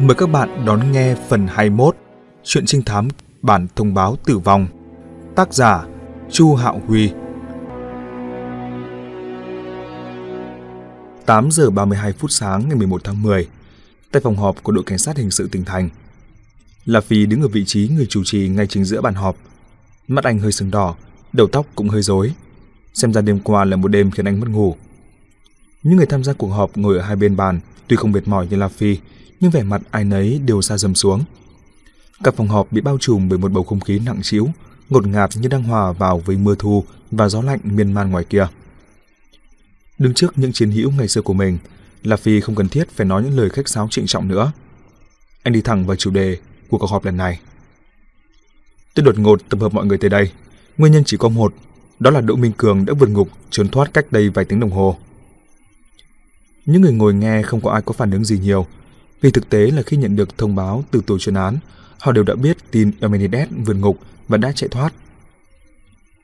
[0.00, 1.96] Mời các bạn đón nghe phần 21
[2.44, 3.08] Chuyện trinh thám
[3.42, 4.66] bản thông báo tử vong.
[5.36, 5.86] Tác giả
[6.30, 7.10] Chu Hạo Huy.
[11.26, 13.48] 8 giờ 32 phút sáng ngày 11 tháng 10
[14.12, 15.88] Tại phòng họp của đội cảnh sát hình sự tỉnh thành.
[16.84, 19.36] La Phi đứng ở vị trí người chủ trì ngay chính giữa bàn họp.
[20.08, 20.94] Mắt anh hơi sừng đỏ
[21.32, 22.32] Đầu tóc cũng hơi rối.
[22.94, 24.76] Xem ra đêm qua là một đêm khiến anh mất ngủ.
[25.82, 28.46] Những người tham gia cuộc họp ngồi ở hai bên bàn, tuy không mệt mỏi
[28.50, 28.98] như La Phi,
[29.40, 31.24] nhưng vẻ mặt ai nấy đều xa dầm xuống.
[32.24, 34.48] Các phòng họp bị bao trùm bởi một bầu không khí nặng trĩu,
[34.88, 38.24] ngột ngạt như đang hòa vào với mưa thu và gió lạnh miên man ngoài
[38.24, 38.46] kia.
[39.98, 41.58] Đứng trước những chiến hữu ngày xưa của mình,
[42.02, 44.52] La Phi không cần thiết phải nói những lời khách sáo trịnh trọng nữa.
[45.42, 46.38] Anh đi thẳng vào chủ đề
[46.70, 47.40] của cuộc họp lần này.
[48.94, 50.32] Tôi đột ngột tập hợp mọi người tới đây.
[50.78, 51.54] Nguyên nhân chỉ có một,
[51.98, 54.70] đó là Đỗ Minh Cường đã vượt ngục trốn thoát cách đây vài tiếng đồng
[54.70, 54.96] hồ.
[56.66, 58.66] Những người ngồi nghe không có ai có phản ứng gì nhiều,
[59.20, 61.58] vì thực tế là khi nhận được thông báo từ tổ chuyên án,
[61.98, 64.92] họ đều đã biết tin Eumenides vượt ngục và đã chạy thoát.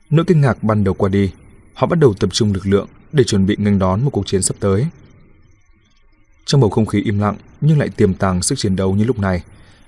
[0.09, 1.31] Nỗi kinh ngạc ban đầu qua đi,
[1.73, 4.41] họ bắt đầu tập trung lực lượng để chuẩn bị nghênh đón một cuộc chiến
[4.41, 4.87] sắp tới.
[6.45, 9.19] Trong bầu không khí im lặng nhưng lại tiềm tàng sức chiến đấu như lúc
[9.19, 9.43] này,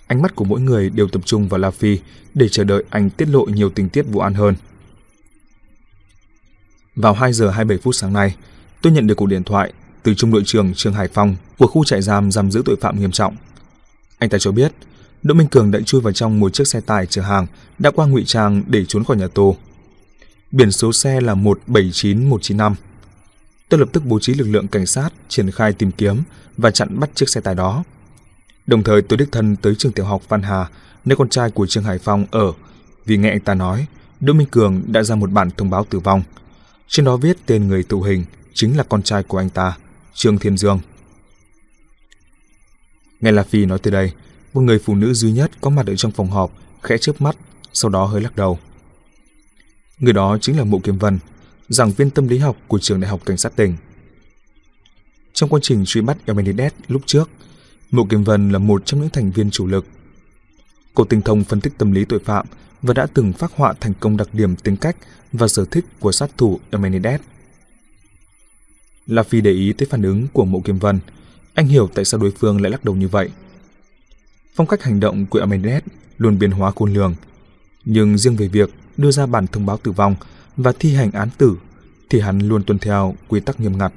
[0.08, 2.00] ánh mắt của mỗi người đều tập trung vào La Phi
[2.34, 4.56] để chờ đợi anh tiết lộ nhiều tình tiết vụ án hơn.
[6.96, 8.36] Vào 2 giờ 27 phút sáng nay,
[8.82, 9.74] tôi nhận được cuộc điện thoại
[10.08, 13.00] từ trung đội trưởng trường Hải Phòng của khu trại giam giam giữ tội phạm
[13.00, 13.36] nghiêm trọng.
[14.18, 14.72] Anh ta cho biết,
[15.24, 17.48] Đỗ Minh Cường đã chui vào trong một chiếc xe tải chở hàng
[17.80, 19.56] đã qua ngụy trang để trốn khỏi nhà tù.
[20.52, 22.76] Biển số xe là 179195.
[23.70, 26.24] Tôi lập tức bố trí lực lượng cảnh sát triển khai tìm kiếm
[26.58, 27.84] và chặn bắt chiếc xe tải đó.
[28.68, 30.70] Đồng thời tôi đích thân tới trường tiểu học Văn Hà,
[31.06, 32.52] nơi con trai của trường Hải Phong ở,
[33.06, 33.86] vì nghe anh ta nói
[34.20, 36.22] Đỗ Minh Cường đã ra một bản thông báo tử vong.
[36.88, 39.78] Trên đó viết tên người tù hình chính là con trai của anh ta.
[40.18, 40.80] Trương Thiên Dương.
[43.22, 44.12] Nghe La Phi nói từ đây,
[44.54, 46.52] một người phụ nữ duy nhất có mặt ở trong phòng họp
[46.84, 47.38] khẽ chớp mắt,
[47.74, 48.60] sau đó hơi lắc đầu.
[50.00, 51.20] Người đó chính là Mộ Kiếm Vân,
[51.70, 53.76] giảng viên tâm lý học của trường đại học cảnh sát tỉnh.
[55.34, 57.30] Trong quá trình truy bắt Emenides lúc trước,
[57.92, 59.86] Mộ Kiếm Vân là một trong những thành viên chủ lực.
[60.94, 62.46] Cô tinh thông phân tích tâm lý tội phạm
[62.82, 64.96] và đã từng phát họa thành công đặc điểm tính cách
[65.32, 67.22] và sở thích của sát thủ Emenides.
[69.08, 71.00] La Phi để ý tới phản ứng của Mộ Kiếm Vân.
[71.54, 73.30] Anh hiểu tại sao đối phương lại lắc đầu như vậy.
[74.56, 75.84] Phong cách hành động của Amendet
[76.18, 77.16] luôn biến hóa khôn lường.
[77.86, 80.16] Nhưng riêng về việc đưa ra bản thông báo tử vong
[80.58, 81.58] và thi hành án tử
[82.10, 83.94] thì hắn luôn tuân theo quy tắc nghiêm ngặt.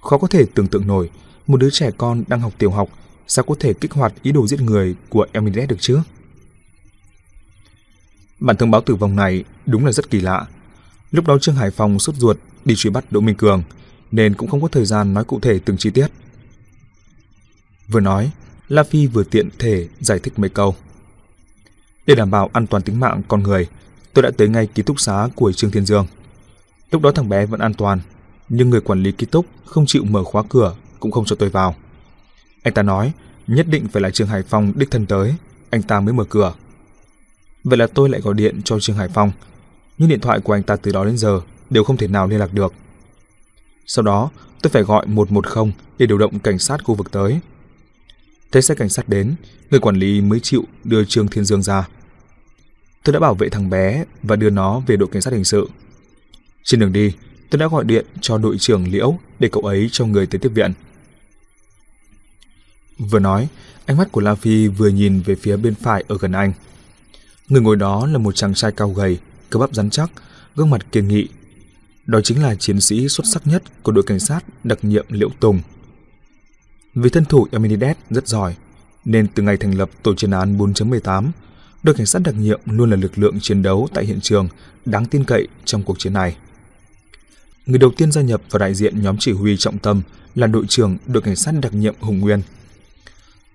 [0.00, 1.10] Khó có thể tưởng tượng nổi
[1.46, 2.88] một đứa trẻ con đang học tiểu học
[3.26, 6.00] sao có thể kích hoạt ý đồ giết người của Emidet được chứ?
[8.40, 10.46] Bản thông báo tử vong này đúng là rất kỳ lạ.
[11.10, 13.62] Lúc đó Trương Hải Phòng sốt ruột đi truy bắt Đỗ Minh Cường
[14.12, 16.06] nên cũng không có thời gian nói cụ thể từng chi tiết.
[17.88, 18.30] Vừa nói,
[18.68, 20.74] La Phi vừa tiện thể giải thích mấy câu.
[22.06, 23.68] Để đảm bảo an toàn tính mạng con người,
[24.12, 26.06] tôi đã tới ngay ký túc xá của Trương Thiên Dương.
[26.90, 28.00] Lúc đó thằng bé vẫn an toàn,
[28.48, 31.48] nhưng người quản lý ký túc không chịu mở khóa cửa cũng không cho tôi
[31.48, 31.74] vào.
[32.62, 33.12] Anh ta nói
[33.46, 35.34] nhất định phải là Trương Hải Phong đích thân tới,
[35.70, 36.54] anh ta mới mở cửa.
[37.64, 39.30] Vậy là tôi lại gọi điện cho Trương Hải Phong,
[39.98, 41.40] nhưng điện thoại của anh ta từ đó đến giờ
[41.70, 42.72] đều không thể nào liên lạc được.
[43.86, 44.30] Sau đó,
[44.62, 47.40] tôi phải gọi 110 để điều động cảnh sát khu vực tới.
[48.52, 49.34] Thấy xe cảnh sát đến,
[49.70, 51.88] người quản lý mới chịu đưa Trương Thiên Dương ra.
[53.04, 55.68] Tôi đã bảo vệ thằng bé và đưa nó về đội cảnh sát hình sự.
[56.64, 57.12] Trên đường đi,
[57.50, 60.48] tôi đã gọi điện cho đội trưởng Liễu để cậu ấy cho người tới tiếp
[60.54, 60.72] viện.
[62.98, 63.48] Vừa nói,
[63.86, 66.52] ánh mắt của La Phi vừa nhìn về phía bên phải ở gần anh.
[67.48, 69.18] Người ngồi đó là một chàng trai cao gầy,
[69.50, 70.10] cơ bắp rắn chắc,
[70.56, 71.28] gương mặt kiên nghị
[72.06, 75.28] đó chính là chiến sĩ xuất sắc nhất của đội cảnh sát đặc nhiệm Liễu
[75.40, 75.60] Tùng.
[76.94, 78.54] Vì thân thủ Eminides rất giỏi,
[79.04, 81.30] nên từ ngày thành lập tổ chuyên án 4.18,
[81.82, 84.48] đội cảnh sát đặc nhiệm luôn là lực lượng chiến đấu tại hiện trường
[84.84, 86.36] đáng tin cậy trong cuộc chiến này.
[87.66, 90.02] Người đầu tiên gia nhập vào đại diện nhóm chỉ huy trọng tâm
[90.34, 92.42] là đội trưởng đội cảnh sát đặc nhiệm Hùng Nguyên.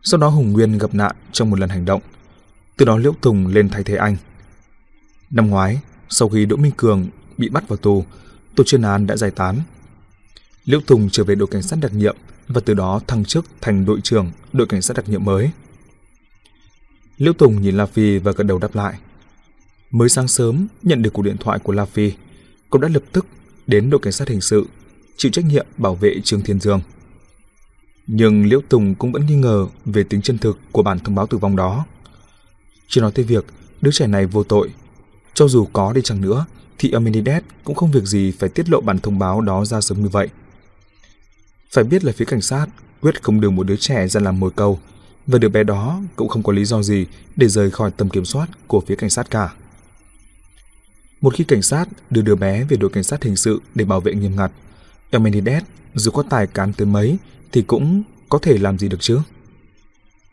[0.03, 2.01] Sau đó Hùng Nguyên gặp nạn trong một lần hành động,
[2.77, 4.17] từ đó Liễu Tùng lên thay thế anh.
[5.29, 5.79] Năm ngoái,
[6.09, 7.07] sau khi Đỗ Minh Cường
[7.37, 8.05] bị bắt vào tù,
[8.55, 9.61] tổ chuyên án đã giải tán.
[10.65, 12.15] Liễu Tùng trở về đội cảnh sát đặc nhiệm
[12.47, 15.51] và từ đó thăng chức thành đội trưởng đội cảnh sát đặc nhiệm mới.
[17.17, 18.99] Liễu Tùng nhìn La Phi và gật đầu đáp lại.
[19.91, 22.11] Mới sáng sớm nhận được cuộc điện thoại của La Phi,
[22.69, 23.25] cậu đã lập tức
[23.67, 24.65] đến đội cảnh sát hình sự,
[25.17, 26.81] chịu trách nhiệm bảo vệ Trương Thiên Dương.
[28.07, 31.27] Nhưng Liễu Tùng cũng vẫn nghi ngờ về tính chân thực của bản thông báo
[31.27, 31.85] tử vong đó.
[32.87, 33.45] Chỉ nói tới việc
[33.81, 34.69] đứa trẻ này vô tội,
[35.33, 36.45] cho dù có đi chăng nữa
[36.79, 40.01] thì Amenides cũng không việc gì phải tiết lộ bản thông báo đó ra sớm
[40.01, 40.29] như vậy.
[41.71, 42.67] Phải biết là phía cảnh sát
[43.01, 44.79] quyết không đưa một đứa trẻ ra làm mồi câu,
[45.27, 47.05] và đứa bé đó cũng không có lý do gì
[47.35, 49.53] để rời khỏi tầm kiểm soát của phía cảnh sát cả.
[51.21, 54.01] Một khi cảnh sát đưa đứa bé về đội cảnh sát hình sự để bảo
[54.01, 54.51] vệ nghiêm ngặt,
[55.09, 55.63] Emenides
[55.95, 57.17] dù có tài cán tới mấy
[57.51, 59.19] thì cũng có thể làm gì được chứ.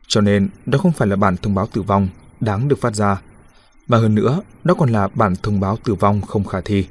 [0.09, 2.09] Cho nên đó không phải là bản thông báo tử vong
[2.41, 3.21] đáng được phát ra,
[3.89, 6.87] mà hơn nữa đó còn là bản thông báo tử vong không khả thi.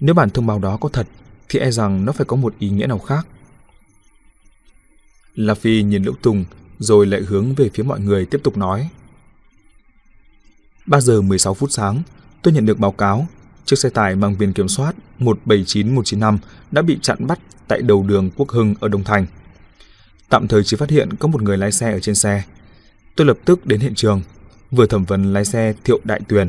[0.00, 1.06] Nếu bản thông báo đó có thật
[1.48, 3.26] thì e rằng nó phải có một ý nghĩa nào khác.
[5.34, 6.44] La Phi nhìn Liễu Tùng
[6.78, 8.88] rồi lại hướng về phía mọi người tiếp tục nói.
[10.86, 12.02] 3 giờ 16 phút sáng,
[12.42, 13.26] tôi nhận được báo cáo
[13.64, 16.38] chiếc xe tải mang biển kiểm soát 179195
[16.70, 17.38] đã bị chặn bắt
[17.68, 19.26] tại đầu đường Quốc Hưng ở Đông Thành.
[20.28, 22.42] Tạm thời chỉ phát hiện có một người lái xe ở trên xe.
[23.16, 24.22] Tôi lập tức đến hiện trường,
[24.70, 26.48] vừa thẩm vấn lái xe Thiệu Đại Tuyền,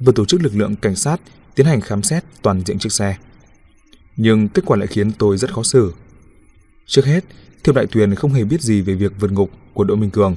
[0.00, 1.20] vừa tổ chức lực lượng cảnh sát
[1.54, 3.16] tiến hành khám xét toàn diện chiếc xe.
[4.16, 5.92] Nhưng kết quả lại khiến tôi rất khó xử.
[6.86, 7.24] Trước hết,
[7.64, 10.36] Thiệu Đại Tuyền không hề biết gì về việc vượt ngục của Đỗ Minh Cường.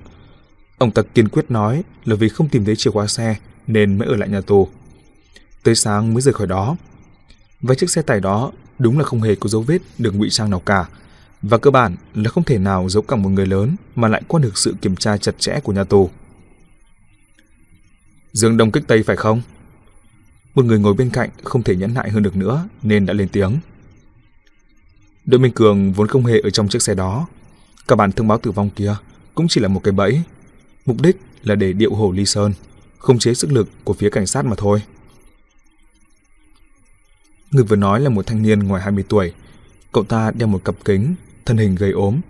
[0.77, 3.35] Ông ta kiên quyết nói là vì không tìm thấy chìa khóa xe
[3.67, 4.67] nên mới ở lại nhà tù.
[5.63, 6.75] Tới sáng mới rời khỏi đó.
[7.61, 10.49] Và chiếc xe tải đó đúng là không hề có dấu vết được ngụy trang
[10.49, 10.85] nào cả.
[11.41, 14.39] Và cơ bản là không thể nào giấu cả một người lớn mà lại qua
[14.39, 16.09] được sự kiểm tra chặt chẽ của nhà tù.
[18.33, 19.41] Dương Đông kích Tây phải không?
[20.55, 23.29] Một người ngồi bên cạnh không thể nhẫn nại hơn được nữa nên đã lên
[23.29, 23.59] tiếng.
[25.25, 27.27] Đỗ Minh Cường vốn không hề ở trong chiếc xe đó.
[27.87, 28.95] Cả bản thông báo tử vong kia
[29.35, 30.21] cũng chỉ là một cái bẫy.
[30.85, 32.53] Mục đích là để điệu hổ Ly Sơn,
[32.97, 34.81] không chế sức lực của phía cảnh sát mà thôi.
[37.51, 39.33] Người vừa nói là một thanh niên ngoài 20 tuổi.
[39.91, 42.21] Cậu ta đeo một cặp kính, thân hình gầy ốm,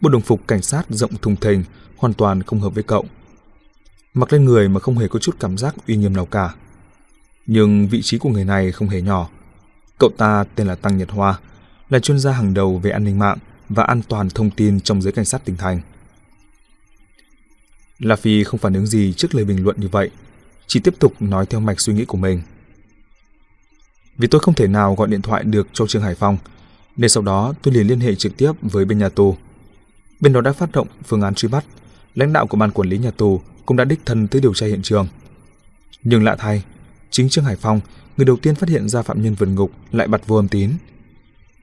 [0.00, 1.64] bộ đồng phục cảnh sát rộng thùng thình,
[1.96, 3.04] hoàn toàn không hợp với cậu.
[4.16, 6.54] Mặc lên người mà không hề có chút cảm giác uy nghiêm nào cả.
[7.46, 9.28] Nhưng vị trí của người này không hề nhỏ.
[9.98, 11.38] Cậu ta tên là Tăng Nhật Hoa,
[11.90, 15.02] là chuyên gia hàng đầu về an ninh mạng và an toàn thông tin trong
[15.02, 15.80] giới cảnh sát tỉnh thành.
[17.98, 20.10] La Phi không phản ứng gì trước lời bình luận như vậy,
[20.66, 22.42] chỉ tiếp tục nói theo mạch suy nghĩ của mình.
[24.16, 26.38] Vì tôi không thể nào gọi điện thoại được cho Trương Hải Phong,
[26.96, 29.36] nên sau đó tôi liền liên hệ trực tiếp với bên nhà tù.
[30.20, 31.64] Bên đó đã phát động phương án truy bắt,
[32.14, 34.66] lãnh đạo của ban quản lý nhà tù cũng đã đích thân tới điều tra
[34.66, 35.08] hiện trường.
[36.02, 36.62] Nhưng lạ thay,
[37.10, 37.80] chính Trương Hải Phong,
[38.16, 40.70] người đầu tiên phát hiện ra phạm nhân vượt ngục lại bật vô âm tín.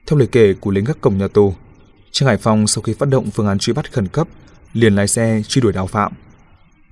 [0.06, 1.54] Theo lời kể của lính gác cổng nhà tù,
[2.10, 4.28] Trương Hải Phong sau khi phát động phương án truy bắt khẩn cấp,
[4.72, 6.12] liền lái xe truy đuổi đào phạm.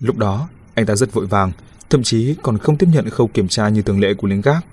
[0.01, 1.53] Lúc đó, anh ta rất vội vàng,
[1.91, 4.65] thậm chí còn không tiếp nhận khâu kiểm tra như thường lệ của lính gác.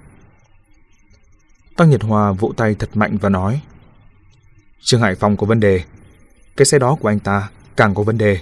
[1.79, 3.61] Tăng Nhật Hòa vỗ tay thật mạnh và nói
[4.81, 5.83] Trương Hải Phong có vấn đề
[6.57, 8.39] Cái xe đó của anh ta càng có vấn đề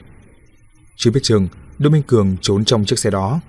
[0.95, 1.47] Chưa biết chừng
[1.79, 3.39] Đỗ Minh Cường trốn trong chiếc xe đó.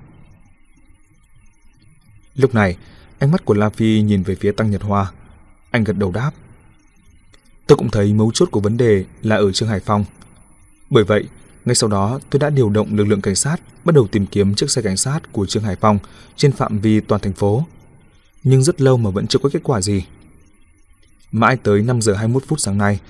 [2.34, 2.76] Lúc này
[3.18, 5.12] Ánh mắt của La Phi nhìn về phía Tăng Nhật Hoa.
[5.70, 6.30] Anh gật đầu đáp.
[7.66, 10.04] Tôi cũng thấy mấu chốt của vấn đề là ở Trương Hải Phong
[10.90, 11.24] Bởi vậy
[11.64, 14.54] ngay sau đó tôi đã điều động lực lượng cảnh sát bắt đầu tìm kiếm
[14.54, 15.98] chiếc xe cảnh sát của Trương Hải Phong
[16.36, 17.66] trên phạm vi toàn thành phố.
[18.44, 20.04] Nhưng rất lâu mà vẫn chưa có kết quả gì.
[21.32, 23.00] Mãi tới 5 giờ 21 phút sáng nay,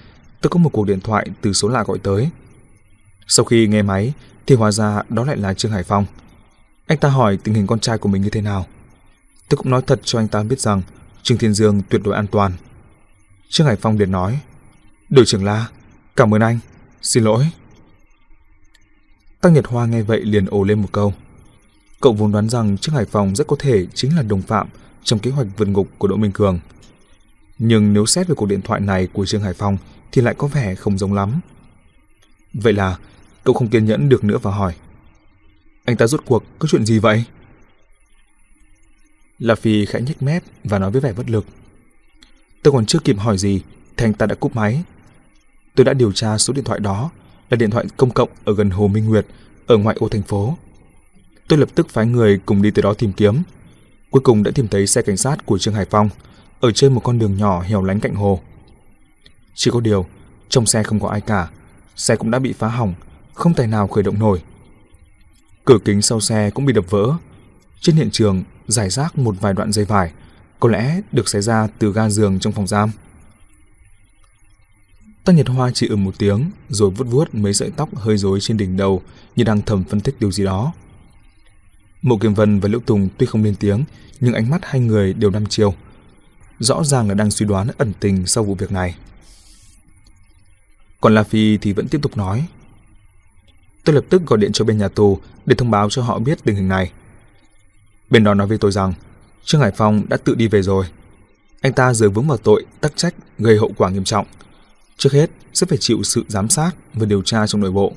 [0.41, 2.29] tôi có một cuộc điện thoại từ số lạ gọi tới.
[3.29, 4.13] Sau khi nghe máy,
[4.47, 6.07] thì hóa ra đó lại là Trương Hải Phong.
[6.87, 8.67] Anh ta hỏi tình hình con trai của mình như thế nào.
[9.49, 10.83] Tôi cũng nói thật cho anh ta biết rằng
[11.23, 12.53] Trương Thiên Dương tuyệt đối an toàn.
[13.49, 14.41] Trương Hải Phong liền nói,
[15.09, 15.67] Đội trưởng La,
[16.17, 16.59] cảm ơn anh,
[17.03, 17.49] xin lỗi.
[19.41, 21.15] Tăng Nhật Hoa nghe vậy liền ồ lên một câu.
[22.01, 24.69] Cậu vốn đoán rằng Trương Hải Phong rất có thể chính là đồng phạm
[25.05, 26.61] trong kế hoạch vượt ngục của Đỗ Minh Cường.
[27.59, 29.77] Nhưng nếu xét về cuộc điện thoại này của Trương Hải Phong
[30.13, 31.41] thì lại có vẻ không giống lắm.
[32.55, 32.99] Vậy là
[33.45, 34.75] cậu không kiên nhẫn được nữa và hỏi.
[35.85, 37.25] Anh ta rốt cuộc có chuyện gì vậy?
[39.39, 41.47] La Phi khẽ nhếch mép và nói với vẻ bất lực.
[42.63, 43.63] Tôi còn chưa kịp hỏi gì
[43.97, 44.83] thì anh ta đã cúp máy.
[45.75, 47.11] Tôi đã điều tra số điện thoại đó
[47.51, 49.27] là điện thoại công cộng ở gần Hồ Minh Nguyệt
[49.67, 50.57] ở ngoại ô thành phố.
[51.49, 53.43] Tôi lập tức phái người cùng đi tới đó tìm kiếm
[54.11, 56.09] Cuối cùng đã tìm thấy xe cảnh sát của Trương Hải Phong
[56.61, 58.41] ở trên một con đường nhỏ hẻo lánh cạnh hồ.
[59.55, 60.07] Chỉ có điều,
[60.49, 61.49] trong xe không có ai cả,
[61.97, 62.95] xe cũng đã bị phá hỏng,
[63.39, 64.43] không tài nào khởi động nổi.
[65.65, 67.13] Cửa kính sau xe cũng bị đập vỡ.
[67.81, 70.13] Trên hiện trường giải rác một vài đoạn dây vải,
[70.61, 72.91] có lẽ được xé ra từ ga giường trong phòng giam.
[75.25, 78.41] Tăng Nhật Hoa chỉ ừm một tiếng, rồi vuốt vuốt mấy sợi tóc hơi rối
[78.41, 79.03] trên đỉnh đầu
[79.37, 80.73] như đang thầm phân tích điều gì đó.
[82.03, 83.85] Mộ Kiềm Vân và Liễu Tùng tuy không lên tiếng,
[84.21, 85.75] nhưng ánh mắt hai người đều đăm chiều,
[86.59, 88.95] Rõ ràng là đang suy đoán ẩn tình sau vụ việc này.
[91.01, 92.47] Còn La Phi thì vẫn tiếp tục nói.
[93.89, 96.45] Tôi lập tức gọi điện cho bên nhà tù để thông báo cho họ biết
[96.45, 96.93] tình hình này.
[98.11, 98.93] Bên đó nói với tôi rằng
[99.45, 100.87] Trương Hải Phong đã tự đi về rồi.
[101.61, 104.27] Anh ta giờ vướng vào tội tắc trách gây hậu quả nghiêm trọng.
[104.97, 107.93] Trước hết sẽ phải chịu sự giám sát và điều tra trong nội bộ.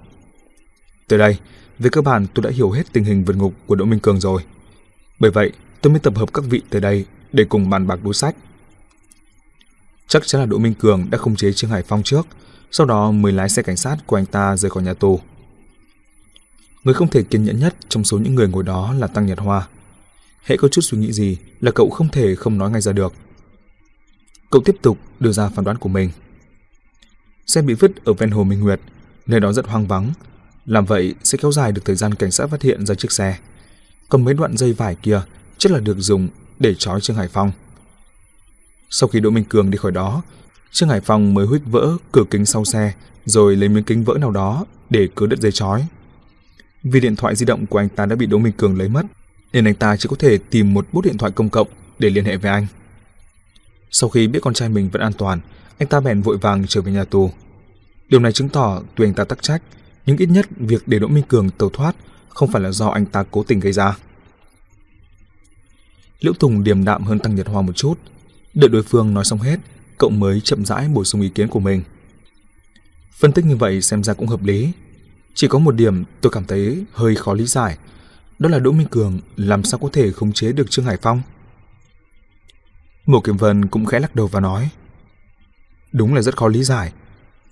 [1.07, 1.37] Tới đây,
[1.79, 4.19] về cơ bản tôi đã hiểu hết tình hình vượt ngục của Đỗ Minh Cường
[4.19, 4.43] rồi.
[5.19, 8.13] Bởi vậy, tôi mới tập hợp các vị tới đây để cùng bàn bạc đối
[8.13, 8.35] sách.
[10.07, 12.27] Chắc chắn là Đỗ Minh Cường đã khống chế Trương Hải Phong trước,
[12.71, 15.19] sau đó mới lái xe cảnh sát của anh ta rời khỏi nhà tù.
[16.83, 19.39] Người không thể kiên nhẫn nhất trong số những người ngồi đó là Tăng Nhật
[19.39, 19.67] Hoa.
[20.43, 23.13] Hễ có chút suy nghĩ gì là cậu không thể không nói ngay ra được.
[24.49, 26.11] Cậu tiếp tục đưa ra phán đoán của mình.
[27.47, 28.79] Xe bị vứt ở ven hồ Minh Nguyệt,
[29.25, 30.13] nơi đó rất hoang vắng.
[30.65, 33.37] Làm vậy sẽ kéo dài được thời gian cảnh sát phát hiện ra chiếc xe.
[34.09, 35.21] Còn mấy đoạn dây vải kia
[35.57, 37.51] chắc là được dùng để trói Trương Hải Phong.
[38.89, 40.21] Sau khi Đỗ Minh Cường đi khỏi đó,
[40.71, 42.93] Trương Hải Phong mới huých vỡ cửa kính sau xe
[43.25, 45.87] rồi lấy miếng kính vỡ nào đó để cứ đứt dây chói.
[46.83, 49.05] Vì điện thoại di động của anh ta đã bị Đỗ Minh Cường lấy mất,
[49.53, 51.67] nên anh ta chỉ có thể tìm một bút điện thoại công cộng
[51.99, 52.67] để liên hệ với anh.
[53.91, 55.39] Sau khi biết con trai mình vẫn an toàn,
[55.77, 57.31] anh ta bèn vội vàng trở về nhà tù.
[58.09, 59.61] Điều này chứng tỏ tuy anh ta tắc trách,
[60.05, 61.95] nhưng ít nhất việc để Đỗ Minh Cường tẩu thoát
[62.29, 63.97] không phải là do anh ta cố tình gây ra.
[66.19, 67.99] Liễu Tùng điềm đạm hơn Tăng Nhật Hoa một chút,
[68.53, 69.59] đợi đối phương nói xong hết,
[69.97, 71.83] cậu mới chậm rãi bổ sung ý kiến của mình.
[73.19, 74.71] Phân tích như vậy xem ra cũng hợp lý.
[75.33, 77.77] Chỉ có một điểm tôi cảm thấy hơi khó lý giải,
[78.39, 81.21] đó là Đỗ Minh Cường làm sao có thể khống chế được Trương Hải Phong.
[83.05, 84.69] Mộ Kiểm Vân cũng khẽ lắc đầu và nói,
[85.91, 86.93] đúng là rất khó lý giải.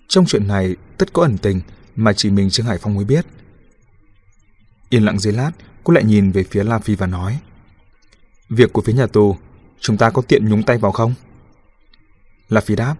[0.08, 1.62] Trong chuyện này tất có ẩn tình
[1.96, 3.26] mà chỉ mình Trương Hải Phong mới biết.
[4.90, 5.52] Yên lặng giây lát,
[5.84, 7.40] cô lại nhìn về phía La Phi và nói,
[8.50, 9.38] việc của phía nhà tù,
[9.80, 11.14] chúng ta có tiện nhúng tay vào không?
[12.50, 12.96] La Phi đáp,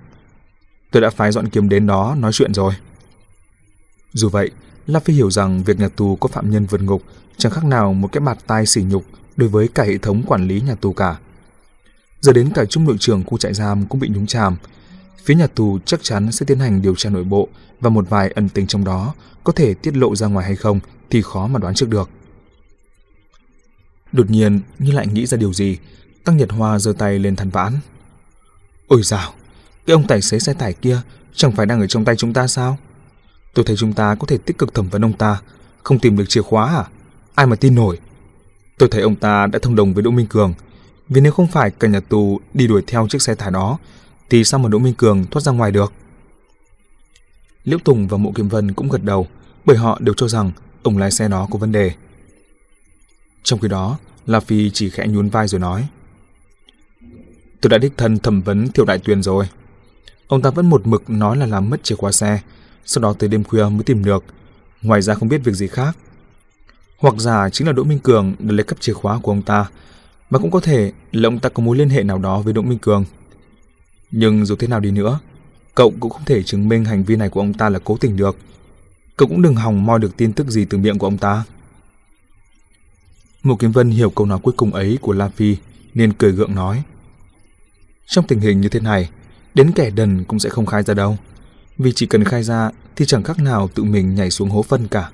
[0.92, 2.74] tôi đã phái dọn kiếm đến đó nói chuyện rồi.
[4.14, 4.52] Dù vậy,
[4.90, 7.04] La Phi hiểu rằng việc nhà tù có phạm nhân vượt ngục
[7.38, 9.06] chẳng khác nào một cái bạt tai sỉ nhục
[9.36, 11.18] đối với cả hệ thống quản lý nhà tù cả.
[12.22, 14.58] Giờ đến cả trung đội trưởng khu trại giam cũng bị nhúng chàm.
[15.24, 17.48] Phía nhà tù chắc chắn sẽ tiến hành điều tra nội bộ
[17.80, 20.80] và một vài ẩn tình trong đó có thể tiết lộ ra ngoài hay không
[21.10, 22.10] thì khó mà đoán trước được.
[24.12, 25.78] Đột nhiên như lại nghĩ ra điều gì,
[26.24, 27.74] Tăng Nhật Hoa giơ tay lên than vãn.
[28.88, 29.34] Ôi dào,
[29.86, 31.02] cái ông tài xế xe tải kia
[31.34, 32.78] chẳng phải đang ở trong tay chúng ta sao?
[33.54, 35.42] Tôi thấy chúng ta có thể tích cực thẩm vấn ông ta,
[35.84, 36.86] không tìm được chìa khóa à?
[37.36, 38.00] Ai mà tin nổi?
[38.78, 40.54] Tôi thấy ông ta đã thông đồng với Đỗ Minh Cường,
[41.10, 43.78] vì nếu không phải cả nhà tù đi đuổi theo chiếc xe tải đó,
[44.30, 45.94] thì sao mà Đỗ Minh Cường thoát ra ngoài được?
[47.64, 49.28] Liễu Tùng và Mộ Kiếm Vân cũng gật đầu,
[49.66, 50.52] bởi họ đều cho rằng
[50.84, 51.92] ông lái xe đó có vấn đề.
[53.44, 55.88] Trong khi đó, La Phi chỉ khẽ nhún vai rồi nói.
[57.62, 59.50] Tôi đã đích thân thẩm vấn Thiệu Đại Tuyền rồi.
[60.28, 62.42] Ông ta vẫn một mực nói là làm mất chìa khóa xe,
[62.86, 64.24] sau đó tới đêm khuya mới tìm được.
[64.82, 65.98] Ngoài ra không biết việc gì khác.
[66.98, 69.66] Hoặc giả chính là Đỗ Minh Cường đã lấy cắp chìa khóa của ông ta,
[70.30, 72.62] mà cũng có thể là ông ta có mối liên hệ nào đó với Đỗ
[72.62, 73.06] Minh Cường.
[74.12, 75.20] Nhưng dù thế nào đi nữa,
[75.76, 78.18] cậu cũng không thể chứng minh hành vi này của ông ta là cố tình
[78.18, 78.38] được.
[79.18, 81.44] Cậu cũng đừng hòng moi được tin tức gì từ miệng của ông ta.
[83.44, 85.58] Ngô Kiếm Vân hiểu câu nói cuối cùng ấy của La Phi
[85.94, 86.84] nên cười gượng nói.
[88.08, 89.10] Trong tình hình như thế này,
[89.54, 91.18] đến kẻ đần cũng sẽ không khai ra đâu.
[91.80, 94.88] Vì chỉ cần khai ra thì chẳng khác nào tự mình nhảy xuống hố phân
[94.88, 95.12] cả.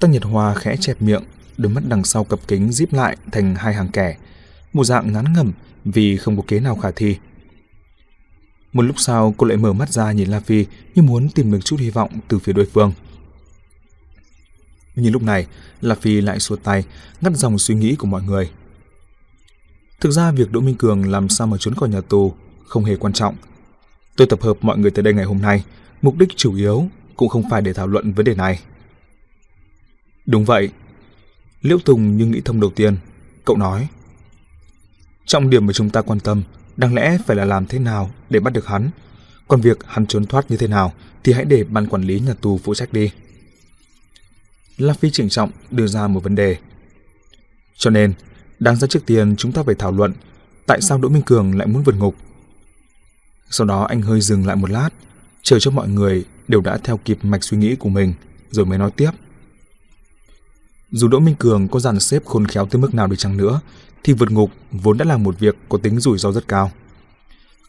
[0.00, 1.22] Tăng Nhật Hoa khẽ chẹp miệng,
[1.56, 4.16] đôi mắt đằng sau cặp kính díp lại thành hai hàng kẻ,
[4.72, 5.52] một dạng ngắn ngẩm
[5.84, 7.18] vì không có kế nào khả thi.
[8.72, 11.60] Một lúc sau cô lại mở mắt ra nhìn La Phi như muốn tìm được
[11.64, 12.92] chút hy vọng từ phía đối phương.
[14.96, 15.46] Nhưng lúc này,
[15.80, 16.84] La Phi lại xua tay,
[17.20, 18.50] ngắt dòng suy nghĩ của mọi người.
[20.00, 22.34] Thực ra việc Đỗ Minh Cường làm sao mà trốn khỏi nhà tù
[22.66, 23.36] không hề quan trọng.
[24.16, 25.64] Tôi tập hợp mọi người tới đây ngày hôm nay,
[26.02, 28.60] mục đích chủ yếu cũng không phải để thảo luận vấn đề này.
[30.26, 30.70] Đúng vậy.
[31.62, 32.96] Liễu Tùng như nghĩ thông đầu tiên,
[33.44, 33.88] cậu nói.
[35.26, 36.42] Trọng điểm mà chúng ta quan tâm
[36.76, 38.90] đáng lẽ phải là làm thế nào để bắt được hắn.
[39.48, 40.92] Còn việc hắn trốn thoát như thế nào
[41.24, 43.10] thì hãy để ban quản lý nhà tù phụ trách đi.
[44.76, 46.56] La Phi trịnh trọng đưa ra một vấn đề.
[47.76, 48.12] Cho nên,
[48.58, 50.12] đáng ra trước tiên chúng ta phải thảo luận
[50.66, 52.16] tại sao Đỗ Minh Cường lại muốn vượt ngục.
[53.50, 54.90] Sau đó anh hơi dừng lại một lát,
[55.42, 58.14] chờ cho mọi người đều đã theo kịp mạch suy nghĩ của mình,
[58.50, 59.10] rồi mới nói tiếp.
[60.90, 63.60] Dù Đỗ Minh Cường có dàn xếp khôn khéo tới mức nào đi chăng nữa,
[64.02, 66.70] thì vượt ngục vốn đã là một việc có tính rủi ro rất cao.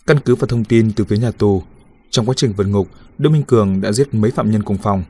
[0.08, 1.64] Căn cứ vào thông tin từ phía nhà tù,
[2.10, 5.04] trong quá trình vượt ngục, Đỗ Minh Cường đã giết mấy phạm nhân cùng phòng.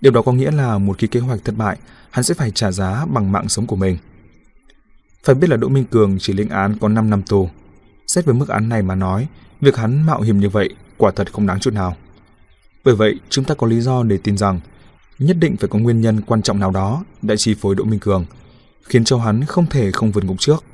[0.00, 1.78] Điều đó có nghĩa là một khi kế hoạch thất bại,
[2.10, 3.96] hắn sẽ phải trả giá bằng mạng sống của mình.
[5.24, 7.48] Phải biết là Đỗ Minh Cường chỉ lĩnh án có 5 năm tù.
[8.06, 9.26] Xét với mức án này mà nói,
[9.60, 11.96] việc hắn mạo hiểm như vậy quả thật không đáng chút nào.
[12.84, 14.60] Bởi vậy, chúng ta có lý do để tin rằng
[15.18, 18.00] nhất định phải có nguyên nhân quan trọng nào đó đã chi phối Đỗ Minh
[18.00, 18.24] Cường,
[18.82, 20.64] khiến cho hắn không thể không vượt ngục trước.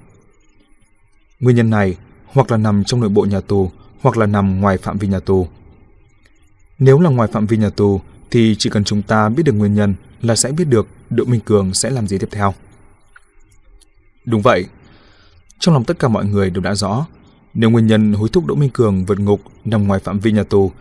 [1.41, 4.79] Nguyên nhân này hoặc là nằm trong nội bộ nhà tù, hoặc là nằm ngoài
[4.79, 5.49] phạm vi nhà tù.
[6.79, 8.01] Nếu là ngoài phạm vi nhà tù
[8.31, 11.41] thì chỉ cần chúng ta biết được nguyên nhân là sẽ biết được Đỗ Minh
[11.41, 12.55] Cường sẽ làm gì tiếp theo.
[14.25, 14.67] Đúng vậy.
[15.59, 17.07] Trong lòng tất cả mọi người đều đã rõ,
[17.55, 20.43] nếu nguyên nhân hối thúc Đỗ Minh Cường vượt ngục nằm ngoài phạm vi nhà
[20.43, 20.73] tù,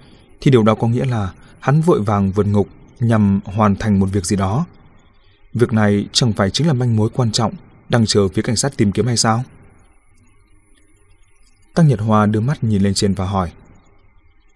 [0.41, 2.67] thì điều đó có nghĩa là hắn vội vàng vượt ngục
[2.99, 4.65] nhằm hoàn thành một việc gì đó.
[5.53, 7.53] Việc này chẳng phải chính là manh mối quan trọng
[7.89, 9.43] đang chờ phía cảnh sát tìm kiếm hay sao?
[11.73, 13.51] Tăng Nhật Hoa đưa mắt nhìn lên trên và hỏi.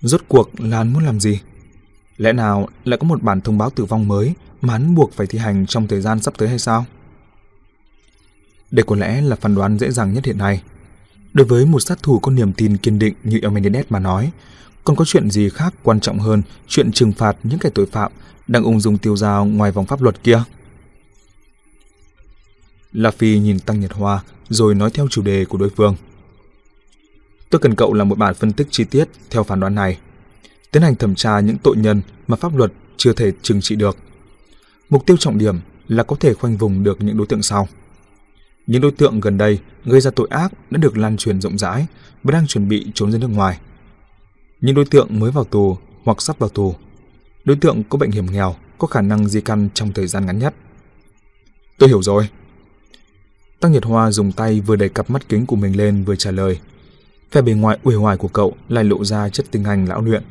[0.01, 1.39] Rốt cuộc là hắn muốn làm gì?
[2.17, 5.27] Lẽ nào lại có một bản thông báo tử vong mới mà hắn buộc phải
[5.27, 6.85] thi hành trong thời gian sắp tới hay sao?
[8.71, 10.63] Đây có lẽ là phán đoán dễ dàng nhất hiện nay.
[11.33, 14.31] Đối với một sát thủ có niềm tin kiên định như Elmenides mà nói,
[14.83, 18.11] còn có chuyện gì khác quan trọng hơn chuyện trừng phạt những kẻ tội phạm
[18.47, 20.43] đang ung dung tiêu dao ngoài vòng pháp luật kia?
[22.93, 25.95] La Phi nhìn Tăng Nhật Hoa rồi nói theo chủ đề của đối phương.
[27.49, 29.97] Tôi cần cậu làm một bản phân tích chi tiết theo phán đoán này.
[30.71, 33.97] Tiến hành thẩm tra những tội nhân mà pháp luật chưa thể trừng trị được.
[34.89, 37.67] Mục tiêu trọng điểm là có thể khoanh vùng được những đối tượng sau.
[38.67, 41.85] Những đối tượng gần đây gây ra tội ác đã được lan truyền rộng rãi
[42.23, 43.59] và đang chuẩn bị trốn ra nước ngoài.
[44.61, 46.75] Những đối tượng mới vào tù hoặc sắp vào tù.
[47.45, 50.39] Đối tượng có bệnh hiểm nghèo có khả năng di căn trong thời gian ngắn
[50.39, 50.53] nhất.
[51.77, 52.29] Tôi hiểu rồi.
[53.59, 56.31] Tăng Nhật Hoa dùng tay vừa đẩy cặp mắt kính của mình lên vừa trả
[56.31, 56.59] lời.
[57.31, 60.23] Vẻ bề ngoài uể oải của cậu lại lộ ra chất tinh anh lão luyện.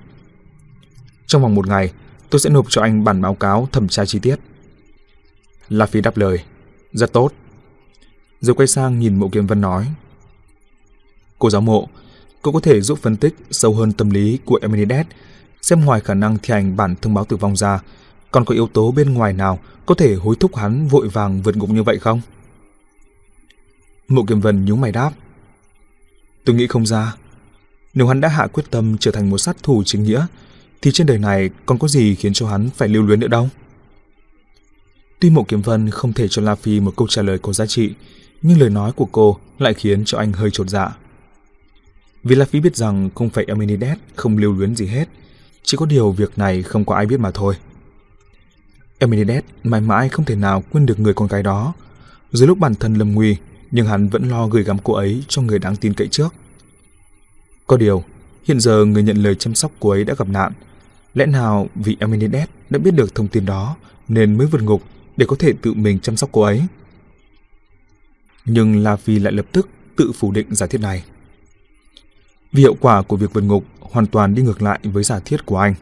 [1.26, 1.92] Trong vòng một ngày,
[2.30, 4.36] tôi sẽ nộp cho anh bản báo cáo thẩm tra chi tiết.
[5.68, 6.38] La Phi đáp lời.
[6.92, 7.32] Rất tốt.
[8.46, 9.86] Rồi quay sang nhìn mộ kiếm vân nói.
[11.38, 11.88] Cô giáo mộ,
[12.42, 15.06] cô có thể giúp phân tích sâu hơn tâm lý của Eminides,
[15.62, 17.80] xem ngoài khả năng thi hành bản thông báo tử vong ra,
[18.30, 21.56] còn có yếu tố bên ngoài nào có thể hối thúc hắn vội vàng vượt
[21.56, 22.20] ngục như vậy không?
[24.08, 25.10] Mộ kiếm vân nhíu mày đáp.
[26.44, 27.16] Tôi nghĩ không ra.
[27.94, 30.26] Nếu hắn đã hạ quyết tâm trở thành một sát thủ chính nghĩa,
[30.82, 33.48] thì trên đời này còn có gì khiến cho hắn phải lưu luyến nữa đâu.
[35.20, 37.66] Tuy Mộ Kiếm Vân không thể cho La Phi một câu trả lời có giá
[37.66, 37.92] trị,
[38.42, 40.96] nhưng lời nói của cô lại khiến cho anh hơi trột dạ.
[42.24, 45.08] Vì La Phi biết rằng không phải Eminides không lưu luyến gì hết,
[45.62, 47.54] chỉ có điều việc này không có ai biết mà thôi.
[48.98, 51.72] Eminides mãi mãi không thể nào quên được người con gái đó.
[52.32, 53.36] Dưới lúc bản thân lâm nguy,
[53.70, 56.34] nhưng hắn vẫn lo gửi gắm cô ấy cho người đáng tin cậy trước.
[57.66, 58.04] Có điều,
[58.44, 60.52] hiện giờ người nhận lời chăm sóc cô ấy đã gặp nạn.
[61.14, 63.76] Lẽ nào vì Eminides đã biết được thông tin đó
[64.08, 64.82] nên mới vượt ngục
[65.16, 66.62] để có thể tự mình chăm sóc cô ấy?
[68.46, 71.04] Nhưng La Phi lại lập tức tự phủ định giả thiết này.
[72.52, 75.46] Vì hiệu quả của việc vượt ngục hoàn toàn đi ngược lại với giả thiết
[75.46, 75.74] của anh.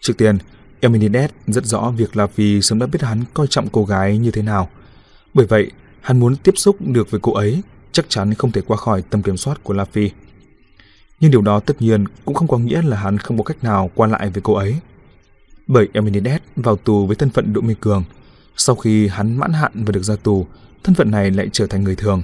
[0.00, 0.38] Trước tiên,
[0.80, 4.30] Eminides rất rõ việc La Phi sớm đã biết hắn coi trọng cô gái như
[4.30, 4.70] thế nào.
[5.34, 5.70] Bởi vậy,
[6.02, 7.62] Hắn muốn tiếp xúc được với cô ấy,
[7.92, 10.10] chắc chắn không thể qua khỏi tầm kiểm soát của La Phi.
[11.20, 13.90] Nhưng điều đó tất nhiên cũng không có nghĩa là hắn không có cách nào
[13.94, 14.76] qua lại với cô ấy.
[15.66, 18.04] Bởi Eminides vào tù với thân phận Đỗ Minh Cường,
[18.56, 20.46] sau khi hắn mãn hạn và được ra tù,
[20.84, 22.22] thân phận này lại trở thành người thường.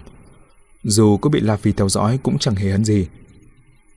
[0.83, 3.07] Dù có bị La Phi theo dõi cũng chẳng hề hấn gì.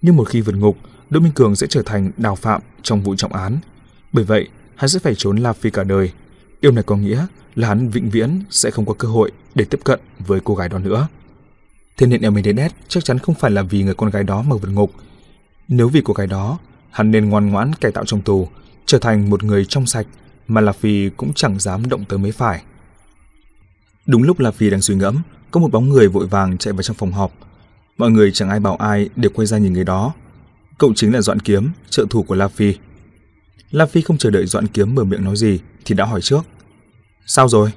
[0.02, 0.78] Nhưng một khi vượt ngục,
[1.10, 3.58] Đỗ Minh Cường sẽ trở thành đào phạm trong vụ trọng án.
[4.13, 6.12] Bởi vậy, hắn sẽ phải trốn La Phi cả đời.
[6.62, 9.80] Điều này có nghĩa là hắn vĩnh viễn sẽ không có cơ hội để tiếp
[9.84, 11.08] cận với cô gái đó nữa.
[11.97, 14.69] Thế nên Elmidedes chắc chắn không phải là vì người con gái đó mà vượt
[14.69, 14.91] ngục.
[15.67, 16.60] Nếu vì cô gái đó,
[16.91, 18.47] hắn nên ngoan ngoãn cải tạo trong tù,
[18.86, 20.08] trở thành một người trong sạch
[20.47, 22.63] mà La Phi cũng chẳng dám động tới mấy phải.
[24.06, 26.84] Đúng lúc La Phi đang suy ngẫm, có một bóng người vội vàng chạy vào
[26.84, 27.32] trong phòng họp.
[27.98, 30.14] Mọi người chẳng ai bảo ai đều quay ra nhìn người đó.
[30.78, 32.74] Cậu chính là Doãn Kiếm, trợ thủ của La Phi.
[33.72, 36.42] La Phi không chờ đợi Doãn Kiếm mở miệng nói gì thì đã hỏi trước.
[37.26, 37.72] Sao rồi?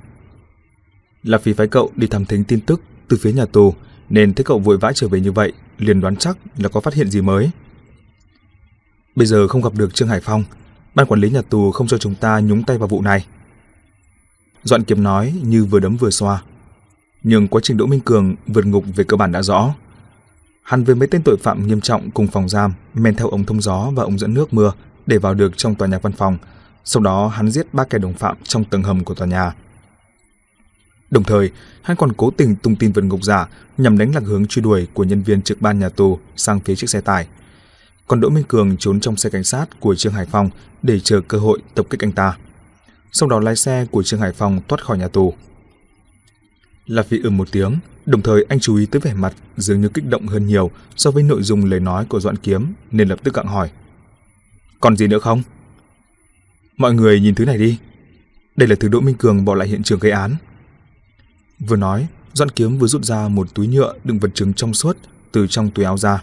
[1.23, 3.75] La Phi phái cậu đi thăm thính tin tức từ phía nhà tù
[4.09, 6.95] nên thấy cậu vội vã trở về như vậy, liền đoán chắc là có phát
[6.95, 7.51] hiện gì mới.
[9.17, 10.45] Bây giờ không gặp được Trương Hải Phong,
[10.95, 13.27] ban quản lý nhà tù không cho chúng ta nhúng tay vào vụ này.
[14.65, 16.43] Doãn Kiếm nói như vừa đấm vừa xoa.
[17.23, 19.75] Nhưng quá trình Đỗ Minh Cường vượt ngục về cơ bản đã rõ.
[20.63, 23.61] Hắn với mấy tên tội phạm nghiêm trọng cùng phòng giam men theo ống thông
[23.61, 24.73] gió và ống dẫn nước mưa
[25.07, 26.39] để vào được trong tòa nhà văn phòng.
[26.85, 29.53] Sau đó hắn giết ba kẻ đồng phạm trong tầng hầm của tòa nhà
[31.11, 31.51] Đồng thời,
[31.83, 33.49] hắn còn cố tình tung tin vượt ngục giả
[33.79, 36.75] nhằm đánh lạc hướng truy đuổi của nhân viên trực ban nhà tù sang phía
[36.75, 37.27] chiếc xe tải.
[38.07, 40.51] Còn Đỗ Minh Cường trốn trong xe cảnh sát của Trương Hải Phong
[40.83, 42.37] để chờ cơ hội tập kích anh ta.
[43.17, 45.35] Sau đó lái xe của Trương Hải Phong thoát khỏi nhà tù.
[46.87, 49.89] Là vì ừm một tiếng, đồng thời anh chú ý tới vẻ mặt dường như
[49.89, 53.19] kích động hơn nhiều so với nội dung lời nói của Doãn Kiếm nên lập
[53.23, 53.71] tức gặng hỏi.
[54.81, 55.43] Còn gì nữa không?
[56.77, 57.79] Mọi người nhìn thứ này đi.
[58.57, 60.37] Đây là thứ Đỗ Minh Cường bỏ lại hiện trường gây án.
[61.59, 64.97] Vừa nói, Doãn Kiếm vừa rút ra một túi nhựa đựng vật chứng trong suốt
[65.33, 66.23] từ trong túi áo ra.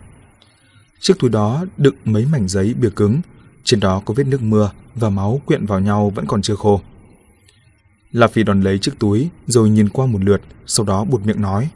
[1.00, 3.22] Chiếc túi đó đựng mấy mảnh giấy bìa cứng,
[3.64, 6.82] trên đó có vết nước mưa và máu quyện vào nhau vẫn còn chưa khô.
[8.12, 11.42] La Phi đòn lấy chiếc túi rồi nhìn qua một lượt, sau đó buột miệng
[11.42, 11.70] nói.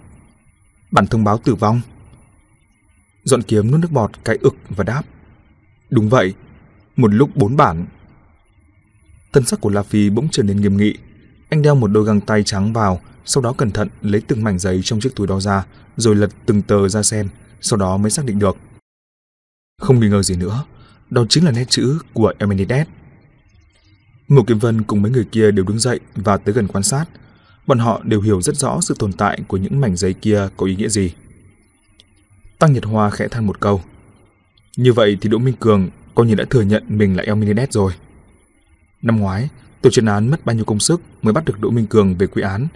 [0.91, 1.81] Bản thông báo tử vong.
[3.23, 5.03] Dọn kiếm nuốt nước bọt cái ực và đáp.
[5.89, 6.33] Đúng vậy,
[6.95, 7.85] một lúc bốn bản.
[9.33, 10.97] Thân sắc của La Phi bỗng trở nên nghiêm nghị.
[11.49, 14.59] Anh đeo một đôi găng tay trắng vào, sau đó cẩn thận lấy từng mảnh
[14.59, 15.65] giấy trong chiếc túi đó ra,
[15.97, 17.29] rồi lật từng tờ ra xem,
[17.61, 18.57] sau đó mới xác định được.
[19.81, 20.65] Không nghi ngờ gì nữa,
[21.09, 22.87] đó chính là nét chữ của Emenides.
[24.27, 27.05] Ngô Kim Vân cùng mấy người kia đều đứng dậy và tới gần quan sát.
[27.67, 30.65] Bọn họ đều hiểu rất rõ sự tồn tại của những mảnh giấy kia có
[30.65, 31.11] ý nghĩa gì.
[32.59, 33.81] Tăng Nhật Hoa khẽ than một câu.
[34.77, 37.93] Như vậy thì Đỗ Minh Cường coi như đã thừa nhận mình là Elminides rồi.
[39.01, 39.49] Năm ngoái,
[39.81, 42.27] tổ chuyên án mất bao nhiêu công sức mới bắt được Đỗ Minh Cường về
[42.27, 42.67] quy án,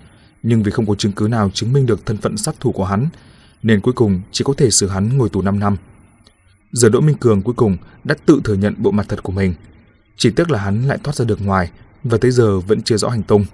[0.44, 2.86] nhưng vì không có chứng cứ nào chứng minh được thân phận sát thủ của
[2.86, 3.08] hắn,
[3.63, 5.76] nên cuối cùng chỉ có thể xử hắn ngồi tù 5 năm.
[6.72, 9.54] Giờ Đỗ Minh Cường cuối cùng đã tự thừa nhận bộ mặt thật của mình–
[10.20, 11.72] chỉ tiếc là hắn lại thoát ra được ngoài
[12.04, 13.46] và tới giờ vẫn chưa rõ hành tung.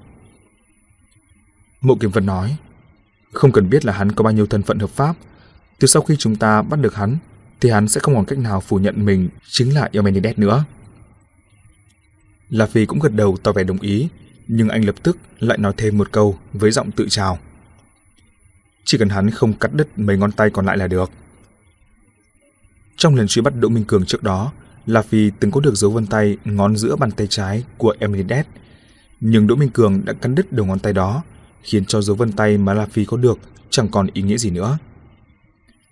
[1.82, 2.58] Mộ Kiếm Vân nói,
[3.32, 5.16] không cần biết là hắn có bao nhiêu thân phận hợp pháp,
[5.80, 7.18] từ sau khi chúng ta bắt được hắn,
[7.62, 10.66] thì hắn sẽ không còn cách nào phủ nhận mình chính là Eumenides nữa.
[12.50, 14.10] La Phi cũng gật đầu tỏ vẻ đồng ý,
[14.48, 17.40] nhưng anh lập tức lại nói thêm một câu với giọng tự trào.
[18.86, 21.12] Chỉ cần hắn không cắt đứt mấy ngón tay còn lại là được.
[22.98, 24.52] Trong lần truy bắt Đỗ Minh Cường trước đó,
[24.86, 28.46] là vì từng có được dấu vân tay ngón giữa bàn tay trái của Emilides,
[29.20, 31.24] nhưng Đỗ Minh Cường đã cắn đứt đầu ngón tay đó,
[31.64, 34.50] khiến cho dấu vân tay mà La Phi có được chẳng còn ý nghĩa gì
[34.50, 34.78] nữa.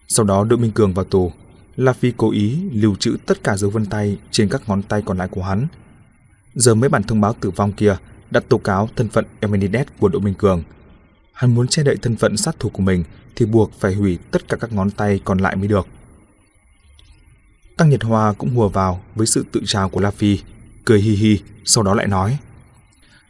[0.08, 1.32] Sau đó Đỗ Minh Cường vào tù,
[1.76, 5.02] La Phi cố ý lưu trữ tất cả dấu vân tay trên các ngón tay
[5.06, 5.68] còn lại của hắn.
[6.54, 7.96] Giờ mấy bản thông báo tử vong kia
[8.32, 10.64] đã tố cáo thân phận Eminides của Đỗ Minh Cường.
[11.34, 13.04] Hắn muốn che đậy thân phận sát thủ của mình
[13.36, 15.88] thì buộc phải hủy tất cả các ngón tay còn lại mới được.
[17.78, 20.40] Tăng Nhật Hoa cũng hùa vào với sự tự trào của La Phi,
[20.86, 22.38] cười hi hi, sau đó lại nói.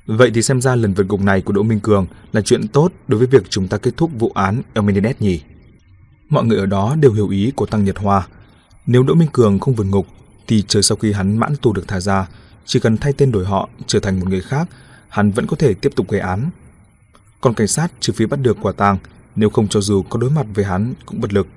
[0.06, 2.92] Vậy thì xem ra lần vượt ngục này của Đỗ Minh Cường là chuyện tốt
[3.08, 5.42] đối với việc chúng ta kết thúc vụ án Elmenides nhỉ?
[6.30, 8.28] Mọi người ở đó đều hiểu ý của Tăng Nhật Hoa.
[8.86, 10.08] Nếu Đỗ Minh Cường không vượt ngục,
[10.48, 12.28] thì chờ sau khi hắn mãn tù được thả ra,
[12.66, 14.70] chỉ cần thay tên đổi họ trở thành một người khác,
[15.10, 16.50] hắn vẫn có thể tiếp tục gây án.
[17.42, 18.98] Còn cảnh sát trừ phi bắt được quả tang,
[19.36, 21.48] nếu không cho dù có đối mặt với hắn cũng bất lực.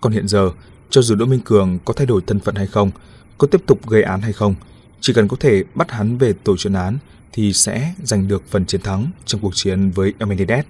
[0.00, 0.50] Còn hiện giờ,
[0.90, 2.90] cho dù Đỗ Minh Cường có thay đổi thân phận hay không,
[3.38, 4.54] có tiếp tục gây án hay không,
[5.00, 6.98] chỉ cần có thể bắt hắn về tổ chuyên án
[7.32, 10.64] thì sẽ giành được phần chiến thắng trong cuộc chiến với Emenides.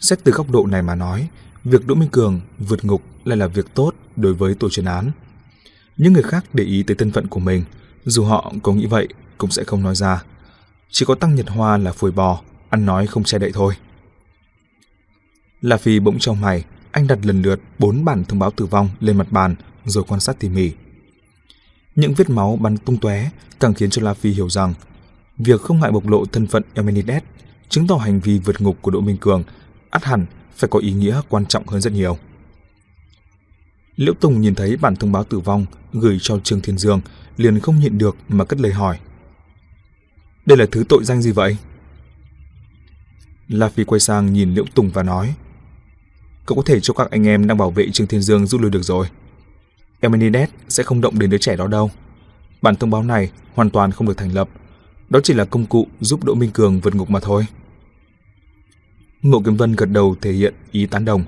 [0.00, 1.28] Xét từ góc độ này mà nói,
[1.64, 5.10] việc Đỗ Minh Cường vượt ngục lại là việc tốt đối với tổ chuyên án.
[5.96, 7.64] Những người khác để ý tới thân phận của mình,
[8.04, 10.22] dù họ có nghĩ vậy cũng sẽ không nói ra.
[10.90, 13.74] Chỉ có Tăng Nhật Hoa là phổi bò, ăn nói không che đậy thôi.
[15.60, 18.88] La Phi bỗng trong mày, anh đặt lần lượt bốn bản thông báo tử vong
[19.00, 20.72] lên mặt bàn rồi quan sát tỉ mỉ.
[21.94, 24.74] Những vết máu bắn tung tóe càng khiến cho La Phi hiểu rằng
[25.38, 27.22] việc không ngại bộc lộ thân phận Emenides
[27.68, 29.44] chứng tỏ hành vi vượt ngục của Đỗ Minh Cường
[29.90, 30.26] ắt hẳn
[30.56, 32.18] phải có ý nghĩa quan trọng hơn rất nhiều.
[33.96, 37.00] Liễu Tùng nhìn thấy bản thông báo tử vong gửi cho Trương Thiên Dương
[37.36, 38.98] liền không nhịn được mà cất lời hỏi.
[40.46, 41.56] Đây là thứ tội danh gì vậy?
[43.48, 45.34] La Phi quay sang nhìn Liễu Tùng và nói
[46.46, 48.70] cậu có thể cho các anh em đang bảo vệ Trương Thiên Dương rút lui
[48.70, 49.06] được rồi.
[50.00, 51.90] Eminides sẽ không động đến đứa trẻ đó đâu.
[52.62, 54.48] Bản thông báo này hoàn toàn không được thành lập.
[55.08, 57.46] Đó chỉ là công cụ giúp Đỗ Minh Cường vượt ngục mà thôi.
[59.22, 61.24] Ngộ Kiếm Vân gật đầu thể hiện ý tán đồng.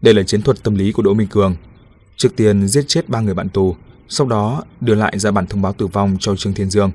[0.00, 1.56] Đây là chiến thuật tâm lý của Đỗ Minh Cường.
[2.16, 3.76] Trước tiên giết chết ba người bạn tù,
[4.08, 6.90] sau đó đưa lại ra bản thông báo tử vong cho Trương Thiên Dương.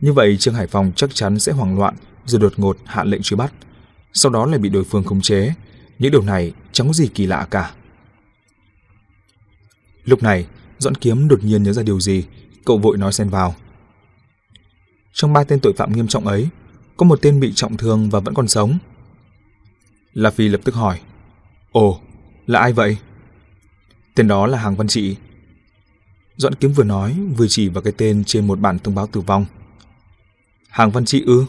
[0.00, 1.94] Như vậy Trương Hải Phòng chắc chắn sẽ hoảng loạn
[2.26, 3.52] rồi đột ngột hạ lệnh truy bắt.
[4.12, 5.54] Sau đó lại bị đối phương khống chế,
[6.00, 7.74] những điều này chẳng có gì kỳ lạ cả.
[10.04, 10.46] Lúc này,
[10.78, 12.24] Doãn Kiếm đột nhiên nhớ ra điều gì,
[12.64, 13.54] cậu vội nói xen vào.
[15.12, 16.48] Trong ba tên tội phạm nghiêm trọng ấy,
[16.96, 18.78] có một tên bị trọng thương và vẫn còn sống.
[20.12, 21.00] La Phi lập tức hỏi.
[21.72, 22.00] Ồ,
[22.46, 22.96] là ai vậy?
[24.14, 25.16] Tên đó là Hàng Văn Trị.
[26.36, 29.20] Doãn Kiếm vừa nói, vừa chỉ vào cái tên trên một bản thông báo tử
[29.20, 29.46] vong.
[30.68, 31.44] Hàng Văn Trị ư?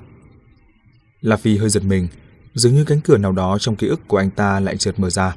[1.21, 2.07] La Phi hơi giật mình,
[2.53, 5.09] dường như cánh cửa nào đó trong ký ức của anh ta lại chợt mở
[5.09, 5.35] ra.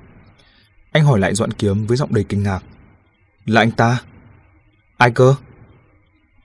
[0.92, 2.64] Anh hỏi lại Doãn Kiếm với giọng đầy kinh ngạc.
[3.44, 4.02] Là anh ta?
[4.96, 5.34] Ai cơ?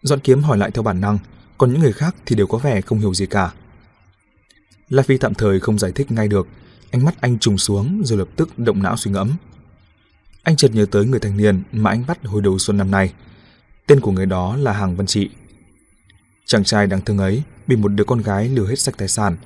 [0.02, 1.18] Doãn Kiếm hỏi lại theo bản năng,
[1.58, 3.54] còn những người khác thì đều có vẻ không hiểu gì cả.
[4.90, 6.48] La Phi tạm thời không giải thích ngay được,
[6.92, 9.32] ánh mắt anh trùng xuống rồi lập tức động não suy ngẫm.
[10.44, 13.14] Anh chợt nhớ tới người thanh niên mà anh bắt hồi đầu xuân năm nay.
[13.88, 15.30] Tên của người đó là Hàng Văn Trị.
[16.46, 19.38] Chàng trai đáng thương ấy bị một đứa con gái lừa hết sạch tài sản,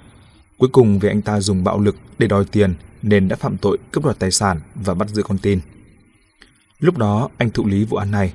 [0.57, 3.77] Cuối cùng vì anh ta dùng bạo lực để đòi tiền nên đã phạm tội
[3.91, 5.59] cướp đoạt tài sản và bắt giữ con tin.
[6.79, 8.33] Lúc đó anh thụ lý vụ án này.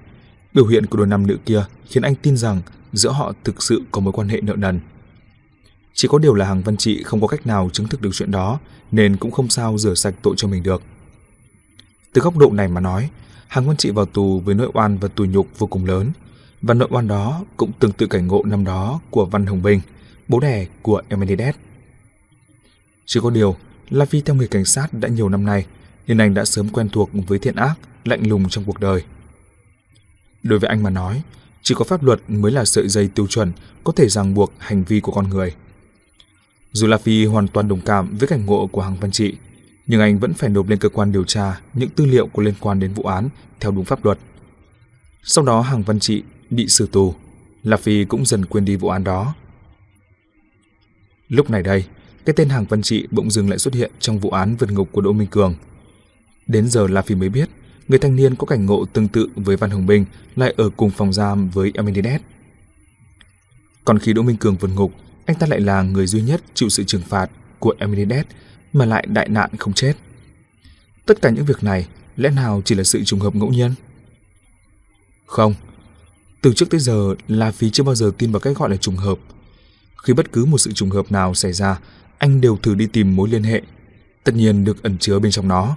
[0.54, 2.60] Biểu hiện của đôi nam nữ kia khiến anh tin rằng
[2.92, 4.80] giữa họ thực sự có mối quan hệ nợ nần.
[5.94, 8.30] Chỉ có điều là hàng văn trị không có cách nào chứng thực được chuyện
[8.30, 8.58] đó
[8.92, 10.82] nên cũng không sao rửa sạch tội cho mình được.
[12.12, 13.10] Từ góc độ này mà nói,
[13.48, 16.10] hàng văn trị vào tù với nỗi oan và tù nhục vô cùng lớn
[16.62, 19.80] và nỗi oan đó cũng tương tự cảnh ngộ năm đó của Văn Hồng Bình,
[20.28, 21.54] bố đẻ của Emelides.
[23.10, 23.56] Chỉ có điều,
[23.90, 25.66] là Phi theo người cảnh sát đã nhiều năm nay
[26.06, 29.02] nên anh đã sớm quen thuộc với thiện ác, lạnh lùng trong cuộc đời.
[30.42, 31.22] Đối với anh mà nói,
[31.62, 33.52] chỉ có pháp luật mới là sợi dây tiêu chuẩn
[33.84, 35.54] có thể ràng buộc hành vi của con người.
[36.72, 39.36] Dù La Phi hoàn toàn đồng cảm với cảnh ngộ của Hàng Văn Trị,
[39.86, 42.54] nhưng anh vẫn phải nộp lên cơ quan điều tra những tư liệu có liên
[42.60, 43.28] quan đến vụ án
[43.60, 44.18] theo đúng pháp luật.
[45.22, 47.14] Sau đó Hàng Văn Trị bị xử tù,
[47.62, 49.34] La Phi cũng dần quên đi vụ án đó.
[51.28, 51.84] Lúc này đây,
[52.28, 54.88] cái tên Hàng Văn Trị bỗng dưng lại xuất hiện trong vụ án vượt ngục
[54.92, 55.54] của Đỗ Minh Cường.
[56.46, 57.48] Đến giờ La Phi mới biết,
[57.88, 60.04] người thanh niên có cảnh ngộ tương tự với Văn Hồng minh
[60.36, 62.20] lại ở cùng phòng giam với Amenides.
[63.84, 64.92] Còn khi Đỗ Minh Cường vượt ngục,
[65.26, 68.26] anh ta lại là người duy nhất chịu sự trừng phạt của Amenides
[68.72, 69.92] mà lại đại nạn không chết.
[71.06, 73.74] Tất cả những việc này lẽ nào chỉ là sự trùng hợp ngẫu nhiên?
[75.26, 75.54] Không.
[76.42, 78.96] Từ trước tới giờ, La Phi chưa bao giờ tin vào cái gọi là trùng
[78.96, 79.18] hợp.
[80.02, 81.78] Khi bất cứ một sự trùng hợp nào xảy ra,
[82.18, 83.62] anh đều thử đi tìm mối liên hệ,
[84.24, 85.76] tất nhiên được ẩn chứa bên trong nó.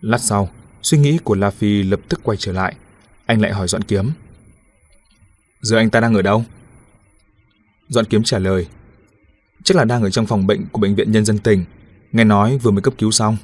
[0.00, 0.50] Lát sau,
[0.82, 2.74] suy nghĩ của La Phi lập tức quay trở lại.
[3.26, 4.10] Anh lại hỏi Doãn Kiếm.
[5.60, 6.44] Giờ anh ta đang ở đâu?
[7.88, 8.66] Doãn Kiếm trả lời.
[9.64, 11.64] Chắc là đang ở trong phòng bệnh của Bệnh viện Nhân dân tỉnh.
[12.12, 13.36] Nghe nói vừa mới cấp cứu xong.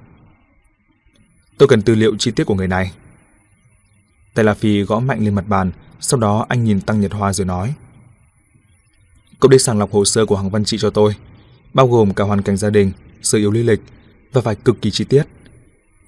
[1.58, 2.92] Tôi cần tư liệu chi tiết của người này.
[4.34, 7.32] Tay La Phi gõ mạnh lên mặt bàn, sau đó anh nhìn Tăng Nhật Hoa
[7.32, 7.74] rồi nói.
[9.40, 11.14] Cậu đi sàng lọc hồ sơ của Hoàng Văn Trị cho tôi,
[11.74, 13.80] bao gồm cả hoàn cảnh gia đình, sự yếu lý lịch
[14.32, 15.24] và phải cực kỳ chi tiết.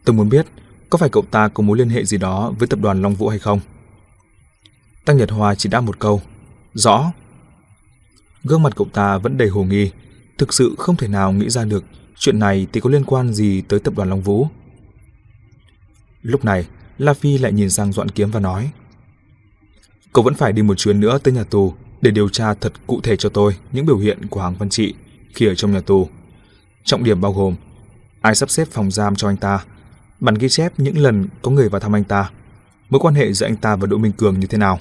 [0.04, 0.46] Tôi muốn biết
[0.90, 3.28] có phải cậu ta có mối liên hệ gì đó với tập đoàn Long Vũ
[3.28, 3.60] hay không?
[5.04, 6.22] Tăng Nhật Hoa chỉ đáp một câu,
[6.74, 7.12] rõ.
[8.44, 9.90] Gương mặt cậu ta vẫn đầy hồ nghi,
[10.38, 11.84] thực sự không thể nào nghĩ ra được
[12.18, 14.48] chuyện này thì có liên quan gì tới tập đoàn Long Vũ.
[16.22, 16.66] Lúc này,
[16.98, 18.70] La Phi lại nhìn sang Doãn Kiếm và nói
[20.12, 23.00] Cậu vẫn phải đi một chuyến nữa tới nhà tù để điều tra thật cụ
[23.00, 24.94] thể cho tôi những biểu hiện của Hàng Văn Trị
[25.36, 26.08] khi ở trong nhà tù.
[26.84, 27.54] Trọng điểm bao gồm
[28.20, 29.64] ai sắp xếp phòng giam cho anh ta,
[30.20, 32.30] bản ghi chép những lần có người vào thăm anh ta,
[32.90, 34.78] mối quan hệ giữa anh ta và Đỗ Minh Cường như thế nào.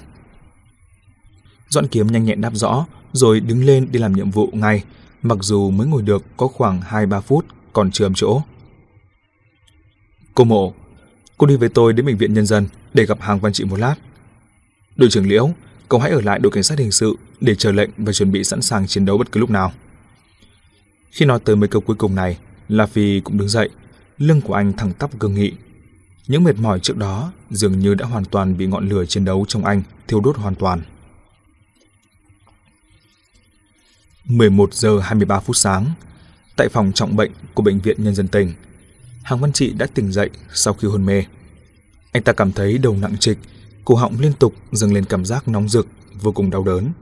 [1.68, 4.84] Doãn Kiếm nhanh nhẹn đáp rõ, rồi đứng lên đi làm nhiệm vụ ngay,
[5.22, 8.42] mặc dù mới ngồi được có khoảng 2-3 phút còn chưa ấm chỗ.
[10.34, 10.74] Cô Mộ,
[11.38, 13.76] cô đi với tôi đến bệnh viện nhân dân để gặp Hàng Văn Trị một
[13.78, 13.94] lát.
[14.96, 15.50] Đội trưởng Liễu,
[15.88, 18.44] cậu hãy ở lại đội cảnh sát hình sự để chờ lệnh và chuẩn bị
[18.44, 19.72] sẵn sàng chiến đấu bất cứ lúc nào.
[21.16, 23.68] Khi nói tới mấy câu cuối cùng này, La Phi cũng đứng dậy,
[24.18, 25.52] lưng của anh thẳng tắp cương nghị.
[26.26, 29.44] Những mệt mỏi trước đó dường như đã hoàn toàn bị ngọn lửa chiến đấu
[29.48, 30.82] trong anh thiêu đốt hoàn toàn.
[34.24, 35.86] 11 giờ 23 phút sáng,
[36.56, 38.52] tại phòng trọng bệnh của Bệnh viện Nhân dân tỉnh,
[39.22, 41.24] Hàng Văn Trị đã tỉnh dậy sau khi hôn mê.
[42.12, 43.38] Anh ta cảm thấy đầu nặng trịch,
[43.84, 45.86] cổ họng liên tục dâng lên cảm giác nóng rực,
[46.22, 46.92] vô cùng đau đớn.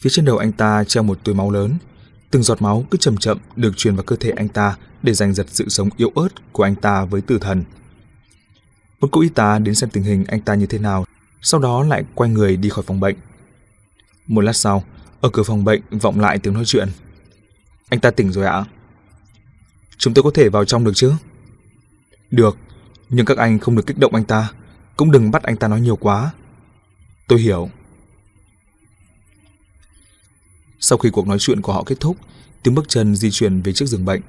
[0.00, 1.78] Phía trên đầu anh ta treo một túi máu lớn,
[2.30, 5.34] từng giọt máu cứ chậm chậm được truyền vào cơ thể anh ta để giành
[5.34, 7.64] giật sự sống yếu ớt của anh ta với tử thần.
[9.00, 11.04] Một cô y tá đến xem tình hình anh ta như thế nào,
[11.42, 13.16] sau đó lại quay người đi khỏi phòng bệnh.
[14.26, 14.84] Một lát sau,
[15.20, 16.88] ở cửa phòng bệnh vọng lại tiếng nói chuyện.
[17.88, 18.64] Anh ta tỉnh rồi ạ?
[19.98, 21.12] Chúng tôi có thể vào trong được chứ?
[22.30, 22.56] Được,
[23.08, 24.50] nhưng các anh không được kích động anh ta,
[24.96, 26.30] cũng đừng bắt anh ta nói nhiều quá.
[27.28, 27.70] Tôi hiểu.
[30.80, 32.16] Sau khi cuộc nói chuyện của họ kết thúc,
[32.62, 34.20] tiếng bước chân di chuyển về trước giường bệnh.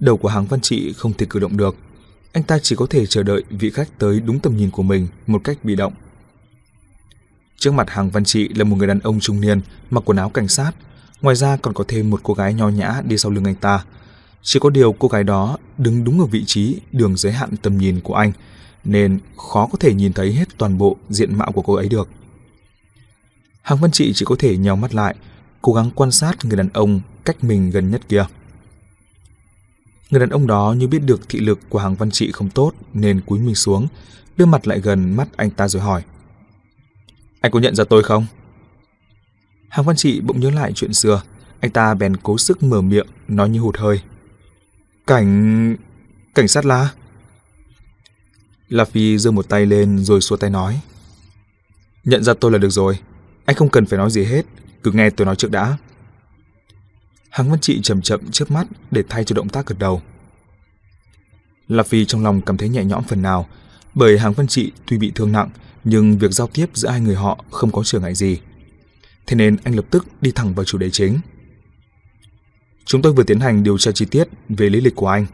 [0.00, 1.76] Đầu của hàng văn trị không thể cử động được.
[2.32, 5.08] Anh ta chỉ có thể chờ đợi vị khách tới đúng tầm nhìn của mình
[5.26, 5.92] một cách bị động.
[7.56, 10.30] Trước mặt hàng văn trị là một người đàn ông trung niên mặc quần áo
[10.30, 10.72] cảnh sát.
[11.22, 13.84] Ngoài ra còn có thêm một cô gái nho nhã đi sau lưng anh ta.
[14.42, 17.78] Chỉ có điều cô gái đó đứng đúng ở vị trí đường giới hạn tầm
[17.78, 18.32] nhìn của anh
[18.84, 22.08] nên khó có thể nhìn thấy hết toàn bộ diện mạo của cô ấy được.
[23.62, 25.14] Hàng Văn Trị chỉ có thể nhào mắt lại,
[25.62, 28.24] cố gắng quan sát người đàn ông cách mình gần nhất kia.
[30.10, 32.72] Người đàn ông đó như biết được thị lực của Hàng Văn Trị không tốt
[32.94, 33.88] nên cúi mình xuống,
[34.36, 36.02] đưa mặt lại gần mắt anh ta rồi hỏi.
[37.40, 38.26] Anh có nhận ra tôi không?
[39.68, 41.22] Hàng Văn Trị bỗng nhớ lại chuyện xưa,
[41.60, 44.00] anh ta bèn cố sức mở miệng, nói như hụt hơi.
[45.06, 45.76] Cảnh...
[46.34, 46.88] cảnh sát la?
[48.68, 50.80] La Phi giơ một tay lên rồi xua tay nói.
[52.04, 52.98] Nhận ra tôi là được rồi,
[53.44, 54.46] anh không cần phải nói gì hết,
[54.86, 55.76] cứ nghe tôi nói trước đã.
[57.30, 60.02] Hàng Văn Trị chậm chậm trước mắt để thay cho động tác gật đầu.
[61.68, 63.46] La Phi trong lòng cảm thấy nhẹ nhõm phần nào,
[63.94, 65.50] Bởi hàng văn trị tuy bị thương nặng,
[65.84, 68.40] nhưng việc giao tiếp giữa hai người họ không có trở ngại gì.
[69.26, 71.18] Thế nên anh lập tức đi thẳng vào chủ đề chính.
[72.84, 75.26] Chúng tôi vừa tiến hành điều tra chi tiết về lý lịch của anh.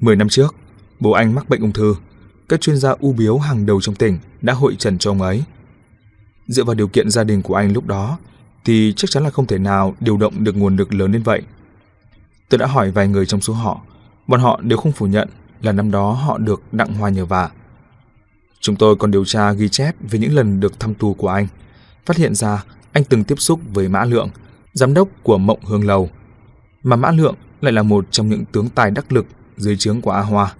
[0.00, 0.54] Mười năm trước,
[1.00, 1.94] bố anh mắc bệnh ung thư.
[2.48, 5.44] Các chuyên gia u biếu hàng đầu trong tỉnh đã hội trần cho ông ấy.
[6.48, 8.18] Dựa vào điều kiện gia đình của anh lúc đó,
[8.66, 11.42] thì chắc chắn là không thể nào điều động được nguồn lực lớn đến vậy.
[12.48, 13.80] Tôi đã hỏi vài người trong số họ,
[14.26, 15.28] bọn họ đều không phủ nhận
[15.62, 17.50] là năm đó họ được đặng hoa nhờ vả.
[18.60, 21.46] Chúng tôi còn điều tra ghi chép về những lần được thăm tù của anh,
[22.06, 24.28] phát hiện ra anh từng tiếp xúc với Mã Lượng,
[24.72, 26.10] giám đốc của Mộng Hương Lầu,
[26.82, 29.26] mà Mã Lượng lại là một trong những tướng tài đắc lực
[29.56, 30.54] dưới trướng của A Hoa.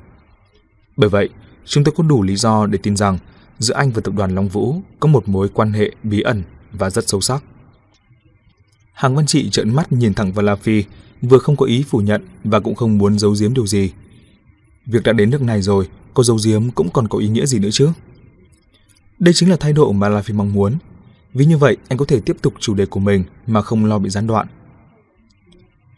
[0.97, 1.29] Bởi vậy,
[1.65, 3.19] chúng tôi có đủ lý do để tin rằng
[3.59, 6.43] giữa anh và tập đoàn Long Vũ có một mối quan hệ bí ẩn
[6.73, 7.43] và rất sâu sắc.
[8.97, 10.85] Hàng Văn Trị trợn mắt nhìn thẳng vào La Phi,
[11.23, 13.93] vừa không có ý phủ nhận và cũng không muốn giấu giếm điều gì.
[14.87, 17.59] Việc đã đến nước này rồi, có giấu giếm cũng còn có ý nghĩa gì
[17.59, 17.91] nữa chứ?
[19.19, 20.75] Đây chính là thái độ mà La Phi mong muốn.
[21.35, 23.99] Vì như vậy, anh có thể tiếp tục chủ đề của mình mà không lo
[23.99, 24.47] bị gián đoạn.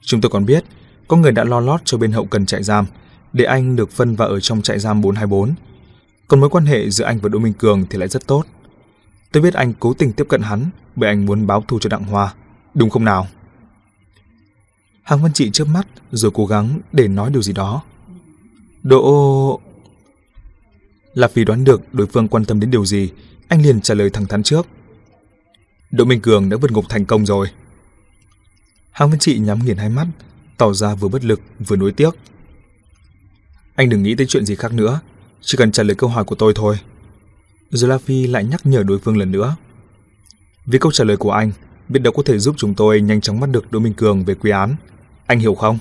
[0.03, 0.65] Chúng tôi còn biết,
[1.09, 2.87] có người đã lo lót cho bên hậu cần trại giam,
[3.33, 5.55] để anh được phân vào ở trong trại giam 424.
[6.29, 8.45] Còn mối quan hệ giữa anh và Đỗ Minh Cường thì lại rất tốt.
[9.33, 12.05] Tôi biết anh cố tình tiếp cận hắn bởi anh muốn báo thù cho Đặng
[12.05, 12.35] Hoa,
[12.79, 13.29] đúng không nào?
[15.03, 17.83] Hàng Văn Trị chớp mắt rồi cố gắng để nói điều gì đó.
[18.83, 19.61] Đỗ...
[21.15, 23.11] Là vì đoán được đối phương quan tâm đến điều gì,
[23.49, 24.67] anh liền trả lời thẳng thắn trước.
[25.91, 27.49] Đỗ Minh Cường đã vượt ngục thành công rồi.
[28.91, 30.07] Hàng Văn Trị nhắm nghiền hai mắt,
[30.57, 32.11] tỏ ra vừa bất lực vừa nuối tiếc.
[33.75, 35.01] Anh đừng nghĩ tới chuyện gì khác nữa,
[35.41, 36.79] chỉ cần trả lời câu hỏi của tôi thôi.
[37.71, 39.57] Rồi La Phi lại nhắc nhở đối phương lần nữa.
[40.67, 41.53] Vì câu trả lời của anh,
[41.89, 44.35] biết đâu có thể giúp chúng tôi nhanh chóng bắt được Đỗ Minh Cường về
[44.35, 44.77] quy án.
[45.27, 45.79] Anh hiểu không?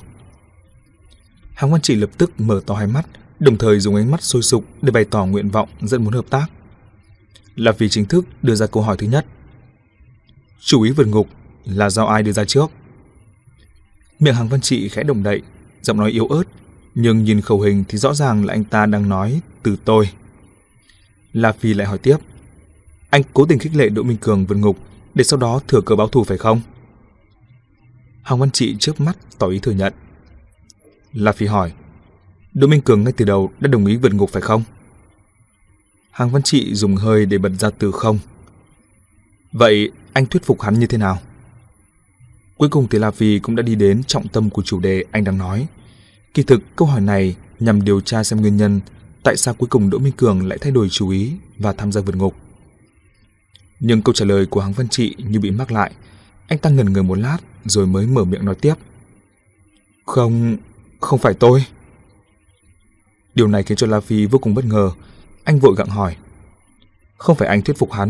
[1.54, 3.08] Hàng Văn Trị lập tức mở to hai mắt,
[3.40, 6.26] đồng thời dùng ánh mắt sôi sục để bày tỏ nguyện vọng rất muốn hợp
[6.30, 6.48] tác.
[7.56, 9.26] Là vì chính thức đưa ra câu hỏi thứ nhất.
[10.60, 11.28] Chủ ý vượt ngục
[11.66, 12.72] là do ai đưa ra trước?
[14.20, 15.42] Miệng Hàng Văn Trị khẽ động đậy,
[15.82, 16.44] giọng nói yếu ớt,
[16.96, 20.10] nhưng nhìn khẩu hình thì rõ ràng là anh ta đang nói từ tôi.
[21.34, 22.18] La Phi lại hỏi tiếp.
[23.10, 24.78] Anh cố tình khích lệ Đỗ Minh Cường vượt ngục
[25.18, 26.62] để sau đó thừa cơ báo thù phải không?
[28.24, 29.94] Hoàng Văn Trị trước mắt tỏ ý thừa nhận.
[31.14, 31.74] La Phi hỏi.
[32.54, 34.64] Đỗ Minh Cường ngay từ đầu đã đồng ý vượt ngục phải không?
[36.12, 38.20] Hàng Văn Trị dùng hơi để bật ra từ không.
[39.52, 41.20] Vậy anh thuyết phục hắn như thế nào?
[42.58, 45.24] Cuối cùng thì La Phi cũng đã đi đến trọng tâm của chủ đề anh
[45.24, 45.68] đang nói.
[46.34, 48.80] Kỳ thực, câu hỏi này nhằm điều tra xem nguyên nhân
[49.24, 52.02] tại sao cuối cùng Đỗ Minh Cường lại thay đổi chú ý và tham gia
[52.02, 52.36] vượt ngục.
[53.80, 55.92] Nhưng câu trả lời của Hàng Văn Trị như bị mắc lại.
[56.48, 58.74] Anh ta ngần người một lát rồi mới mở miệng nói tiếp.
[60.06, 60.58] Không,
[61.00, 61.66] không phải tôi.
[63.36, 64.92] Điều này khiến cho La Phi vô cùng bất ngờ.
[65.44, 66.16] Anh vội gặng hỏi.
[67.18, 68.10] Không phải anh thuyết phục hắn.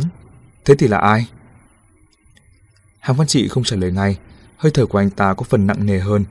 [0.66, 1.28] Thế thì là ai?
[3.00, 4.18] Hàng Văn Trị không trả lời ngay.
[4.58, 6.24] Hơi thở của anh ta có phần nặng nề hơn.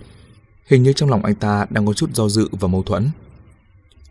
[0.66, 3.10] Hình như trong lòng anh ta đang có chút do dự và mâu thuẫn.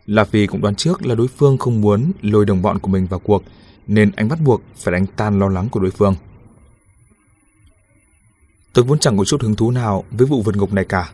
[0.06, 3.06] La Phi cũng đoán trước là đối phương không muốn lôi đồng bọn của mình
[3.06, 3.42] vào cuộc,
[3.86, 6.14] nên anh bắt buộc phải đánh tan lo lắng của đối phương.
[8.72, 11.10] Tôi vốn chẳng có chút hứng thú nào với vụ vượt ngục này cả.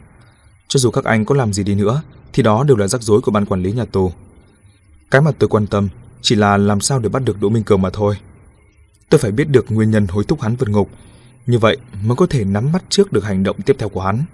[0.69, 3.21] Cho dù các anh có làm gì đi nữa, thì đó đều là rắc rối
[3.21, 4.13] của ban quản lý nhà tù.
[5.11, 5.89] Cái mà tôi quan tâm
[6.23, 8.17] chỉ là làm sao để bắt được Đỗ Minh Cường mà thôi.
[9.09, 10.91] Tôi phải biết được nguyên nhân hối thúc hắn vượt ngục,
[11.47, 14.25] như vậy mới có thể nắm bắt trước được hành động tiếp theo của hắn.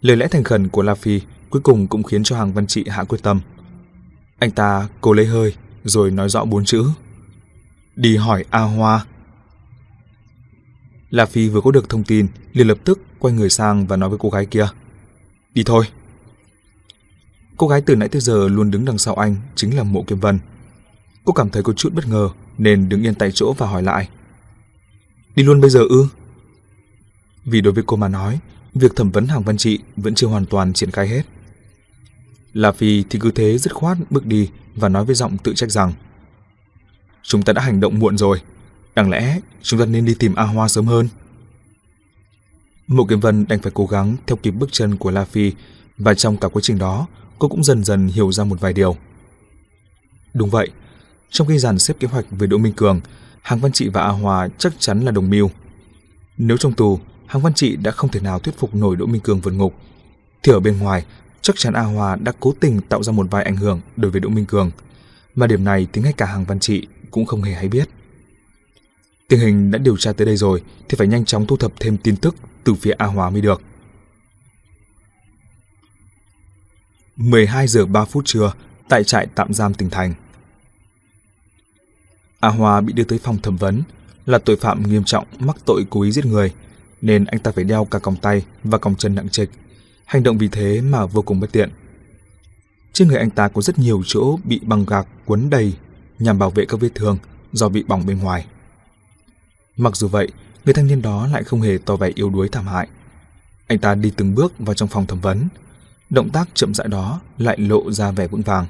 [0.00, 2.84] Lời lẽ thành khẩn của La Phi cuối cùng cũng khiến cho Hàng Văn Trị
[2.88, 3.40] hạ quyết tâm.
[4.38, 5.54] Anh ta cố lấy hơi,
[5.84, 6.84] rồi nói rõ bốn chữ.
[7.96, 9.06] Đi hỏi A Hoa.
[11.10, 14.08] La Phi vừa có được thông tin, liền lập tức quay người sang và nói
[14.08, 14.68] với cô gái kia.
[15.54, 15.84] Đi thôi.
[17.56, 20.20] Cô gái từ nãy tới giờ luôn đứng đằng sau anh chính là Mộ Kiếm
[20.20, 20.38] Vân.
[21.24, 24.08] Cô cảm thấy có chút bất ngờ nên đứng yên tại chỗ và hỏi lại.
[25.36, 26.06] Đi luôn bây giờ ư?
[27.44, 28.38] Vì đối với cô mà nói,
[28.74, 31.22] việc thẩm vấn hàng văn trị vẫn chưa hoàn toàn triển khai hết.
[32.54, 35.70] La Phi thì cứ thế dứt khoát bước đi và nói với giọng tự trách
[35.70, 35.92] rằng
[37.22, 38.40] Chúng ta đã hành động muộn rồi,
[38.94, 41.08] đáng lẽ chúng ta nên đi tìm A Hoa sớm hơn.
[42.86, 45.52] Mộ Kiếm Vân đành phải cố gắng theo kịp bước chân của La Phi
[45.98, 47.06] và trong cả quá trình đó,
[47.38, 48.96] cô cũng dần dần hiểu ra một vài điều.
[50.34, 50.70] Đúng vậy,
[51.30, 53.00] trong khi dàn xếp kế hoạch về Đỗ Minh Cường,
[53.42, 55.50] Hàng Văn Trị và A Hòa chắc chắn là đồng mưu.
[56.36, 59.20] Nếu trong tù, Hàng Văn Trị đã không thể nào thuyết phục nổi Đỗ Minh
[59.20, 59.74] Cường vượt ngục,
[60.42, 61.04] thì ở bên ngoài,
[61.44, 64.20] chắc chắn A Hòa đã cố tình tạo ra một vài ảnh hưởng đối với
[64.20, 64.70] Đỗ Minh Cường,
[65.34, 67.88] mà điểm này thì ngay cả Hàng Văn Trị cũng không hề hay biết.
[69.28, 71.96] Tình hình đã điều tra tới đây rồi thì phải nhanh chóng thu thập thêm
[71.96, 73.62] tin tức từ phía A Hòa mới được.
[77.16, 78.52] 12 giờ 3 phút trưa,
[78.88, 80.14] tại trại tạm giam tỉnh thành.
[82.40, 83.82] A Hòa bị đưa tới phòng thẩm vấn,
[84.26, 86.52] là tội phạm nghiêm trọng mắc tội cố ý giết người,
[87.00, 89.50] nên anh ta phải đeo cả còng tay và còng chân nặng trịch.
[90.04, 91.70] Hành động vì thế mà vô cùng bất tiện.
[92.92, 95.74] Trên người anh ta có rất nhiều chỗ bị băng gạc quấn đầy
[96.18, 97.18] nhằm bảo vệ các vết thương
[97.52, 98.46] do bị bỏng bên ngoài.
[99.76, 100.28] Mặc dù vậy,
[100.64, 102.88] người thanh niên đó lại không hề tỏ vẻ yếu đuối thảm hại.
[103.66, 105.48] Anh ta đi từng bước vào trong phòng thẩm vấn.
[106.10, 108.66] Động tác chậm rãi đó lại lộ ra vẻ vững vàng.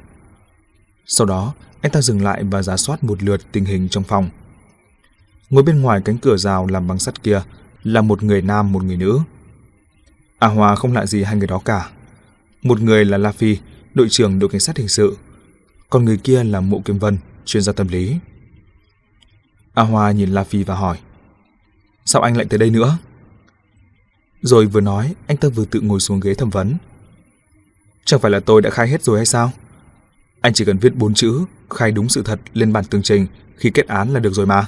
[1.07, 4.31] Sau đó, anh ta dừng lại và giả soát một lượt tình hình trong phòng.
[5.51, 7.43] Ngồi bên ngoài cánh cửa rào làm bằng sắt kia
[7.83, 9.21] là một người nam, một người nữ.
[10.39, 11.91] A Hòa không lạ gì hai người đó cả.
[12.63, 13.59] Một người là La Phi,
[13.95, 15.17] đội trưởng đội cảnh sát hình sự,
[15.91, 18.13] còn người kia là Mộ Kim Vân, chuyên gia tâm lý.
[18.13, 18.19] À,
[19.75, 20.99] A Hoa nhìn La Phi và hỏi,
[22.05, 22.99] sao anh lại tới đây nữa?
[24.43, 26.77] Rồi vừa nói, anh ta vừa tự ngồi xuống ghế thẩm vấn.
[28.05, 29.53] Chẳng phải là tôi đã khai hết rồi hay sao?
[30.41, 33.27] Anh chỉ cần viết bốn chữ, khai đúng sự thật lên bản tường trình
[33.57, 34.67] khi kết án là được rồi mà.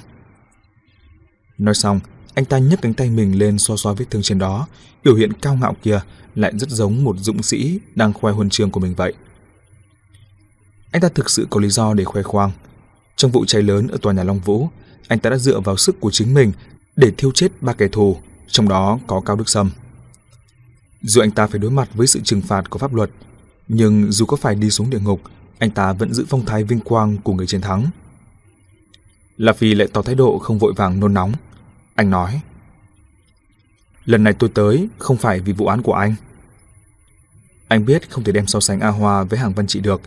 [1.59, 2.01] Nói xong,
[2.37, 4.67] anh ta nhấc cánh tay mình lên xoa xoa vết thương trên đó,
[5.05, 6.01] biểu hiện cao ngạo kia
[6.35, 9.13] lại rất giống một dũng sĩ đang khoe huân chương của mình vậy.
[10.91, 12.51] Anh ta thực sự có lý do để khoe khoang.
[13.17, 14.69] Trong vụ cháy lớn ở tòa nhà Long Vũ,
[15.09, 16.53] anh ta đã dựa vào sức của chính mình
[16.97, 18.17] để thiêu chết ba kẻ thù,
[18.47, 19.71] trong đó có Cao Đức Sâm.
[21.03, 23.11] Dù anh ta phải đối mặt với sự trừng phạt của pháp luật,
[23.69, 25.21] nhưng dù có phải đi xuống địa ngục,
[25.59, 27.87] anh ta vẫn giữ phong thái vinh quang của người chiến thắng.
[29.37, 31.33] La Phi lại tỏ thái độ không vội vàng nôn nóng.
[31.97, 32.41] Anh nói,
[34.07, 36.15] Lần này tôi tới không phải vì vụ án của anh.
[37.69, 40.01] Anh biết không thể đem so sánh A Hoa với hàng văn trị được,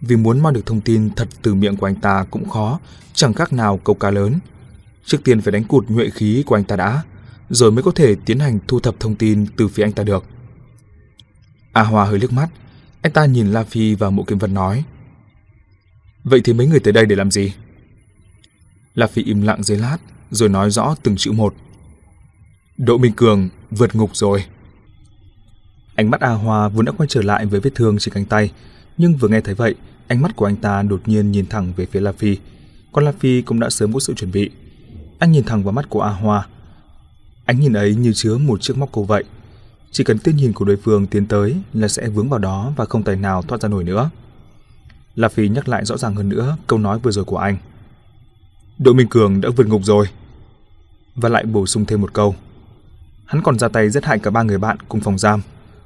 [0.00, 2.80] vì muốn mang được thông tin thật từ miệng của anh ta cũng khó,
[3.14, 4.38] chẳng khác nào câu cá lớn.
[5.04, 7.02] Trước tiên phải đánh cụt nhuệ khí của anh ta đã,
[7.50, 10.24] rồi mới có thể tiến hành thu thập thông tin từ phía anh ta được.
[11.72, 12.48] A Hoa hơi liếc mắt,
[13.02, 14.84] anh ta nhìn La Phi và Mộ kiếm Vân nói.
[16.24, 17.54] Vậy thì mấy người tới đây để làm gì?
[18.94, 19.98] La Phi im lặng giây lát,
[20.30, 21.54] rồi nói rõ từng chữ một.
[22.76, 24.44] Đỗ Minh Cường vượt ngục rồi.
[25.94, 28.52] Ánh mắt A Hoa vốn đã quay trở lại với vết thương trên cánh tay,
[28.98, 29.74] nhưng vừa nghe thấy vậy,
[30.08, 32.36] ánh mắt của anh ta đột nhiên nhìn thẳng về phía La Phi.
[32.92, 34.50] Còn La Phi cũng đã sớm có sự chuẩn bị.
[35.18, 36.46] Anh nhìn thẳng vào mắt của A Hoa.
[37.44, 39.24] Ánh nhìn ấy như chứa một chiếc móc câu vậy.
[39.90, 42.84] Chỉ cần tiên nhìn của đối phương tiến tới là sẽ vướng vào đó và
[42.84, 44.10] không tài nào thoát ra nổi nữa.
[45.14, 47.56] La Phi nhắc lại rõ ràng hơn nữa câu nói vừa rồi của anh.
[48.78, 50.06] Đỗ Minh Cường đã vượt ngục rồi.
[51.14, 52.34] Và lại bổ sung thêm một câu.
[53.24, 55.42] Hắn còn ra tay giết hại cả ba người bạn cùng phòng giam.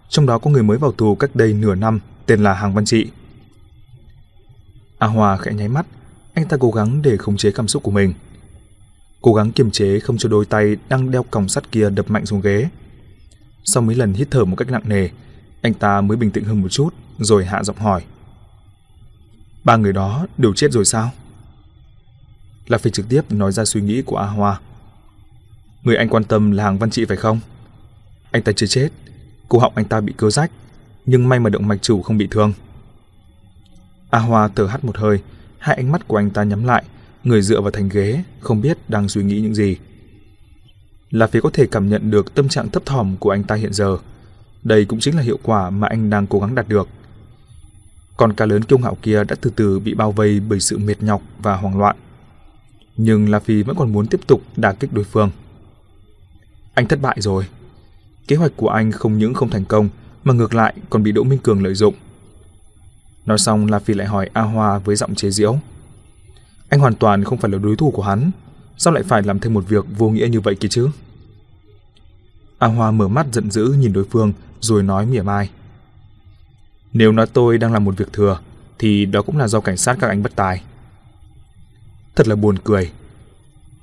[0.09, 2.85] Trong đó có người mới vào tù cách đây nửa năm tên là Hàng Văn
[2.85, 3.11] Trị.
[4.99, 5.87] A Hòa khẽ nháy mắt,
[6.35, 8.15] anh ta cố gắng để khống chế cảm xúc của mình.
[9.23, 12.27] Cố gắng kiềm chế không cho đôi tay đang đeo còng sắt kia đập mạnh
[12.27, 12.69] xuống ghế.
[13.65, 15.09] Sau mấy lần hít thở một cách nặng nề,
[15.63, 18.03] anh ta mới bình tĩnh hơn một chút, rồi hạ giọng hỏi.
[19.65, 21.11] Ba người đó đều chết rồi sao?
[22.69, 24.61] là phải trực tiếp nói ra suy nghĩ của A Hoa.
[25.85, 27.41] Người anh quan tâm là hàng văn trị phải không?
[28.31, 28.89] Anh ta chưa chết,
[29.49, 30.51] cổ họng anh ta bị cưa rách,
[31.07, 32.53] nhưng may mà động mạch chủ không bị thương.
[34.11, 35.19] A Hoa thở hắt một hơi,
[35.59, 36.85] hai ánh mắt của anh ta nhắm lại,
[37.25, 39.77] người dựa vào thành ghế, không biết đang suy nghĩ những gì.
[41.11, 43.73] Là phía có thể cảm nhận được tâm trạng thấp thỏm của anh ta hiện
[43.73, 43.99] giờ.
[44.63, 46.89] Đây cũng chính là hiệu quả mà anh đang cố gắng đạt được.
[48.17, 51.03] Còn cá lớn kiêu ngạo kia đã từ từ bị bao vây bởi sự mệt
[51.03, 51.97] nhọc và hoảng loạn.
[52.97, 55.31] Nhưng La Phi vẫn còn muốn tiếp tục đả kích đối phương.
[56.75, 57.47] Anh thất bại rồi.
[58.29, 59.89] Kế hoạch của anh không những không thành công
[60.25, 61.95] mà ngược lại còn bị Đỗ Minh Cường lợi dụng.
[63.27, 65.59] Nói xong La Phi lại hỏi A Hoa với giọng chế giễu.
[66.69, 68.31] Anh hoàn toàn không phải là đối thủ của hắn,
[68.77, 70.89] sao lại phải làm thêm một việc vô nghĩa như vậy kia chứ?
[72.59, 75.51] A Hoa mở mắt giận dữ nhìn đối phương rồi nói mỉa mai.
[76.93, 78.41] Nếu nói tôi đang làm một việc thừa,
[78.79, 80.63] thì đó cũng là do cảnh sát các anh bất tài.
[82.15, 82.91] Thật là buồn cười.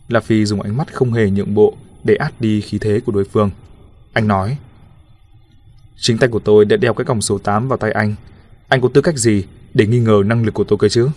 [0.08, 1.74] La Phi dùng ánh mắt không hề nhượng bộ
[2.04, 3.50] để át đi khí thế của đối phương.
[4.14, 4.58] Anh nói,
[6.02, 8.16] Chính tay của tôi đã đeo cái còng số 8 vào tay anh.
[8.68, 11.10] Anh có tư cách gì để nghi ngờ năng lực của tôi cơ chứ?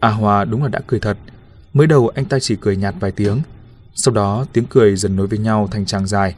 [0.00, 1.18] A Hòa đúng là đã cười thật.
[1.72, 3.40] Mới đầu anh ta chỉ cười nhạt vài tiếng.
[3.94, 6.34] Sau đó tiếng cười dần nối với nhau thành tràng dài.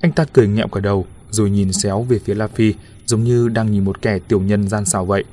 [0.00, 2.74] Anh ta cười nghẹo cả đầu rồi nhìn xéo về phía La Phi
[3.06, 5.24] giống như đang nhìn một kẻ tiểu nhân gian xảo vậy.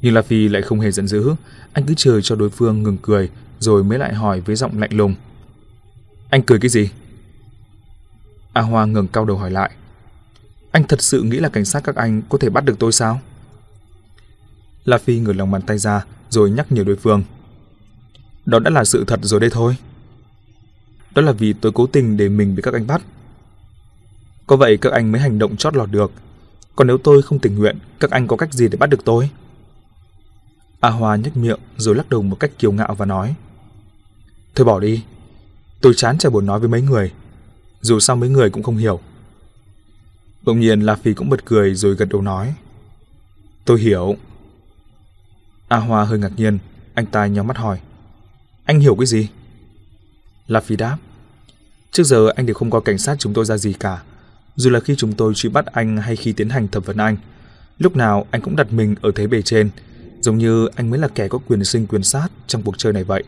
[0.00, 1.34] Nhưng La Phi lại không hề giận dữ.
[1.72, 3.30] Anh cứ chờ cho đối phương ngừng cười
[3.62, 5.14] rồi mới lại hỏi với giọng lạnh lùng.
[6.30, 6.90] Anh cười cái gì?
[8.52, 9.70] A Hoa ngừng cao đầu hỏi lại.
[10.72, 13.20] Anh thật sự nghĩ là cảnh sát các anh có thể bắt được tôi sao?
[14.84, 17.22] La Phi ngửa lòng bàn tay ra rồi nhắc nhở đối phương.
[18.46, 19.76] Đó đã là sự thật rồi đây thôi.
[21.14, 23.02] Đó là vì tôi cố tình để mình bị các anh bắt.
[24.46, 26.12] Có vậy các anh mới hành động chót lọt được.
[26.76, 29.30] Còn nếu tôi không tình nguyện, các anh có cách gì để bắt được tôi?
[30.80, 33.34] A Hoa nhếch miệng rồi lắc đầu một cách kiêu ngạo và nói.
[34.54, 35.04] Thôi bỏ đi.
[35.80, 37.12] Tôi chán chả buồn nói với mấy người.
[37.80, 39.00] Dù sao mấy người cũng không hiểu.
[40.42, 42.54] Bỗng nhiên La Phi cũng bật cười rồi gật đầu nói.
[43.64, 44.16] Tôi hiểu.
[45.68, 46.58] A Hoa hơi ngạc nhiên,
[46.94, 47.80] anh ta nhắm mắt hỏi.
[48.64, 49.28] Anh hiểu cái gì?
[50.46, 50.98] La Phi đáp.
[51.90, 54.02] Trước giờ anh đều không có cảnh sát chúng tôi ra gì cả.
[54.56, 57.16] Dù là khi chúng tôi truy bắt anh hay khi tiến hành thẩm vấn anh.
[57.78, 59.70] Lúc nào anh cũng đặt mình ở thế bề trên,
[60.20, 63.04] giống như anh mới là kẻ có quyền sinh quyền sát trong cuộc chơi này
[63.04, 63.24] vậy.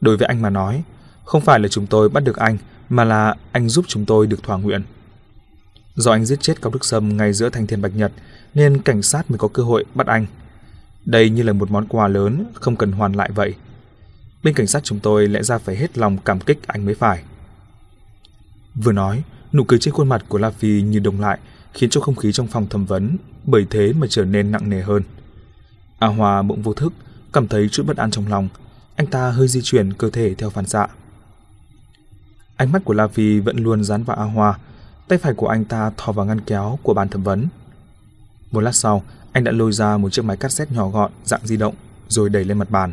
[0.00, 0.82] Đối với anh mà nói,
[1.24, 4.42] không phải là chúng tôi bắt được anh, mà là anh giúp chúng tôi được
[4.42, 4.82] thỏa nguyện.
[5.94, 8.12] Do anh giết chết Cao Đức Sâm ngay giữa thanh thiên bạch nhật,
[8.54, 10.26] nên cảnh sát mới có cơ hội bắt anh.
[11.04, 13.54] Đây như là một món quà lớn, không cần hoàn lại vậy.
[14.42, 17.22] Bên cảnh sát chúng tôi lẽ ra phải hết lòng cảm kích anh mới phải.
[18.74, 19.22] Vừa nói,
[19.52, 21.38] nụ cười trên khuôn mặt của La Phi như đồng lại,
[21.72, 24.82] khiến cho không khí trong phòng thẩm vấn bởi thế mà trở nên nặng nề
[24.82, 25.02] hơn.
[25.98, 26.92] A Hòa bỗng vô thức,
[27.32, 28.48] cảm thấy chút bất an trong lòng,
[28.96, 30.86] anh ta hơi di chuyển cơ thể theo phản xạ.
[32.56, 34.58] Ánh mắt của La Phi vẫn luôn dán vào A Hoa,
[35.08, 37.46] tay phải của anh ta thò vào ngăn kéo của bàn thẩm vấn.
[38.50, 41.56] Một lát sau, anh đã lôi ra một chiếc máy cassette nhỏ gọn dạng di
[41.56, 41.74] động
[42.08, 42.92] rồi đẩy lên mặt bàn.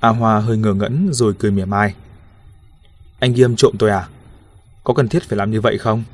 [0.00, 1.94] A Hoa hơi ngờ ngẫn rồi cười mỉa mai.
[3.18, 4.08] Anh Nghiêm trộm tôi à?
[4.84, 6.04] Có cần thiết phải làm như vậy không?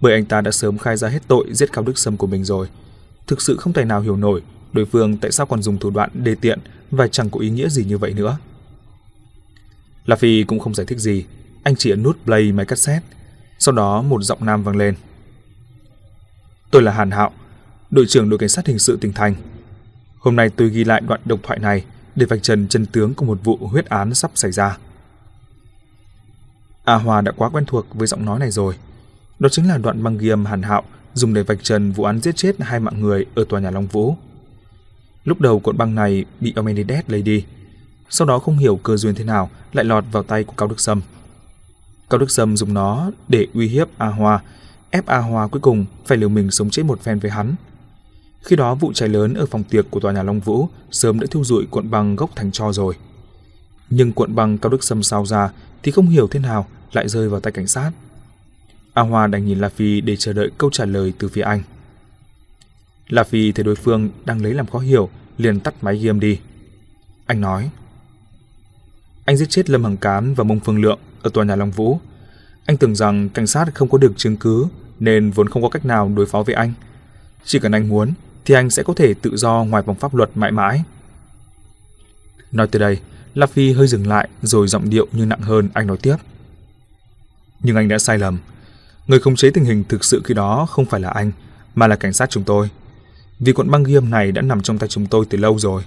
[0.00, 2.44] Bởi anh ta đã sớm khai ra hết tội giết Cao Đức Sâm của mình
[2.44, 2.68] rồi.
[3.26, 4.42] Thực sự không thể nào hiểu nổi
[4.72, 6.58] đối phương tại sao còn dùng thủ đoạn đề tiện
[6.90, 8.38] và chẳng có ý nghĩa gì như vậy nữa.
[10.06, 11.24] La Phi cũng không giải thích gì,
[11.62, 13.06] anh chỉ ấn nút play máy cassette,
[13.58, 14.94] sau đó một giọng nam vang lên.
[16.70, 17.32] Tôi là Hàn Hạo,
[17.90, 19.34] đội trưởng đội cảnh sát hình sự tỉnh thành.
[20.18, 21.84] Hôm nay tôi ghi lại đoạn độc thoại này
[22.16, 24.78] để vạch trần chân tướng của một vụ huyết án sắp xảy ra.
[26.84, 28.74] A Hòa đã quá quen thuộc với giọng nói này rồi.
[29.38, 30.82] Đó chính là đoạn băng ghi âm Hàn Hạo
[31.14, 33.86] dùng để vạch trần vụ án giết chết hai mạng người ở tòa nhà Long
[33.86, 34.16] Vũ.
[35.24, 37.44] Lúc đầu cuộn băng này bị Amenides lấy đi,
[38.10, 40.80] sau đó không hiểu cơ duyên thế nào lại lọt vào tay của Cao Đức
[40.80, 41.00] Sâm.
[42.10, 44.42] Cao Đức Sâm dùng nó để uy hiếp A Hoa,
[44.90, 47.54] ép A Hoa cuối cùng phải liều mình sống chết một phen với hắn.
[48.42, 51.26] Khi đó vụ cháy lớn ở phòng tiệc của tòa nhà Long Vũ sớm đã
[51.30, 52.94] thiêu rụi cuộn băng gốc thành cho rồi.
[53.90, 55.50] Nhưng cuộn băng Cao Đức Sâm sao ra
[55.82, 57.90] thì không hiểu thế nào lại rơi vào tay cảnh sát.
[58.94, 61.62] A Hoa đành nhìn La Phi để chờ đợi câu trả lời từ phía anh.
[63.10, 65.08] La Phi thấy đối phương đang lấy làm khó hiểu,
[65.38, 66.40] liền tắt máy ghi âm đi.
[67.26, 67.70] Anh nói,
[69.24, 72.00] anh giết chết Lâm Hằng Cán và Mông Phương Lượng ở tòa nhà Long Vũ.
[72.66, 74.66] Anh tưởng rằng cảnh sát không có được chứng cứ
[75.00, 76.72] nên vốn không có cách nào đối phó với anh.
[77.44, 78.12] Chỉ cần anh muốn
[78.44, 80.84] thì anh sẽ có thể tự do ngoài vòng pháp luật mãi mãi.
[82.52, 83.00] Nói từ đây,
[83.34, 86.16] La Phi hơi dừng lại rồi giọng điệu như nặng hơn anh nói tiếp.
[87.62, 88.38] Nhưng anh đã sai lầm.
[89.06, 91.32] Người khống chế tình hình thực sự khi đó không phải là anh,
[91.74, 92.68] mà là cảnh sát chúng tôi.
[93.40, 95.84] Vì cuộn băng ghi âm này đã nằm trong tay chúng tôi từ lâu rồi.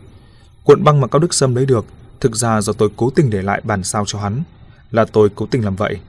[0.63, 1.85] Cuộn băng mà Cao Đức Sâm lấy được
[2.19, 4.43] thực ra do tôi cố tình để lại bản sao cho hắn.
[4.91, 5.99] Là tôi cố tình làm vậy.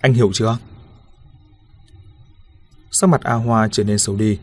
[0.00, 0.58] Anh hiểu chưa?
[2.90, 4.38] Sắc mặt A Hoa trở nên xấu đi.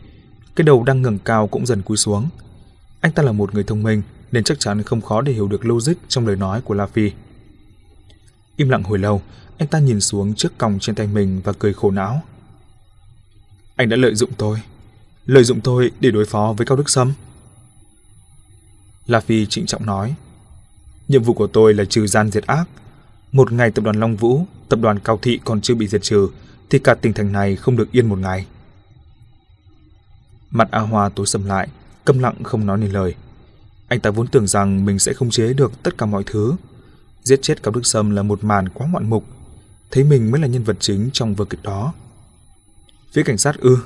[0.56, 2.28] Cái đầu đang ngẩng cao cũng dần cúi xuống.
[3.00, 4.02] Anh ta là một người thông minh
[4.32, 7.10] nên chắc chắn không khó để hiểu được logic trong lời nói của La Phi.
[8.56, 9.22] Im lặng hồi lâu,
[9.58, 12.22] anh ta nhìn xuống chiếc còng trên tay mình và cười khổ não.
[13.76, 14.58] Anh đã lợi dụng tôi.
[15.26, 17.12] Lợi dụng tôi để đối phó với Cao Đức Sâm.
[19.06, 20.14] La Phi trịnh trọng nói.
[21.08, 22.64] Nhiệm vụ của tôi là trừ gian diệt ác.
[23.32, 26.28] Một ngày tập đoàn Long Vũ, tập đoàn Cao Thị còn chưa bị diệt trừ,
[26.70, 28.46] thì cả tỉnh thành này không được yên một ngày.
[30.50, 31.68] Mặt A Hoa tối sầm lại,
[32.04, 33.14] câm lặng không nói nên lời.
[33.88, 36.54] Anh ta vốn tưởng rằng mình sẽ không chế được tất cả mọi thứ.
[37.22, 39.24] Giết chết Cao Đức Sâm là một màn quá ngoạn mục.
[39.90, 41.92] Thấy mình mới là nhân vật chính trong vở kịch đó.
[43.12, 43.78] Phía cảnh sát ư.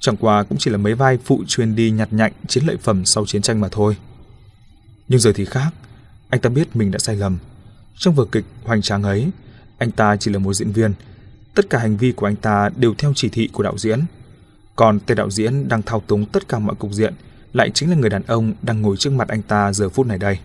[0.00, 3.04] Chẳng qua cũng chỉ là mấy vai phụ truyền đi nhặt nhạnh chiến lợi phẩm
[3.04, 3.96] sau chiến tranh mà thôi.
[5.08, 5.70] Nhưng giờ thì khác.
[6.28, 7.38] Anh ta biết mình đã sai lầm.
[7.96, 9.30] Trong vở kịch hoành tráng ấy,
[9.78, 10.92] anh ta chỉ là một diễn viên.
[11.54, 14.00] Tất cả hành vi của anh ta đều theo chỉ thị của đạo diễn.
[14.76, 17.14] Còn tên đạo diễn đang thao túng tất cả mọi cục diện
[17.52, 20.18] lại chính là người đàn ông đang ngồi trước mặt anh ta giờ phút này
[20.18, 20.38] đây.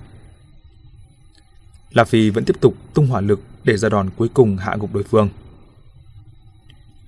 [1.92, 4.94] La Phi vẫn tiếp tục tung hỏa lực để ra đòn cuối cùng hạ gục
[4.94, 5.30] đối phương.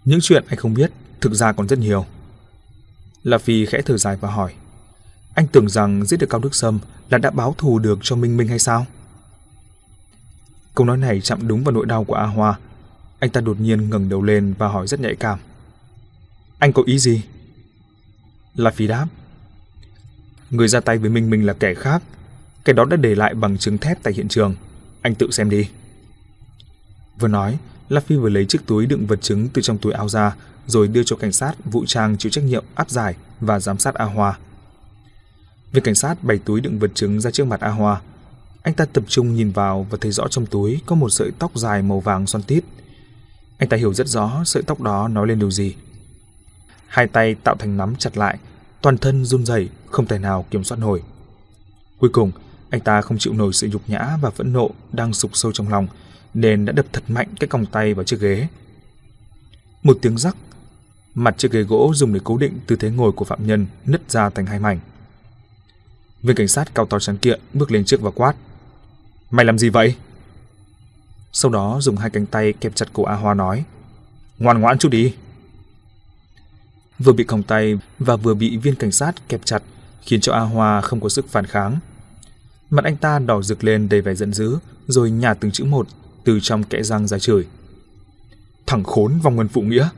[0.05, 0.91] Những chuyện anh không biết
[1.21, 2.05] thực ra còn rất nhiều.
[3.23, 4.53] La Phi khẽ thở dài và hỏi.
[5.33, 8.37] Anh tưởng rằng giết được Cao Đức Sâm là đã báo thù được cho Minh
[8.37, 8.85] Minh hay sao?
[10.75, 12.59] Câu nói này chạm đúng vào nỗi đau của A Hoa.
[13.19, 15.39] Anh ta đột nhiên ngẩng đầu lên và hỏi rất nhạy cảm.
[16.59, 17.21] Anh có ý gì?
[18.55, 19.07] La Phi đáp.
[20.49, 22.03] Người ra tay với Minh Minh là kẻ khác.
[22.65, 24.55] Cái đó đã để lại bằng chứng thép tại hiện trường.
[25.01, 25.69] Anh tự xem đi.
[27.19, 27.57] Vừa nói,
[27.89, 30.35] La vừa lấy chiếc túi đựng vật chứng từ trong túi áo ra,
[30.67, 33.95] rồi đưa cho cảnh sát vũ trang chịu trách nhiệm áp giải và giám sát
[33.95, 34.37] A Hoa.
[35.71, 38.01] Viên cảnh sát bày túi đựng vật chứng ra trước mặt A Hoa.
[38.61, 41.51] Anh ta tập trung nhìn vào và thấy rõ trong túi có một sợi tóc
[41.55, 42.63] dài màu vàng xoăn tít.
[43.57, 45.75] Anh ta hiểu rất rõ sợi tóc đó nói lên điều gì.
[46.87, 48.37] Hai tay tạo thành nắm chặt lại,
[48.81, 51.03] toàn thân run rẩy, không thể nào kiểm soát nổi.
[51.99, 52.31] Cuối cùng,
[52.69, 55.69] anh ta không chịu nổi sự nhục nhã và phẫn nộ đang sục sâu trong
[55.69, 55.87] lòng,
[56.41, 58.47] nên đã đập thật mạnh cái còng tay vào chiếc ghế.
[59.83, 60.35] Một tiếng rắc,
[61.15, 64.11] mặt chiếc ghế gỗ dùng để cố định tư thế ngồi của phạm nhân nứt
[64.11, 64.79] ra thành hai mảnh.
[66.23, 68.35] Viên cảnh sát cao to trắng kiện bước lên trước và quát.
[69.31, 69.95] Mày làm gì vậy?
[71.31, 73.63] Sau đó dùng hai cánh tay kẹp chặt cổ A Hoa nói.
[74.39, 75.15] Ngoan ngoãn chút đi.
[76.99, 79.63] Vừa bị còng tay và vừa bị viên cảnh sát kẹp chặt
[80.01, 81.79] khiến cho A Hoa không có sức phản kháng.
[82.69, 84.57] Mặt anh ta đỏ rực lên đầy vẻ giận dữ
[84.87, 85.87] rồi nhả từng chữ một
[86.27, 87.45] từ trong kẽ răng ra trời.
[88.65, 89.89] Thằng khốn vong ân phụ nghĩa.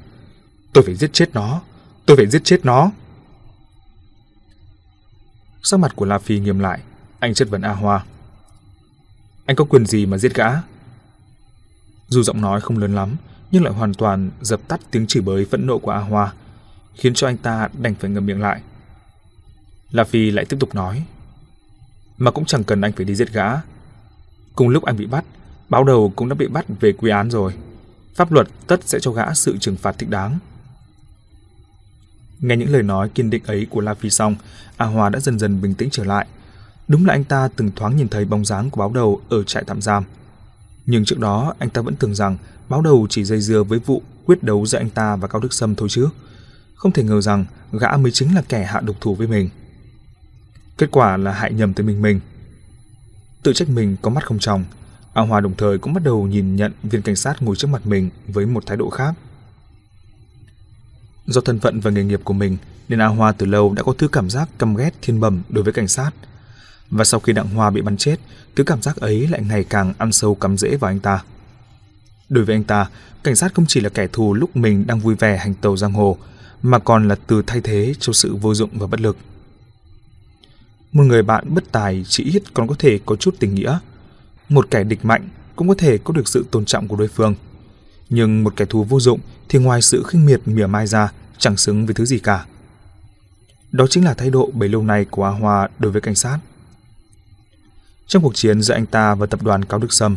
[0.73, 1.61] Tôi phải giết chết nó.
[2.05, 2.91] Tôi phải giết chết nó.
[5.63, 6.79] Sắc mặt của La Phi nghiêm lại.
[7.19, 8.05] Anh chất vấn A Hoa.
[9.45, 10.49] Anh có quyền gì mà giết gã?
[12.07, 13.15] Dù giọng nói không lớn lắm,
[13.51, 16.33] nhưng lại hoàn toàn dập tắt tiếng chửi bới phẫn nộ của A Hoa,
[16.95, 18.61] khiến cho anh ta đành phải ngậm miệng lại.
[19.91, 21.05] La Phi lại tiếp tục nói.
[22.17, 23.49] Mà cũng chẳng cần anh phải đi giết gã.
[24.55, 25.25] Cùng lúc anh bị bắt,
[25.69, 27.53] báo đầu cũng đã bị bắt về quy án rồi.
[28.15, 30.39] Pháp luật tất sẽ cho gã sự trừng phạt thích đáng.
[32.39, 34.35] Nghe những lời nói kiên định ấy của La Phi xong,
[34.77, 36.27] A Hoa đã dần dần bình tĩnh trở lại.
[36.87, 39.63] Đúng là anh ta từng thoáng nhìn thấy bóng dáng của báo đầu ở trại
[39.67, 40.03] tạm giam.
[40.85, 42.37] Nhưng trước đó anh ta vẫn tưởng rằng
[42.69, 45.53] báo đầu chỉ dây dưa với vụ quyết đấu giữa anh ta và Cao Đức
[45.53, 46.09] Sâm thôi chứ.
[46.75, 49.49] Không thể ngờ rằng gã mới chính là kẻ hạ độc thủ với mình.
[50.77, 52.19] Kết quả là hại nhầm tới mình mình.
[53.43, 54.65] Tự trách mình có mắt không tròng,
[55.19, 57.85] A Hoa đồng thời cũng bắt đầu nhìn nhận viên cảnh sát ngồi trước mặt
[57.85, 59.13] mình với một thái độ khác.
[61.25, 62.57] Do thân phận và nghề nghiệp của mình
[62.89, 65.63] nên A Hoa từ lâu đã có thứ cảm giác căm ghét thiên bẩm đối
[65.63, 66.11] với cảnh sát.
[66.89, 68.15] Và sau khi Đặng Hoa bị bắn chết,
[68.55, 71.23] thứ cảm giác ấy lại ngày càng ăn sâu cắm rễ vào anh ta.
[72.29, 72.89] Đối với anh ta,
[73.23, 75.93] cảnh sát không chỉ là kẻ thù lúc mình đang vui vẻ hành tàu giang
[75.93, 76.17] hồ,
[76.61, 79.17] mà còn là từ thay thế cho sự vô dụng và bất lực.
[80.91, 83.79] Một người bạn bất tài chỉ ít còn có thể có chút tình nghĩa.
[84.49, 87.35] Một kẻ địch mạnh cũng có thể có được sự tôn trọng của đối phương.
[88.09, 89.19] Nhưng một kẻ thù vô dụng
[89.49, 92.45] thì ngoài sự khinh miệt mỉa mai ra chẳng xứng với thứ gì cả.
[93.71, 96.39] Đó chính là thái độ bấy lâu nay của A Hoa đối với cảnh sát.
[98.07, 100.15] Trong cuộc chiến giữa anh ta và tập đoàn Cao Đức Sâm,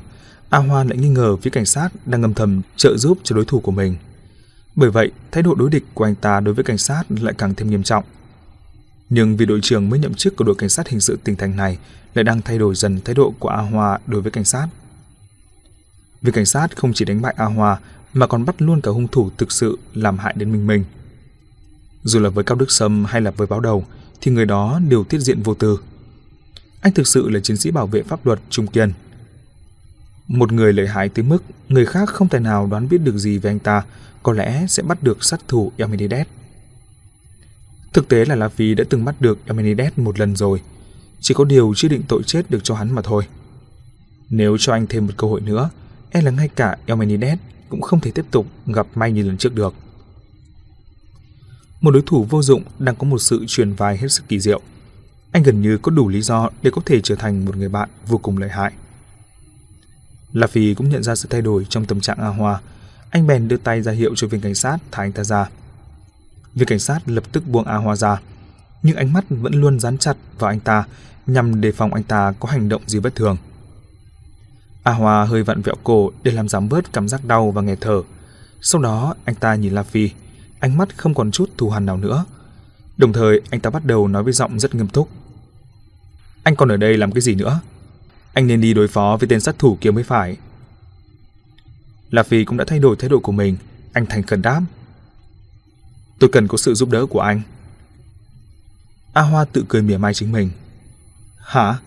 [0.50, 3.44] A Hoa lại nghi ngờ phía cảnh sát đang âm thầm trợ giúp cho đối
[3.44, 3.96] thủ của mình.
[4.74, 7.54] Bởi vậy, thái độ đối địch của anh ta đối với cảnh sát lại càng
[7.54, 8.04] thêm nghiêm trọng.
[9.14, 11.56] Nhưng vì đội trưởng mới nhậm chức của đội cảnh sát hình sự tỉnh thành
[11.56, 11.78] này
[12.14, 14.68] lại đang thay đổi dần thái độ của A Hoa đối với cảnh sát.
[16.22, 17.80] Vì cảnh sát không chỉ đánh bại A Hoa
[18.12, 20.84] mà còn bắt luôn cả hung thủ thực sự làm hại đến mình mình.
[22.02, 23.84] Dù là với Cao Đức Sâm hay là với báo đầu
[24.20, 25.80] thì người đó đều tiết diện vô tư.
[26.80, 28.92] Anh thực sự là chiến sĩ bảo vệ pháp luật trung kiên.
[30.28, 33.38] Một người lợi hại tới mức người khác không thể nào đoán biết được gì
[33.38, 33.82] về anh ta,
[34.22, 36.26] có lẽ sẽ bắt được sát thủ Eminides.
[37.92, 40.60] Thực tế là La Phi đã từng bắt được Eminides một lần rồi,
[41.20, 43.24] chỉ có điều chưa định tội chết được cho hắn mà thôi.
[44.30, 45.70] Nếu cho anh thêm một cơ hội nữa,
[46.10, 47.38] e là ngay cả Eminides
[47.68, 49.74] cũng không thể tiếp tục gặp may như lần trước được.
[51.80, 54.60] Một đối thủ vô dụng đang có một sự truyền vai hết sức kỳ diệu.
[55.32, 57.88] Anh gần như có đủ lý do để có thể trở thành một người bạn
[58.06, 58.72] vô cùng lợi hại.
[60.32, 62.60] La Phi cũng nhận ra sự thay đổi trong tâm trạng A Hoa.
[63.10, 65.48] Anh bèn đưa tay ra hiệu cho viên cảnh sát thả anh ta ra.
[66.54, 68.20] Viên cảnh sát lập tức buông A Hoa ra,
[68.82, 70.84] nhưng ánh mắt vẫn luôn dán chặt vào anh ta
[71.26, 73.36] nhằm đề phòng anh ta có hành động gì bất thường.
[74.82, 77.78] A Hoa hơi vặn vẹo cổ để làm giảm bớt cảm giác đau và nghẹt
[77.80, 78.02] thở.
[78.60, 80.10] Sau đó anh ta nhìn La Phi,
[80.60, 82.24] ánh mắt không còn chút thù hằn nào nữa.
[82.96, 85.08] Đồng thời anh ta bắt đầu nói với giọng rất nghiêm túc.
[86.42, 87.60] Anh còn ở đây làm cái gì nữa?
[88.32, 90.36] Anh nên đi đối phó với tên sát thủ kia mới phải.
[92.10, 93.56] La Phi cũng đã thay đổi thái độ của mình,
[93.92, 94.62] anh thành khẩn đáp.
[96.22, 97.42] Tôi cần có sự giúp đỡ của anh.
[99.12, 100.50] A Hoa tự cười mỉa mai chính mình.
[101.38, 101.78] Hả?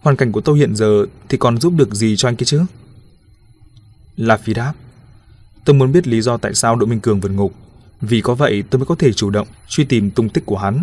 [0.00, 2.64] Hoàn cảnh của tôi hiện giờ thì còn giúp được gì cho anh kia chứ?
[4.16, 4.72] La Phi đáp.
[5.64, 7.54] Tôi muốn biết lý do tại sao Đỗ Minh Cường vượt ngục.
[8.00, 10.82] Vì có vậy tôi mới có thể chủ động truy tìm tung tích của hắn.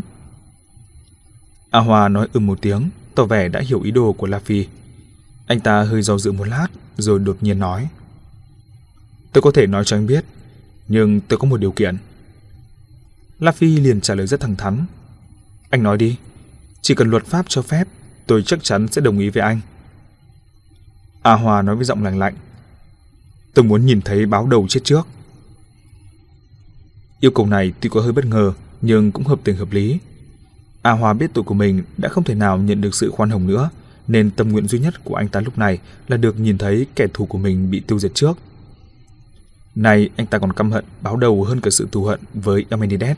[1.70, 4.66] A Hoa nói ừm một tiếng, tỏ vẻ đã hiểu ý đồ của La Phi.
[5.48, 7.88] Anh ta hơi do dự một lát, rồi đột nhiên nói.
[9.34, 10.26] Tôi có thể nói cho anh biết,
[10.88, 11.98] nhưng tôi có một điều kiện.
[13.40, 14.86] La Phi liền trả lời rất thẳng thắn.
[15.70, 16.16] Anh nói đi,
[16.82, 17.88] chỉ cần luật pháp cho phép,
[18.28, 19.60] tôi chắc chắn sẽ đồng ý với anh.
[21.22, 22.36] A Hòa nói với giọng lạnh lạnh.
[23.54, 25.08] Tôi muốn nhìn thấy báo đầu chết trước.
[27.20, 30.00] Yêu cầu này tuy có hơi bất ngờ, nhưng cũng hợp tình hợp lý.
[30.82, 33.48] A Hoa biết tội của mình đã không thể nào nhận được sự khoan hồng
[33.48, 33.70] nữa,
[34.08, 37.08] nên tâm nguyện duy nhất của anh ta lúc này là được nhìn thấy kẻ
[37.14, 38.38] thù của mình bị tiêu diệt trước.
[39.76, 43.18] Nay anh ta còn căm hận báo đầu hơn cả sự thù hận với Elmenides.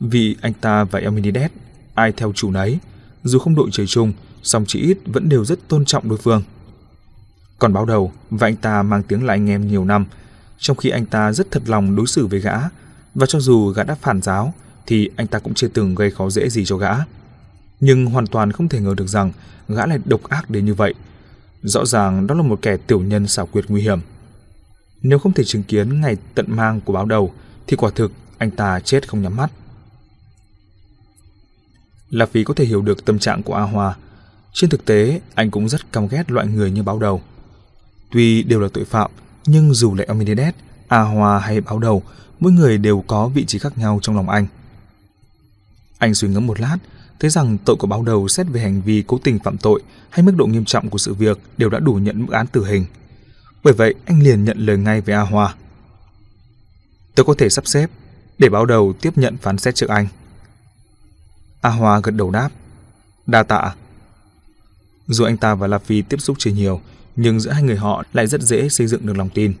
[0.00, 1.50] Vì anh ta và Elmenides,
[1.94, 2.78] ai theo chủ nấy,
[3.24, 4.12] dù không đội trời chung,
[4.42, 6.42] song chỉ ít vẫn đều rất tôn trọng đối phương.
[7.58, 10.04] Còn báo đầu và anh ta mang tiếng là anh em nhiều năm,
[10.58, 12.56] trong khi anh ta rất thật lòng đối xử với gã,
[13.14, 14.54] và cho dù gã đã phản giáo,
[14.86, 16.94] thì anh ta cũng chưa từng gây khó dễ gì cho gã.
[17.80, 19.32] Nhưng hoàn toàn không thể ngờ được rằng
[19.68, 20.94] gã lại độc ác đến như vậy.
[21.62, 24.00] Rõ ràng đó là một kẻ tiểu nhân xảo quyệt nguy hiểm.
[25.02, 27.32] Nếu không thể chứng kiến ngày tận mang của báo đầu,
[27.66, 29.50] thì quả thực anh ta chết không nhắm mắt.
[32.10, 33.96] La Phi có thể hiểu được tâm trạng của A Hoa.
[34.52, 37.22] Trên thực tế, anh cũng rất căm ghét loại người như báo đầu.
[38.10, 39.10] Tuy đều là tội phạm,
[39.46, 40.54] nhưng dù là Aminides,
[40.88, 42.02] A Hoa hay báo đầu,
[42.40, 44.46] mỗi người đều có vị trí khác nhau trong lòng anh.
[45.98, 46.76] Anh suy ngẫm một lát,
[47.20, 50.22] thấy rằng tội của báo đầu xét về hành vi cố tình phạm tội hay
[50.22, 52.84] mức độ nghiêm trọng của sự việc đều đã đủ nhận mức án tử hình.
[53.64, 55.54] Bởi vậy, anh liền nhận lời ngay với A Hoa.
[57.14, 57.90] Tôi có thể sắp xếp
[58.38, 60.06] để báo đầu tiếp nhận phán xét trước anh.
[61.60, 62.50] A Hoa gật đầu đáp.
[63.26, 63.74] Đa tạ.
[65.06, 66.80] Dù anh ta và La Phi tiếp xúc chưa nhiều,
[67.16, 69.54] nhưng giữa hai người họ lại rất dễ xây dựng được lòng tin.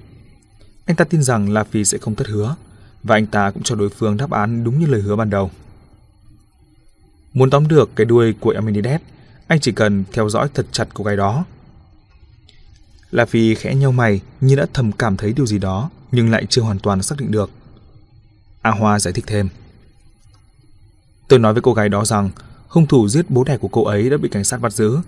[0.86, 2.56] Anh ta tin rằng La Phi sẽ không thất hứa,
[3.02, 5.50] và anh ta cũng cho đối phương đáp án đúng như lời hứa ban đầu.
[7.32, 9.00] Muốn tóm được cái đuôi của Eminides,
[9.46, 11.44] anh chỉ cần theo dõi thật chặt cô gái đó.
[13.10, 16.46] La Phi khẽ nheo mày như đã thầm cảm thấy điều gì đó, nhưng lại
[16.46, 17.50] chưa hoàn toàn xác định được.
[18.62, 19.48] A Hoa giải thích thêm.
[21.28, 22.30] Tôi nói với cô gái đó rằng
[22.68, 24.98] hung thủ giết bố đẻ của cô ấy đã bị cảnh sát bắt giữ.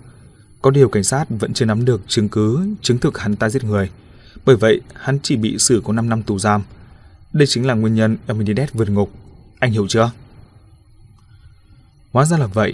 [0.61, 3.63] Có điều cảnh sát vẫn chưa nắm được chứng cứ chứng thực hắn ta giết
[3.63, 3.89] người.
[4.45, 6.63] Bởi vậy, hắn chỉ bị xử có 5 năm tù giam.
[7.33, 9.11] Đây chính là nguyên nhân Eminides vượt ngục.
[9.59, 10.11] Anh hiểu chưa?
[12.11, 12.73] Hóa ra là vậy.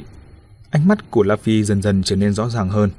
[0.69, 2.89] Ánh mắt của La Phi dần dần trở nên rõ ràng hơn.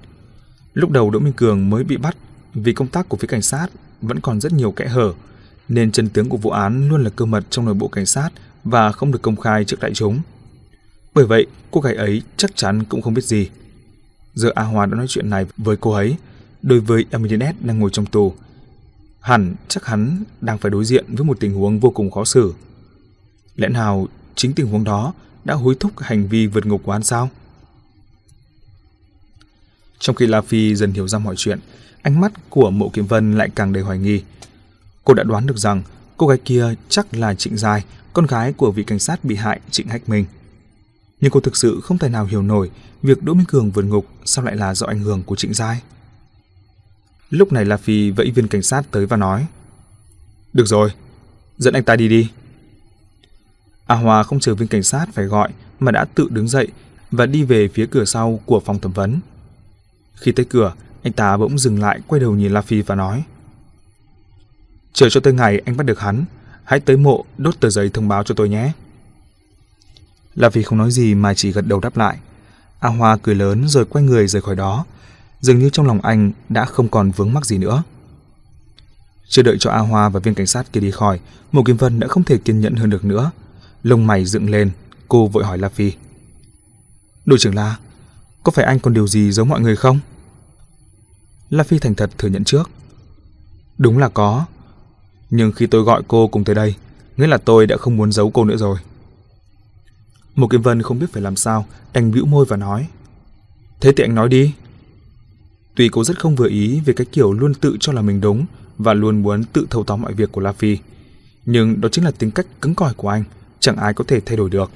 [0.74, 2.16] Lúc đầu Đỗ Minh Cường mới bị bắt
[2.54, 3.68] vì công tác của phía cảnh sát
[4.02, 5.12] vẫn còn rất nhiều kẽ hở,
[5.68, 8.30] nên chân tướng của vụ án luôn là cơ mật trong nội bộ cảnh sát
[8.64, 10.20] và không được công khai trước đại chúng.
[11.14, 13.48] Bởi vậy, cô gái ấy chắc chắn cũng không biết gì.
[14.34, 16.16] Giờ A Hoa đã nói chuyện này với cô ấy,
[16.62, 18.34] đối với Emilinet đang ngồi trong tù.
[19.20, 22.54] Hẳn chắc hắn đang phải đối diện với một tình huống vô cùng khó xử.
[23.56, 25.12] Lẽ nào chính tình huống đó
[25.44, 27.30] đã hối thúc hành vi vượt ngục của hắn sao?
[30.00, 31.58] Trong khi La Phi dần hiểu ra mọi chuyện,
[32.02, 34.22] ánh mắt của Mộ Kiếm Vân lại càng đầy hoài nghi.
[35.04, 35.82] Cô đã đoán được rằng
[36.16, 39.60] cô gái kia chắc là Trịnh Giai, con gái của vị cảnh sát bị hại
[39.70, 40.24] Trịnh Hách Minh.
[41.20, 42.70] Nhưng cô thực sự không thể nào hiểu nổi
[43.02, 45.80] việc Đỗ Minh Cường vượt ngục sao lại là do ảnh hưởng của Trịnh Giai.
[47.30, 49.46] Lúc này La Phi vẫy viên cảnh sát tới và nói
[50.52, 50.90] Được rồi,
[51.58, 52.30] dẫn anh ta đi đi.
[53.86, 55.48] A Hòa không chờ viên cảnh sát phải gọi
[55.80, 56.68] mà đã tự đứng dậy
[57.10, 59.20] và đi về phía cửa sau của phòng thẩm vấn.
[60.20, 63.24] Khi tới cửa, anh ta bỗng dừng lại quay đầu nhìn La Phi và nói
[64.92, 66.24] Chờ cho tới ngày anh bắt được hắn,
[66.64, 68.72] hãy tới mộ đốt tờ giấy thông báo cho tôi nhé.
[70.34, 72.18] La Phi không nói gì mà chỉ gật đầu đáp lại.
[72.80, 74.84] A Hoa cười lớn rồi quay người rời khỏi đó,
[75.40, 77.82] dường như trong lòng anh đã không còn vướng mắc gì nữa.
[79.28, 81.20] Chưa đợi cho A Hoa và viên cảnh sát kia đi khỏi,
[81.52, 83.30] Mộ Kim Vân đã không thể kiên nhẫn hơn được nữa.
[83.82, 84.70] Lông mày dựng lên,
[85.08, 85.92] cô vội hỏi La Phi.
[87.24, 87.76] Đội trưởng La,
[88.42, 90.00] có phải anh còn điều gì giống mọi người không?
[91.50, 92.70] La Phi thành thật thừa nhận trước.
[93.78, 94.46] Đúng là có.
[95.30, 96.74] Nhưng khi tôi gọi cô cùng tới đây,
[97.16, 98.78] nghĩa là tôi đã không muốn giấu cô nữa rồi.
[100.34, 102.88] Một Kim Vân không biết phải làm sao, đành bĩu môi và nói.
[103.80, 104.54] Thế thì anh nói đi.
[105.74, 108.46] Tuy cô rất không vừa ý về cái kiểu luôn tự cho là mình đúng
[108.78, 110.78] và luôn muốn tự thâu tóm mọi việc của La Phi,
[111.46, 113.24] nhưng đó chính là tính cách cứng cỏi của anh,
[113.60, 114.70] chẳng ai có thể thay đổi được.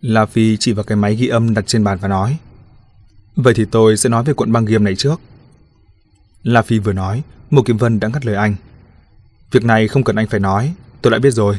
[0.00, 2.38] La Phi chỉ vào cái máy ghi âm đặt trên bàn và nói
[3.36, 5.20] Vậy thì tôi sẽ nói về cuộn băng ghi âm này trước.
[6.42, 8.56] La Phi vừa nói, Mộ Kiếm Vân đã ngắt lời anh.
[9.50, 11.58] Việc này không cần anh phải nói, tôi đã biết rồi.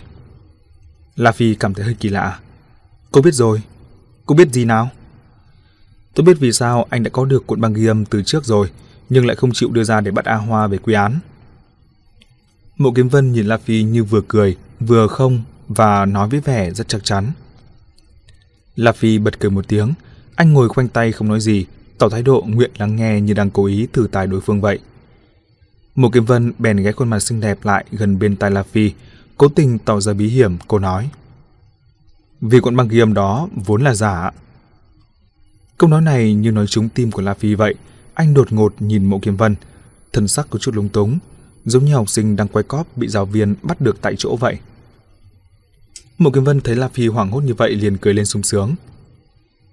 [1.15, 2.39] La Phi cảm thấy hơi kỳ lạ.
[3.11, 3.61] Cô biết rồi.
[4.25, 4.89] Cô biết gì nào?
[6.13, 8.71] Tôi biết vì sao anh đã có được cuộn băng ghi âm từ trước rồi,
[9.09, 11.19] nhưng lại không chịu đưa ra để bắt A Hoa về quy án.
[12.77, 16.71] Mộ Kiếm Vân nhìn La Phi như vừa cười, vừa không và nói với vẻ
[16.71, 17.31] rất chắc chắn.
[18.75, 19.93] La Phi bật cười một tiếng,
[20.37, 21.65] anh ngồi khoanh tay không nói gì,
[21.97, 24.79] tỏ thái độ nguyện lắng nghe như đang cố ý thử tài đối phương vậy.
[25.95, 28.91] Mộ Kiếm Vân bèn ghé khuôn mặt xinh đẹp lại gần bên tai La Phi,
[29.37, 31.09] cố tình tỏ ra bí hiểm, cô nói.
[32.41, 34.31] Vì cuộn băng ghi âm đó vốn là giả.
[35.77, 37.75] Câu nói này như nói trúng tim của La Phi vậy,
[38.13, 39.55] anh đột ngột nhìn Mộ Kiếm Vân.
[40.13, 41.19] thân sắc có chút lung túng,
[41.65, 44.57] giống như học sinh đang quay cóp bị giáo viên bắt được tại chỗ vậy.
[46.17, 48.75] Mộ Kiếm Vân thấy La Phi hoảng hốt như vậy liền cười lên sung sướng.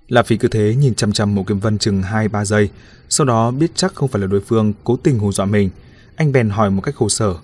[0.08, 2.70] La Phi cứ thế nhìn chăm chăm Mộ Kiếm Vân chừng 2-3 giây,
[3.08, 5.70] sau đó biết chắc không phải là đối phương cố tình hù dọa mình,
[6.16, 7.34] anh bèn hỏi một cách khổ sở.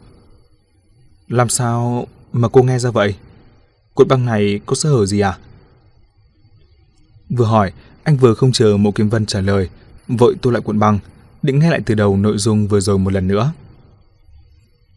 [1.29, 3.15] Làm sao mà cô nghe ra vậy?
[3.95, 5.39] Cuộn băng này có sơ hở gì à?
[7.31, 9.69] Vừa hỏi, anh vừa không chờ Mộ Kiếm Vân trả lời,
[10.09, 10.99] vội tu lại cuộn băng,
[11.43, 13.53] định nghe lại từ đầu nội dung vừa rồi một lần nữa.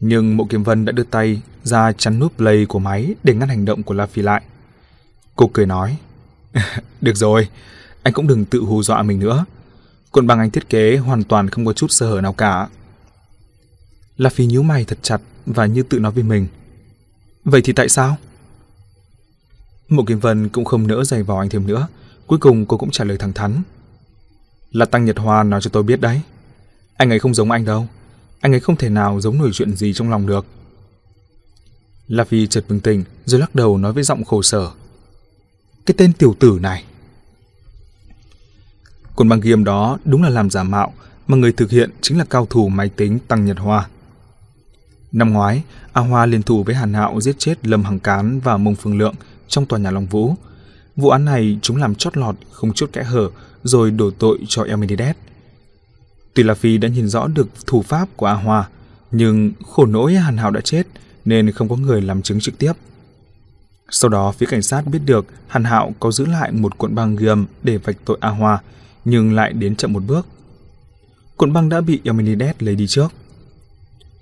[0.00, 3.48] Nhưng Mộ Kiếm Vân đã đưa tay ra chắn nút play của máy để ngăn
[3.48, 4.42] hành động của La Phi lại.
[5.36, 5.96] Cô cười nói,
[7.00, 7.48] Được rồi,
[8.02, 9.44] anh cũng đừng tự hù dọa mình nữa.
[10.10, 12.68] Cuộn băng anh thiết kế hoàn toàn không có chút sơ hở nào cả.
[14.16, 16.46] La Phi nhíu mày thật chặt và như tự nói với mình.
[17.44, 18.16] Vậy thì tại sao?
[19.88, 21.88] Mộ Kim Vân cũng không nỡ dày vò anh thêm nữa.
[22.26, 23.62] Cuối cùng cô cũng trả lời thẳng thắn.
[24.70, 26.20] Là Tăng Nhật Hoa nói cho tôi biết đấy.
[26.96, 27.86] Anh ấy không giống anh đâu.
[28.40, 30.46] Anh ấy không thể nào giống nổi chuyện gì trong lòng được.
[32.08, 34.70] La Phi chợt bừng tỉnh rồi lắc đầu nói với giọng khổ sở.
[35.86, 36.84] Cái tên tiểu tử này.
[39.14, 40.92] Cuốn băng ghiêm đó đúng là làm giả mạo
[41.26, 43.88] mà người thực hiện chính là cao thủ máy tính Tăng Nhật Hoa.
[45.12, 45.62] Năm ngoái,
[45.92, 48.98] A Hoa liên thủ với Hàn Hạo giết chết Lâm Hằng Cán và Mông Phương
[48.98, 49.14] Lượng
[49.48, 50.34] trong tòa nhà Long Vũ.
[50.96, 53.30] Vụ án này chúng làm chót lọt, không chút kẽ hở,
[53.62, 55.16] rồi đổ tội cho Elmenides.
[56.34, 58.68] Tuy là Phi đã nhìn rõ được thủ pháp của A Hoa,
[59.10, 60.86] nhưng khổ nỗi Hàn Hạo đã chết
[61.24, 62.72] nên không có người làm chứng trực tiếp.
[63.90, 67.16] Sau đó phía cảnh sát biết được Hàn Hạo có giữ lại một cuộn băng
[67.16, 68.58] ghi âm để vạch tội A Hoa,
[69.04, 70.26] nhưng lại đến chậm một bước.
[71.36, 73.12] Cuộn băng đã bị Elmenides lấy đi trước.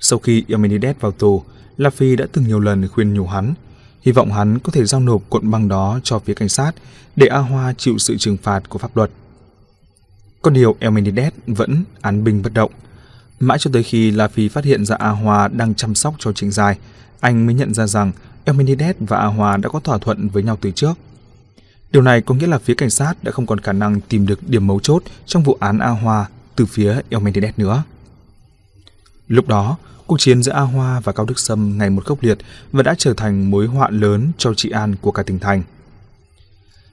[0.00, 1.42] Sau khi Elmenides vào tù,
[1.76, 3.54] La Phi đã từng nhiều lần khuyên nhủ hắn,
[4.00, 6.72] hy vọng hắn có thể giao nộp cuộn băng đó cho phía cảnh sát
[7.16, 9.10] để A Hoa chịu sự trừng phạt của pháp luật.
[10.42, 12.72] Có điều Elmenides vẫn án binh bất động.
[13.40, 16.32] Mãi cho tới khi La Phi phát hiện ra A Hoa đang chăm sóc cho
[16.32, 16.78] Trịnh dài
[17.22, 18.12] anh mới nhận ra rằng
[18.44, 20.94] Elmenides và A Hòa đã có thỏa thuận với nhau từ trước.
[21.92, 24.48] Điều này có nghĩa là phía cảnh sát đã không còn khả năng tìm được
[24.48, 27.82] điểm mấu chốt trong vụ án A Hoa từ phía Elmenides nữa.
[29.28, 29.76] Lúc đó,
[30.06, 32.38] cuộc chiến giữa A Hoa và Cao Đức Sâm ngày một khốc liệt
[32.72, 35.62] và đã trở thành mối họa lớn cho trị an của cả tỉnh thành.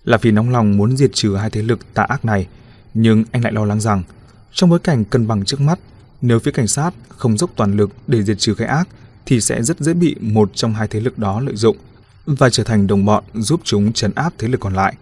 [0.04, 2.48] Là vì nóng lòng muốn diệt trừ hai thế lực tà ác này,
[2.94, 4.04] nhưng anh lại lo lắng rằng
[4.52, 5.80] trong bối cảnh cân bằng trước mắt,
[6.22, 8.88] nếu phía cảnh sát không dốc toàn lực để diệt trừ cái ác
[9.26, 11.78] thì sẽ rất dễ bị một trong hai thế lực đó lợi dụng
[12.26, 14.94] và trở thành đồng bọn giúp chúng trấn áp thế lực còn lại.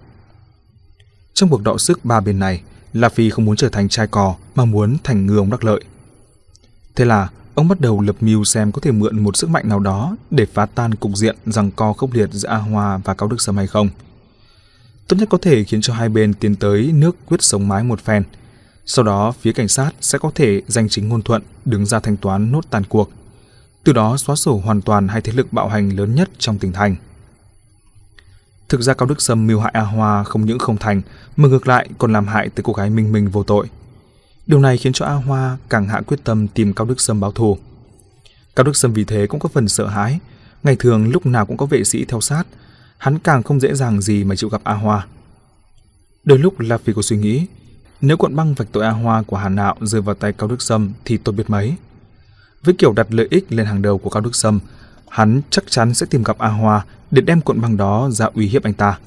[1.34, 2.62] Trong cuộc đọ sức ba bên này,
[2.94, 5.84] La Phi không muốn trở thành trai cò mà muốn thành ngư ông đắc lợi.
[6.96, 9.80] Thế là ông bắt đầu lập mưu xem có thể mượn một sức mạnh nào
[9.80, 13.30] đó để phá tan cục diện rằng co khốc liệt giữa A Hoa và Cao
[13.30, 13.90] Đức Sâm hay không.
[15.08, 18.00] Tốt nhất có thể khiến cho hai bên tiến tới nước quyết sống mái một
[18.00, 18.24] phen.
[18.86, 22.18] Sau đó phía cảnh sát sẽ có thể danh chính ngôn thuận đứng ra thanh
[22.18, 23.12] toán nốt tàn cuộc.
[23.84, 26.72] Từ đó xóa sổ hoàn toàn hai thế lực bạo hành lớn nhất trong tỉnh
[26.72, 26.96] thành.
[28.70, 31.02] Thực ra Cao Đức Sâm mưu hại A Hoa không những không thành,
[31.38, 33.68] mà ngược lại còn làm hại tới cô gái Minh Minh vô tội.
[34.48, 37.32] Điều này khiến cho A Hoa càng hạ quyết tâm tìm Cao Đức Sâm báo
[37.32, 37.58] thù.
[38.56, 40.20] Cao Đức Sâm vì thế cũng có phần sợ hãi,
[40.64, 42.44] ngày thường lúc nào cũng có vệ sĩ theo sát,
[42.98, 45.08] hắn càng không dễ dàng gì mà chịu gặp A Hoa.
[46.24, 47.48] Đôi lúc là vì có suy nghĩ,
[48.02, 50.62] nếu cuộn băng vạch tội A Hoa của Hà Nạo rơi vào tay Cao Đức
[50.62, 51.76] Sâm thì tôi biết mấy.
[52.68, 54.60] Với kiểu đặt lợi ích lên hàng đầu của Cao Đức Sâm,
[55.10, 58.48] hắn chắc chắn sẽ tìm gặp A Hoa để đem cuộn băng đó ra uy
[58.48, 59.00] hiếp anh ta.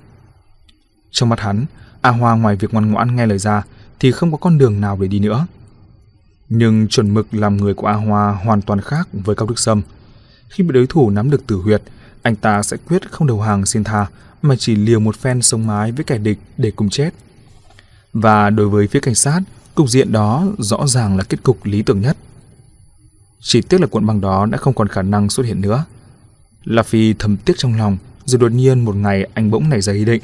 [1.10, 1.66] Trong mắt hắn,
[2.00, 3.62] A Hoa ngoài việc ngoan ngoãn nghe lời ra
[3.98, 5.46] thì không có con đường nào để đi nữa.
[6.48, 9.82] Nhưng chuẩn mực làm người của A Hoa hoàn toàn khác với Cao Đức Sâm.
[10.48, 11.82] Khi bị đối thủ nắm được tử huyệt,
[12.22, 14.06] anh ta sẽ quyết không đầu hàng xin tha
[14.42, 17.10] mà chỉ liều một phen sống mái với kẻ địch để cùng chết.
[18.12, 19.40] Và đối với phía cảnh sát,
[19.74, 22.16] cục diện đó rõ ràng là kết cục lý tưởng nhất.
[23.40, 25.84] Chỉ tiếc là cuộn băng đó đã không còn khả năng xuất hiện nữa.
[26.64, 29.92] La Phi thầm tiếc trong lòng, rồi đột nhiên một ngày anh bỗng nảy ra
[29.92, 30.22] ý định.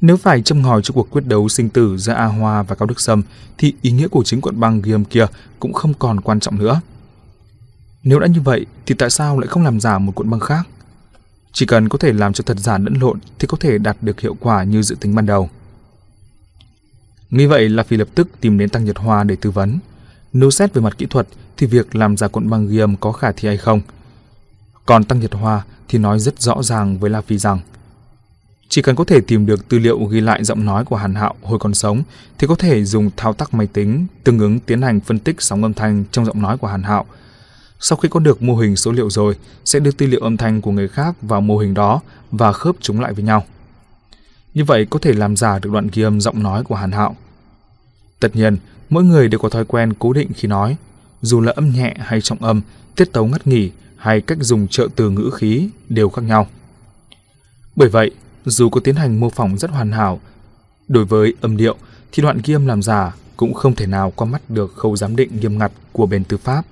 [0.00, 2.86] Nếu phải châm ngòi cho cuộc quyết đấu sinh tử giữa A Hoa và Cao
[2.86, 3.22] Đức Sâm,
[3.58, 5.26] thì ý nghĩa của chính cuộn băng ghi âm kia
[5.60, 6.80] cũng không còn quan trọng nữa.
[8.02, 10.68] Nếu đã như vậy, thì tại sao lại không làm giả một cuộn băng khác?
[11.52, 14.20] Chỉ cần có thể làm cho thật giả lẫn lộn thì có thể đạt được
[14.20, 15.50] hiệu quả như dự tính ban đầu.
[17.30, 19.78] Nghĩ vậy là Phi lập tức tìm đến Tăng Nhật Hoa để tư vấn.
[20.32, 23.12] Nếu xét về mặt kỹ thuật thì việc làm giả cuộn băng ghi âm có
[23.12, 23.80] khả thi hay không.
[24.86, 27.60] Còn Tăng Nhật Hoa thì nói rất rõ ràng với La Phi rằng
[28.72, 31.34] chỉ cần có thể tìm được tư liệu ghi lại giọng nói của Hàn Hạo
[31.42, 32.02] hồi còn sống
[32.38, 35.62] thì có thể dùng thao tác máy tính tương ứng tiến hành phân tích sóng
[35.62, 37.06] âm thanh trong giọng nói của Hàn Hạo.
[37.80, 40.60] Sau khi có được mô hình số liệu rồi, sẽ đưa tư liệu âm thanh
[40.60, 43.44] của người khác vào mô hình đó và khớp chúng lại với nhau.
[44.54, 47.16] Như vậy có thể làm giả được đoạn ghi âm giọng nói của Hàn Hạo.
[48.22, 48.56] Tất nhiên,
[48.90, 50.76] mỗi người đều có thói quen cố định khi nói.
[51.22, 52.60] dù là âm nhẹ hay trọng âm,
[52.96, 56.46] tiết tấu ngắt nghỉ hay cách dùng trợ từ ngữ khí đều khác nhau.
[57.76, 58.10] Bởi vậy,
[58.44, 60.20] dù có tiến hành mô phỏng rất hoàn hảo,
[60.88, 61.76] đối với âm điệu
[62.12, 65.16] thì đoạn ghi âm làm giả cũng không thể nào qua mắt được khâu giám
[65.16, 66.62] định nghiêm ngặt của bên tư pháp.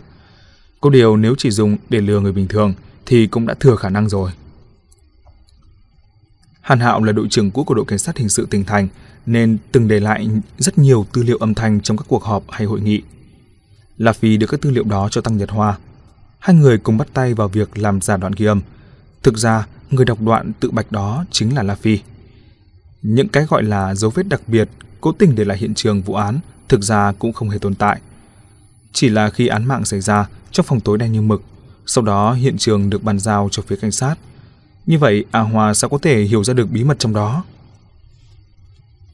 [0.81, 2.75] Có điều nếu chỉ dùng để lừa người bình thường
[3.07, 4.31] thì cũng đã thừa khả năng rồi.
[6.61, 8.89] Hàn Hạo là đội trưởng cũ của đội cảnh sát hình sự tỉnh thành
[9.27, 12.67] nên từng để lại rất nhiều tư liệu âm thanh trong các cuộc họp hay
[12.67, 13.03] hội nghị.
[13.99, 15.79] La Phi đưa các tư liệu đó cho Tăng Nhật Hoa.
[16.39, 18.61] Hai người cùng bắt tay vào việc làm giả đoạn ghi âm.
[19.23, 21.99] Thực ra, người đọc đoạn tự bạch đó chính là La Phi.
[23.03, 24.69] Những cái gọi là dấu vết đặc biệt
[25.01, 28.01] cố tình để lại hiện trường vụ án thực ra cũng không hề tồn tại.
[28.93, 31.43] Chỉ là khi án mạng xảy ra trong phòng tối đen như mực,
[31.87, 34.15] sau đó hiện trường được bàn giao cho phía cảnh sát.
[34.87, 37.45] Như vậy, A Hoa sao có thể hiểu ra được bí mật trong đó?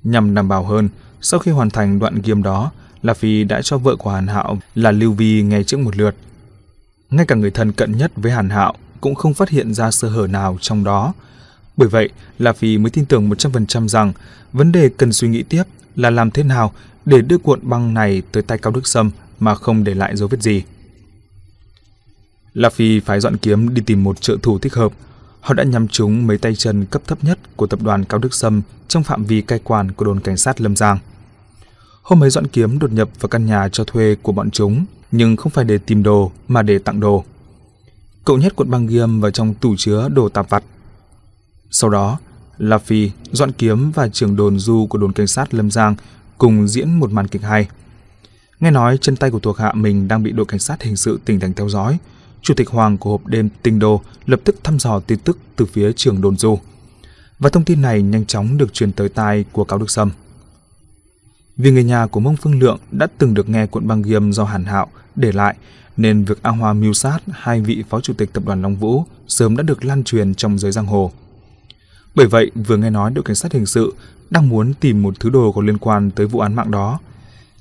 [0.06, 0.88] Nhằm đảm bảo hơn,
[1.20, 2.70] sau khi hoàn thành đoạn game đó,
[3.02, 6.14] La Phi đã cho vợ của Hàn Hạo là Lưu Vi nghe trước một lượt.
[7.10, 10.08] Ngay cả người thân cận nhất với Hàn Hạo cũng không phát hiện ra sơ
[10.08, 11.12] hở nào trong đó.
[11.76, 14.12] Bởi vậy, La Phi mới tin tưởng 100% rằng
[14.52, 15.62] vấn đề cần suy nghĩ tiếp
[15.96, 16.72] là làm thế nào
[17.04, 20.28] để đưa cuộn băng này tới tay Cao Đức Sâm mà không để lại dấu
[20.28, 20.62] vết gì.
[22.54, 24.92] La Phi phải dọn kiếm đi tìm một trợ thủ thích hợp.
[25.46, 28.34] Họ đã nhắm trúng mấy tay chân cấp thấp nhất của tập đoàn Cao Đức
[28.34, 30.98] Sâm trong phạm vi cai quản của đồn cảnh sát Lâm Giang.
[32.02, 35.36] Hôm ấy dọn kiếm đột nhập vào căn nhà cho thuê của bọn chúng, nhưng
[35.36, 37.24] không phải để tìm đồ mà để tặng đồ.
[38.24, 40.64] Cậu nhét cuộn băng ghiêm vào trong tủ chứa đồ tạp vặt.
[41.70, 42.18] Sau đó,
[42.58, 45.94] La Phi, dọn kiếm và trưởng đồn du của đồn cảnh sát Lâm Giang
[46.38, 47.68] cùng diễn một màn kịch hay.
[48.60, 51.20] Nghe nói chân tay của thuộc hạ mình đang bị đội cảnh sát hình sự
[51.24, 51.98] tỉnh thành theo dõi,
[52.46, 55.66] Chủ tịch Hoàng của hộp đêm Tinh Đô lập tức thăm dò tin tức từ
[55.66, 56.58] phía trưởng đồn du.
[57.38, 60.10] Và thông tin này nhanh chóng được truyền tới tai của Cao Đức Sâm.
[61.56, 64.44] Vì người nhà của Mông Phương Lượng đã từng được nghe cuộn băng ghiêm do
[64.44, 64.86] Hàn Hạo
[65.16, 65.56] để lại,
[65.96, 69.04] nên việc A Hoa mưu sát hai vị phó chủ tịch tập đoàn Long Vũ
[69.28, 71.12] sớm đã được lan truyền trong giới giang hồ.
[72.14, 73.94] Bởi vậy, vừa nghe nói đội cảnh sát hình sự
[74.30, 76.98] đang muốn tìm một thứ đồ có liên quan tới vụ án mạng đó,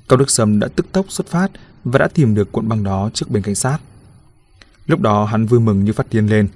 [0.08, 1.50] Cao Đức Sâm đã tức tốc xuất phát
[1.84, 3.78] và đã tìm được cuộn băng đó trước bên cảnh sát.
[4.86, 6.48] Lúc đó hắn vui mừng như phát điên lên,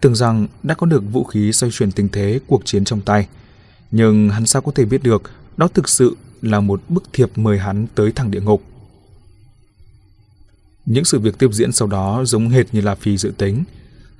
[0.00, 3.28] tưởng rằng đã có được vũ khí xoay chuyển tình thế cuộc chiến trong tay.
[3.90, 5.22] Nhưng hắn sao có thể biết được
[5.56, 8.62] đó thực sự là một bức thiệp mời hắn tới thẳng địa ngục.
[10.86, 13.64] Những sự việc tiếp diễn sau đó giống hệt như là phi dự tính.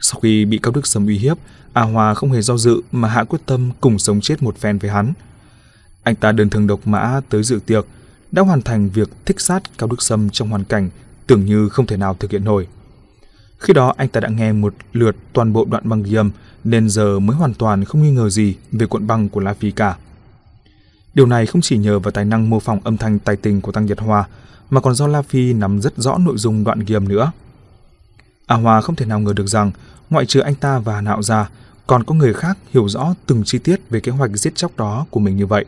[0.00, 1.38] Sau khi bị Cao Đức Sâm uy hiếp,
[1.72, 4.78] A Hòa không hề do dự mà hạ quyết tâm cùng sống chết một phen
[4.78, 5.12] với hắn.
[6.02, 7.86] Anh ta đơn thường độc mã tới dự tiệc,
[8.32, 10.90] đã hoàn thành việc thích sát Cao Đức Sâm trong hoàn cảnh
[11.26, 12.66] tưởng như không thể nào thực hiện nổi.
[13.58, 16.30] Khi đó anh ta đã nghe một lượt toàn bộ đoạn băng ghi âm,
[16.64, 19.70] nên giờ mới hoàn toàn không nghi ngờ gì về cuộn băng của La Phi
[19.70, 19.96] cả.
[21.14, 23.72] Điều này không chỉ nhờ vào tài năng mô phỏng âm thanh tài tình của
[23.72, 24.24] Tăng Nhật Hoa,
[24.70, 27.32] mà còn do La Phi nắm rất rõ nội dung đoạn ghi âm nữa.
[28.46, 29.70] A Hoa không thể nào ngờ được rằng,
[30.10, 31.48] ngoại trừ anh ta và Nạo ra
[31.86, 35.06] còn có người khác hiểu rõ từng chi tiết về kế hoạch giết chóc đó
[35.10, 35.64] của mình như vậy.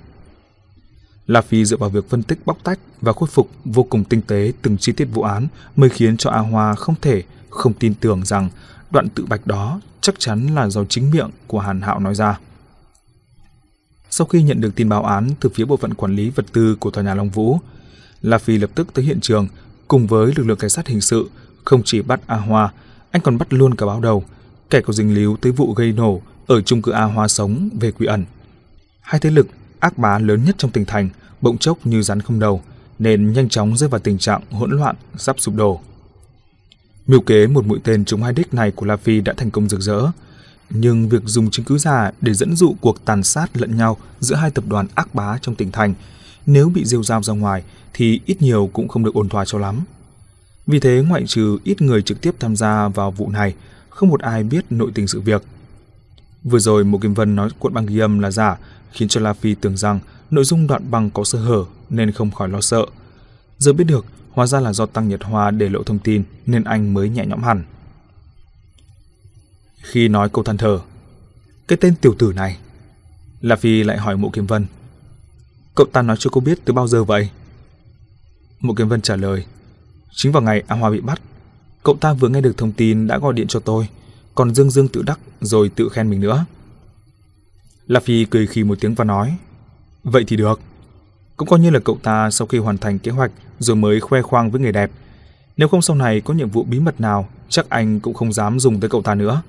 [1.26, 4.22] La Phi dựa vào việc phân tích bóc tách và khôi phục vô cùng tinh
[4.22, 7.94] tế từng chi tiết vụ án mới khiến cho A Hoa không thể không tin
[7.94, 8.48] tưởng rằng
[8.90, 12.38] đoạn tự bạch đó chắc chắn là do chính miệng của Hàn Hạo nói ra.
[14.10, 16.76] Sau khi nhận được tin báo án từ phía bộ phận quản lý vật tư
[16.80, 17.58] của tòa nhà Long Vũ,
[18.22, 19.48] La Phi lập tức tới hiện trường
[19.88, 21.30] cùng với lực lượng cảnh sát hình sự
[21.64, 22.72] không chỉ bắt A Hoa,
[23.10, 24.24] anh còn bắt luôn cả báo đầu,
[24.70, 27.92] kẻ có dính líu tới vụ gây nổ ở chung cư A Hoa sống về
[27.92, 28.24] quy ẩn.
[29.00, 29.46] Hai thế lực
[29.78, 31.08] ác bá lớn nhất trong tỉnh thành
[31.40, 32.62] bỗng chốc như rắn không đầu,
[32.98, 35.80] nên nhanh chóng rơi vào tình trạng hỗn loạn sắp sụp đổ.
[37.10, 39.68] Mưu kế một mũi tên trúng hai đích này của La Phi đã thành công
[39.68, 40.00] rực rỡ,
[40.70, 44.36] nhưng việc dùng chứng cứ giả để dẫn dụ cuộc tàn sát lẫn nhau giữa
[44.36, 45.94] hai tập đoàn ác bá trong tỉnh thành,
[46.46, 49.58] nếu bị rêu rao ra ngoài thì ít nhiều cũng không được ổn thỏa cho
[49.58, 49.80] lắm.
[50.66, 53.54] Vì thế ngoại trừ ít người trực tiếp tham gia vào vụ này,
[53.88, 55.42] không một ai biết nội tình sự việc.
[56.44, 58.58] Vừa rồi một Kim Vân nói cuộn băng ghi âm là giả,
[58.92, 60.00] khiến cho La Phi tưởng rằng
[60.30, 62.86] nội dung đoạn băng có sơ hở nên không khỏi lo sợ.
[63.58, 64.06] Giờ biết được,
[64.40, 67.26] hóa ra là do Tăng Nhật Hoa để lộ thông tin nên anh mới nhẹ
[67.26, 67.64] nhõm hẳn.
[69.82, 70.80] Khi nói câu than thở,
[71.68, 72.58] cái tên tiểu tử này,
[73.40, 74.66] La Phi lại hỏi Mộ Kiếm Vân.
[75.74, 77.30] Cậu ta nói cho cô biết từ bao giờ vậy?
[78.60, 79.44] Mộ Kiếm Vân trả lời,
[80.10, 81.22] chính vào ngày A Hoa bị bắt,
[81.82, 83.88] cậu ta vừa nghe được thông tin đã gọi điện cho tôi,
[84.34, 86.44] còn dương dương tự đắc rồi tự khen mình nữa.
[87.86, 89.36] La Phi cười khi một tiếng và nói,
[90.04, 90.60] vậy thì được.
[91.40, 94.22] Cũng coi như là cậu ta sau khi hoàn thành kế hoạch rồi mới khoe
[94.22, 94.90] khoang với người đẹp.
[95.56, 98.60] Nếu không sau này có nhiệm vụ bí mật nào, chắc anh cũng không dám
[98.60, 99.42] dùng tới cậu ta nữa.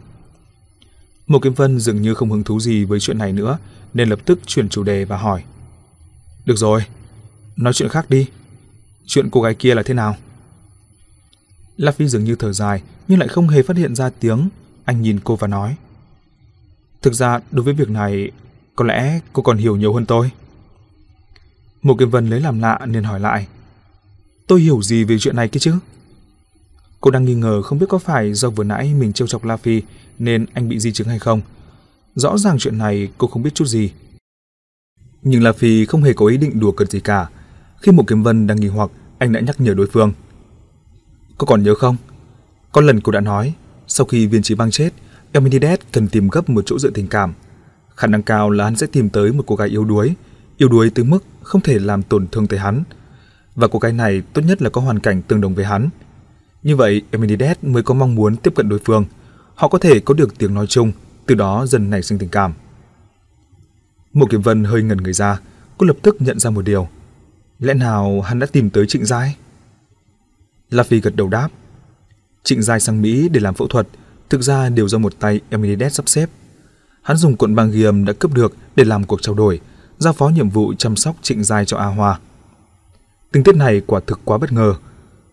[1.28, 3.58] Mộ Kiếm Vân dường như không hứng thú gì với chuyện này nữa,
[3.94, 5.44] nên lập tức chuyển chủ đề và hỏi.
[6.46, 6.82] Được rồi,
[7.56, 8.28] nói chuyện khác đi.
[9.06, 10.16] Chuyện cô gái kia là thế nào?
[11.78, 14.50] La Phi dường như thở dài nhưng lại không hề phát hiện ra tiếng.
[14.86, 15.76] Anh nhìn cô và nói.
[17.02, 18.32] Thực ra đối với việc này,
[18.76, 20.32] có lẽ cô còn hiểu nhiều hơn tôi.
[21.84, 23.48] Một kiếm Vân lấy làm lạ nên hỏi lại.
[24.48, 25.74] Tôi hiểu gì về chuyện này kia chứ?
[27.02, 29.58] Cô đang nghi ngờ không biết có phải do vừa nãy mình trêu chọc La
[29.58, 29.82] Phi
[30.20, 31.42] nên anh bị di chứng hay không.
[32.16, 33.92] Rõ ràng chuyện này cô không biết chút gì.
[35.22, 37.30] Nhưng La Phi không hề có ý định đùa cợt gì cả.
[37.82, 40.14] Khi một Kiếm Vân đang nghi hoặc, anh đã nhắc nhở đối phương.
[41.38, 41.96] Cô còn nhớ không?
[42.72, 43.54] Có lần cô đã nói,
[43.88, 44.90] sau khi viên trí băng chết,
[45.32, 47.34] Eminides cần tìm gấp một chỗ dựa tình cảm.
[47.96, 50.14] Khả năng cao là hắn sẽ tìm tới một cô gái yếu đuối,
[50.58, 52.84] yếu đuối tới mức không thể làm tổn thương tới hắn.
[53.56, 55.90] Và cô gái này tốt nhất là có hoàn cảnh tương đồng với hắn.
[56.64, 59.06] Như vậy, Eminides mới có mong muốn tiếp cận đối phương.
[59.56, 60.92] Họ có thể có được tiếng nói chung,
[61.26, 62.54] từ đó dần nảy sinh tình cảm.
[64.14, 65.40] Mộ Kiếm Vân hơi ngẩn người ra,
[65.78, 66.88] cô lập tức nhận ra một điều.
[67.60, 69.36] Lẽ nào hắn đã tìm tới Trịnh Giai?
[70.70, 71.50] La Phi gật đầu đáp.
[72.44, 73.88] Trịnh Giai sang Mỹ để làm phẫu thuật,
[74.30, 76.30] thực ra đều do một tay Eminides sắp xếp.
[77.02, 79.60] Hắn dùng cuộn băng ghi âm đã cướp được để làm cuộc trao đổi,
[80.02, 82.20] giao phó nhiệm vụ chăm sóc Trịnh Giai cho A Hoa.
[83.32, 84.76] Tình tiết này quả thực quá bất ngờ.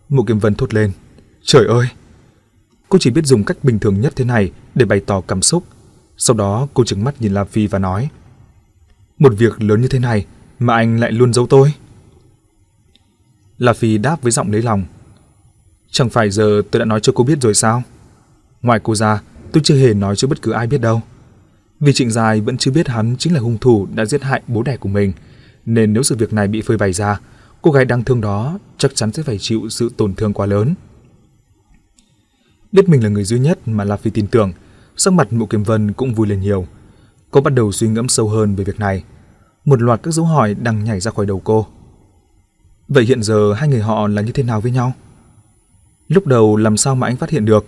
[0.09, 0.91] Mộ Kiếm Vân thốt lên.
[1.43, 1.87] Trời ơi!
[2.89, 5.63] Cô chỉ biết dùng cách bình thường nhất thế này để bày tỏ cảm xúc.
[6.17, 8.09] Sau đó cô trừng mắt nhìn La Phi và nói.
[9.17, 10.25] Một việc lớn như thế này
[10.59, 11.73] mà anh lại luôn giấu tôi.
[13.57, 14.83] La Phi đáp với giọng lấy lòng.
[15.91, 17.83] Chẳng phải giờ tôi đã nói cho cô biết rồi sao?
[18.61, 21.01] Ngoài cô ra, tôi chưa hề nói cho bất cứ ai biết đâu.
[21.79, 24.63] Vì Trịnh Dài vẫn chưa biết hắn chính là hung thủ đã giết hại bố
[24.63, 25.13] đẻ của mình,
[25.65, 27.19] nên nếu sự việc này bị phơi bày ra,
[27.61, 30.73] cô gái đáng thương đó chắc chắn sẽ phải chịu sự tổn thương quá lớn.
[32.71, 34.51] Biết mình là người duy nhất mà La Phi tin tưởng,
[34.97, 36.67] sắc mặt Mộ Kiếm Vân cũng vui lên nhiều.
[37.31, 39.03] Cô bắt đầu suy ngẫm sâu hơn về việc này.
[39.65, 41.67] Một loạt các dấu hỏi đang nhảy ra khỏi đầu cô.
[42.87, 44.93] Vậy hiện giờ hai người họ là như thế nào với nhau?
[46.07, 47.65] Lúc đầu làm sao mà anh phát hiện được?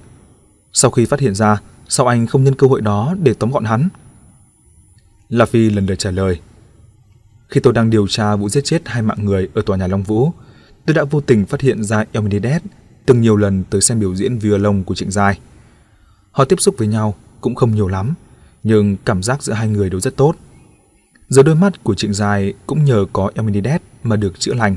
[0.74, 3.64] Sau khi phát hiện ra, sao anh không nhân cơ hội đó để tóm gọn
[3.64, 3.90] hắn?
[5.32, 6.40] La Phi lần lượt trả lời.
[7.50, 10.04] Khi tôi đang điều tra vụ giết chết hai mạng người ở tòa nhà Long
[10.04, 10.32] Vũ,
[10.86, 12.62] tôi đã vô tình phát hiện ra Elmenides
[13.06, 15.40] từng nhiều lần tới xem biểu diễn violon của Trịnh Giai.
[16.32, 18.14] Họ tiếp xúc với nhau cũng không nhiều lắm,
[18.64, 20.36] nhưng cảm giác giữa hai người đều rất tốt.
[21.30, 24.76] Giờ đôi mắt của Trịnh Giai cũng nhờ có Elmenides mà được chữa lành,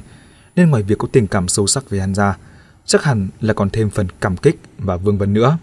[0.57, 2.37] nên ngoài việc có tình cảm sâu sắc với hắn ra,
[2.85, 5.59] chắc hẳn là còn thêm phần cảm kích và vương vấn nữa.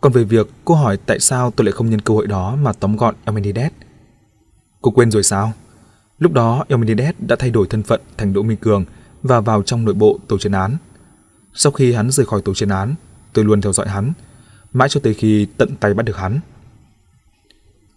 [0.00, 2.72] Còn về việc cô hỏi tại sao tôi lại không nhân cơ hội đó mà
[2.72, 3.72] tóm gọn Elmenides.
[4.82, 5.52] Cô quên rồi sao?
[6.18, 8.84] Lúc đó Elmenides đã thay đổi thân phận thành Đỗ Minh Cường
[9.22, 10.76] và vào trong nội bộ tổ chuyên án.
[11.54, 12.94] Sau khi hắn rời khỏi tổ chuyên án,
[13.32, 14.12] tôi luôn theo dõi hắn,
[14.72, 16.40] mãi cho tới khi tận tay bắt được hắn.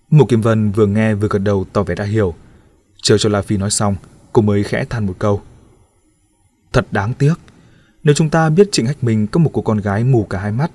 [0.10, 2.34] Mục Kim Vân vừa nghe vừa gật đầu tỏ vẻ đã hiểu.
[3.02, 3.96] Chờ cho La Phi nói xong,
[4.34, 5.42] cô mới khẽ than một câu.
[6.74, 7.34] Thật đáng tiếc.
[8.04, 10.52] Nếu chúng ta biết Trịnh Hách Minh có một cô con gái mù cả hai
[10.52, 10.72] mắt,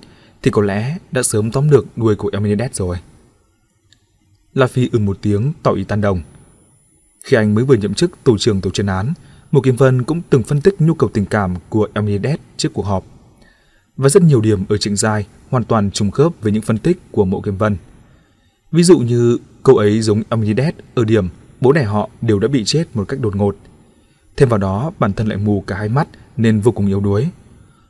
[0.47, 2.97] thì có lẽ đã sớm tóm được đuôi của Eminides rồi.
[4.53, 6.21] La Phi một tiếng tỏ ý tan đồng.
[7.23, 9.13] Khi anh mới vừa nhậm chức tổ trưởng tổ chuyên án,
[9.51, 12.85] một Kim Vân cũng từng phân tích nhu cầu tình cảm của Eminides trước cuộc
[12.85, 13.05] họp.
[13.97, 16.97] Và rất nhiều điểm ở Trịnh Giai hoàn toàn trùng khớp với những phân tích
[17.11, 17.77] của Mộ Kim Vân.
[18.71, 21.29] Ví dụ như cậu ấy giống Eminides ở điểm
[21.61, 23.55] bố đẻ họ đều đã bị chết một cách đột ngột.
[24.37, 26.07] Thêm vào đó, bản thân lại mù cả hai mắt
[26.37, 27.27] nên vô cùng yếu đuối.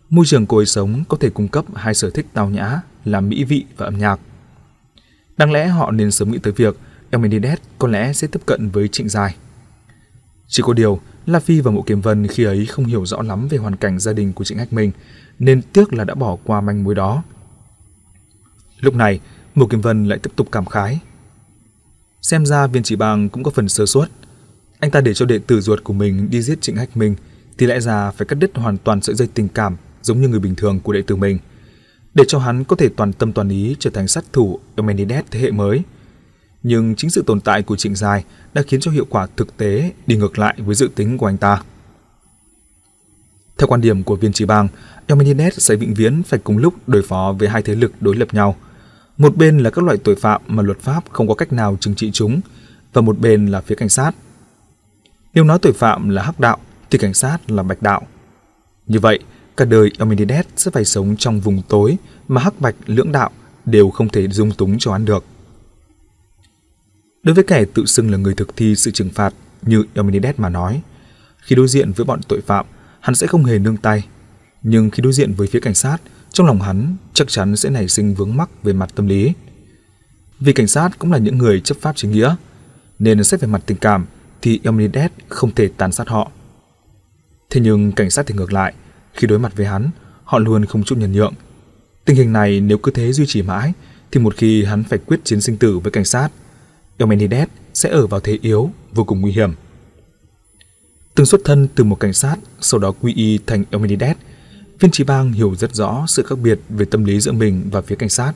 [0.10, 3.22] Môi trường cô ấy sống có thể cung cấp hai sở thích tao nhã là
[3.22, 4.20] mỹ vị và âm nhạc.
[5.38, 6.78] Đáng lẽ họ nên sớm nghĩ tới việc
[7.10, 9.36] Eminides có lẽ sẽ tiếp cận với Trịnh Giai.
[10.48, 13.48] Chỉ có điều, La Phi và Mộ Kiếm Vân khi ấy không hiểu rõ lắm
[13.48, 14.92] về hoàn cảnh gia đình của Trịnh Hách Minh,
[15.40, 17.24] nên tiếc là đã bỏ qua manh mối đó.
[18.80, 19.20] Lúc này,
[19.56, 21.00] Mộ Kiếm Vân lại tiếp tục cảm khái.
[22.22, 24.10] Xem ra viên chỉ bang cũng có phần sơ suất.
[24.80, 27.16] Anh ta để cho đệ tử ruột của mình đi giết Trịnh Hách Minh
[27.58, 29.78] thì lẽ ra phải cắt đứt hoàn toàn sợi dây tình cảm
[30.08, 31.38] giống như người bình thường của đệ tử mình,
[32.14, 35.40] để cho hắn có thể toàn tâm toàn ý trở thành sát thủ Eumenides thế
[35.40, 35.82] hệ mới–
[36.64, 38.24] nhưng chính sự tồn tại của Trịnh Giai
[38.54, 41.38] đã khiến cho hiệu quả thực tế đi ngược lại với dự tính của anh
[41.38, 41.62] ta.
[43.58, 44.68] Theo quan điểm của viên trí bang,
[45.08, 48.34] Eumenides sẽ vĩnh viễn phải cùng lúc đối phó với hai thế lực đối lập
[48.34, 48.56] nhau.
[49.18, 51.96] Một bên là các loại tội phạm mà luật pháp không có cách nào trừng
[51.96, 52.42] trị chúng,
[52.94, 54.12] và một bên là phía cảnh sát.
[55.34, 56.58] Nếu nói tội phạm là hắc đạo,
[56.90, 58.02] thì cảnh sát là bạch đạo.
[58.88, 59.20] Như vậy,
[59.58, 61.98] cả đời Eumenides sẽ phải sống trong vùng tối
[62.28, 63.32] mà hắc bạch lưỡng đạo
[63.66, 65.26] đều không thể dung túng cho ăn được.
[67.24, 70.50] Đối với kẻ tự xưng là người thực thi sự trừng phạt như Eumenides mà
[70.50, 70.82] nói,
[71.42, 72.66] khi đối diện với bọn tội phạm,
[73.00, 74.04] hắn sẽ không hề nương tay.
[74.64, 75.98] Nhưng khi đối diện với phía cảnh sát,
[76.32, 79.34] trong lòng hắn chắc chắn sẽ nảy sinh vướng mắc về mặt tâm lý.
[80.40, 82.36] Vì cảnh sát cũng là những người chấp pháp chính nghĩa,
[83.00, 84.06] nên xét về mặt tình cảm
[84.42, 86.32] thì Eumenides không thể tàn sát họ.
[87.50, 88.74] Thế nhưng cảnh sát thì ngược lại,
[89.18, 89.90] khi đối mặt với hắn,
[90.24, 91.34] họ luôn không chút nhân nhượng.
[92.06, 93.74] Tình hình này nếu cứ thế duy trì mãi,
[94.12, 96.30] thì một khi hắn phải quyết chiến sinh tử với cảnh sát,
[96.98, 99.54] Eumenides sẽ ở vào thế yếu, vô cùng nguy hiểm.
[101.16, 104.18] Từng xuất thân từ một cảnh sát, sau đó quy y thành Eumenides,
[104.80, 107.82] viên trí bang hiểu rất rõ sự khác biệt về tâm lý giữa mình và
[107.82, 108.34] phía cảnh sát.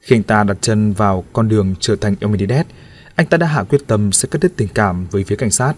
[0.00, 2.66] Khi anh ta đặt chân vào con đường trở thành Eumenides,
[3.14, 5.74] anh ta đã hạ quyết tâm sẽ cắt đứt tình cảm với phía cảnh sát.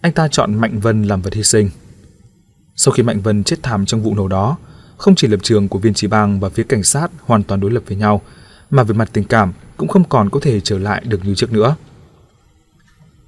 [0.00, 1.70] Anh ta chọn Mạnh Vân làm vật hy sinh.
[2.82, 4.56] Sau khi Mạnh Vân chết thảm trong vụ nổ đó,
[4.96, 7.70] không chỉ lập trường của viên trí bang và phía cảnh sát hoàn toàn đối
[7.70, 8.22] lập với nhau,
[8.70, 11.52] mà về mặt tình cảm cũng không còn có thể trở lại được như trước
[11.52, 11.76] nữa.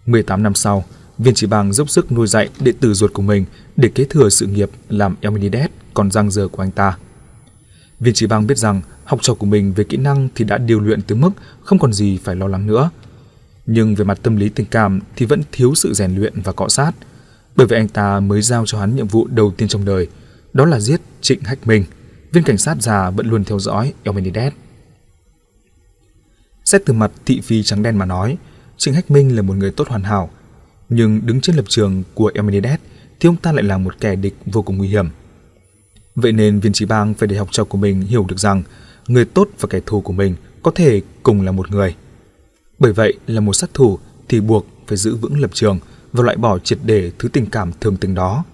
[0.07, 0.85] 18 năm sau,
[1.19, 3.45] viên trí bang dốc sức nuôi dạy đệ tử ruột của mình
[3.77, 6.97] để kế thừa sự nghiệp làm Elminides còn giang dở của anh ta.
[8.01, 10.81] Viên trí bang biết rằng học trò của mình về kỹ năng thì đã điều
[10.81, 11.31] luyện tới mức
[11.63, 12.91] không còn gì phải lo lắng nữa.
[13.67, 16.69] Nhưng về mặt tâm lý tình cảm thì vẫn thiếu sự rèn luyện và cọ
[16.69, 16.93] sát.
[17.57, 20.09] Bởi vậy anh ta mới giao cho hắn nhiệm vụ đầu tiên trong đời,
[20.53, 21.85] đó là giết Trịnh Hách Minh,
[22.33, 24.53] viên cảnh sát già vẫn luôn theo dõi Elmenides
[26.65, 28.37] Xét từ mặt thị phi trắng đen mà nói,
[28.77, 30.31] Trịnh Hách Minh là một người tốt hoàn hảo,
[30.89, 32.81] nhưng đứng trên lập trường của Elmenides
[33.21, 35.09] thì ông ta lại là một kẻ địch vô cùng nguy hiểm.
[36.15, 38.63] Vậy nên viên trí bang phải để học trò của mình hiểu được rằng
[39.09, 41.95] người tốt và kẻ thù của mình có thể cùng là một người.
[42.79, 43.99] Bởi vậy là một sát thủ
[44.29, 45.79] thì buộc phải giữ vững lập trường
[46.13, 48.45] và loại bỏ triệt để thứ tình cảm thường tình đó.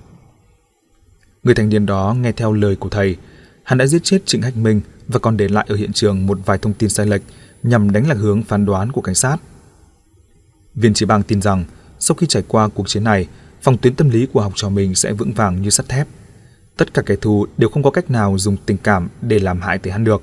[1.43, 3.17] Người thanh niên đó nghe theo lời của thầy,
[3.63, 6.39] hắn đã giết chết Trịnh Hách Minh và còn để lại ở hiện trường một
[6.45, 7.23] vài thông tin sai lệch
[7.63, 9.37] nhằm đánh lạc hướng phán đoán của cảnh sát.
[10.75, 11.65] Viên chỉ bang tin rằng
[11.99, 13.29] sau khi trải qua cuộc chiến này,
[13.63, 16.09] phòng tuyến tâm lý của học trò mình sẽ vững vàng như sắt thép.
[16.77, 19.79] Tất cả kẻ thù đều không có cách nào dùng tình cảm để làm hại
[19.79, 20.23] tới hắn được.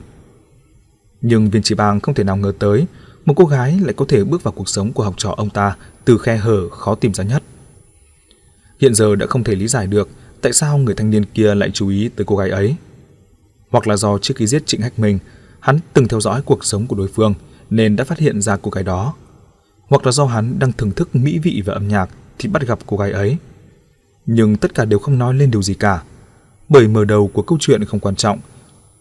[1.21, 2.85] Nhưng viên chỉ bang không thể nào ngờ tới
[3.25, 5.75] một cô gái lại có thể bước vào cuộc sống của học trò ông ta
[6.05, 7.43] từ khe hở khó tìm ra nhất.
[8.81, 10.09] Hiện giờ đã không thể lý giải được
[10.41, 12.75] tại sao người thanh niên kia lại chú ý tới cô gái ấy.
[13.69, 15.19] Hoặc là do trước khi giết Trịnh Hách Minh,
[15.59, 17.33] hắn từng theo dõi cuộc sống của đối phương
[17.69, 19.13] nên đã phát hiện ra cô gái đó.
[19.87, 22.09] Hoặc là do hắn đang thưởng thức mỹ vị và âm nhạc
[22.39, 23.37] thì bắt gặp cô gái ấy.
[24.25, 26.03] Nhưng tất cả đều không nói lên điều gì cả.
[26.69, 28.39] Bởi mở đầu của câu chuyện không quan trọng,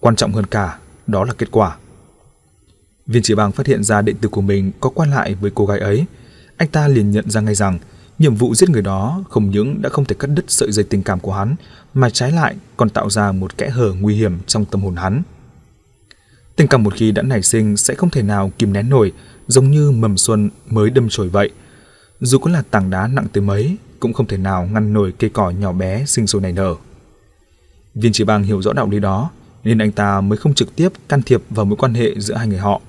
[0.00, 1.76] quan trọng hơn cả đó là kết quả.
[3.06, 5.66] Viên chỉ bằng phát hiện ra đệ tử của mình có quan lại với cô
[5.66, 6.04] gái ấy,
[6.56, 7.78] anh ta liền nhận ra ngay rằng
[8.18, 11.02] nhiệm vụ giết người đó không những đã không thể cắt đứt sợi dây tình
[11.02, 11.54] cảm của hắn,
[11.94, 15.22] mà trái lại còn tạo ra một kẽ hở nguy hiểm trong tâm hồn hắn.
[16.56, 19.12] Tình cảm một khi đã nảy sinh sẽ không thể nào kìm nén nổi,
[19.46, 21.50] giống như mầm xuân mới đâm chồi vậy.
[22.20, 25.30] Dù có là tảng đá nặng tới mấy, cũng không thể nào ngăn nổi cây
[25.30, 26.74] cỏ nhỏ bé sinh sôi nảy nở.
[27.94, 29.30] Viên chỉ bang hiểu rõ đạo lý đó,
[29.64, 32.46] nên anh ta mới không trực tiếp can thiệp vào mối quan hệ giữa hai
[32.46, 32.80] người họ.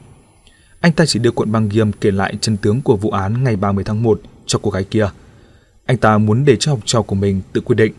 [0.85, 3.55] Anh ta chỉ đưa cuộn băng ghiêm kể lại chân tướng của vụ án ngày
[3.55, 5.09] 30 tháng 1 cho cô gái kia.
[5.85, 7.93] Anh ta muốn để cho học trò của mình tự quyết định.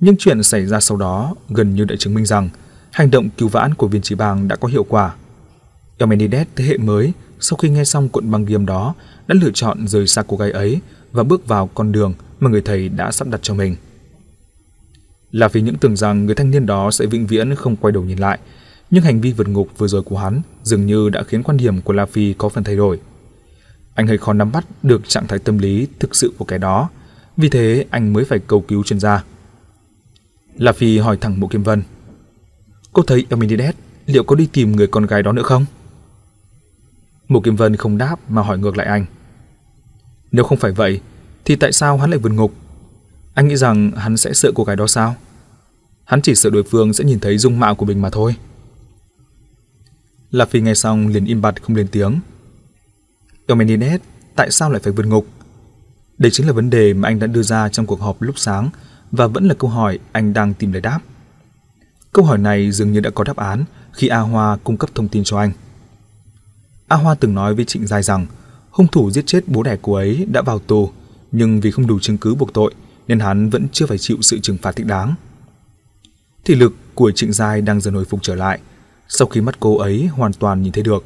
[0.00, 2.48] Nhưng chuyện xảy ra sau đó gần như đã chứng minh rằng
[2.90, 5.14] hành động cứu vãn của viên trí bang đã có hiệu quả.
[5.98, 8.94] Eumenides thế hệ mới sau khi nghe xong cuộn băng ghiêm đó
[9.26, 10.80] đã lựa chọn rời xa cô gái ấy
[11.12, 13.76] và bước vào con đường mà người thầy đã sắp đặt cho mình.
[15.32, 18.04] Là vì những tưởng rằng người thanh niên đó sẽ vĩnh viễn không quay đầu
[18.04, 18.38] nhìn lại,
[18.90, 21.80] nhưng hành vi vượt ngục vừa rồi của hắn dường như đã khiến quan điểm
[21.80, 23.00] của La Phi có phần thay đổi.
[23.94, 26.90] Anh hơi khó nắm bắt được trạng thái tâm lý thực sự của kẻ đó,
[27.36, 29.24] vì thế anh mới phải cầu cứu chuyên gia.
[30.56, 31.82] La Phi hỏi thẳng Mộ Kim Vân.
[32.92, 33.74] Cô thấy Eminides
[34.06, 35.64] liệu có đi tìm người con gái đó nữa không?
[37.28, 39.06] Mộ Kim Vân không đáp mà hỏi ngược lại anh.
[40.32, 41.00] Nếu không phải vậy,
[41.44, 42.54] thì tại sao hắn lại vượt ngục?
[43.34, 45.14] Anh nghĩ rằng hắn sẽ sợ cô gái đó sao?
[46.04, 48.36] Hắn chỉ sợ đối phương sẽ nhìn thấy dung mạo của mình mà thôi.
[50.30, 52.20] La Phi nghe xong liền im bặt không lên tiếng.
[53.46, 54.00] Eumenides
[54.36, 55.26] tại sao lại phải vượt ngục?
[56.18, 58.70] Đây chính là vấn đề mà anh đã đưa ra trong cuộc họp lúc sáng
[59.10, 61.00] và vẫn là câu hỏi anh đang tìm lời đáp.
[62.12, 65.08] Câu hỏi này dường như đã có đáp án khi A Hoa cung cấp thông
[65.08, 65.52] tin cho anh.
[66.88, 68.26] A Hoa từng nói với Trịnh Giai rằng
[68.70, 70.90] hung thủ giết chết bố đẻ cô ấy đã vào tù,
[71.32, 72.74] nhưng vì không đủ chứng cứ buộc tội
[73.08, 75.14] nên hắn vẫn chưa phải chịu sự trừng phạt thích đáng.
[76.44, 78.58] Thị lực của Trịnh Giai đang dần hồi phục trở lại.
[79.08, 81.04] Sau khi mắt cô ấy hoàn toàn nhìn thấy được,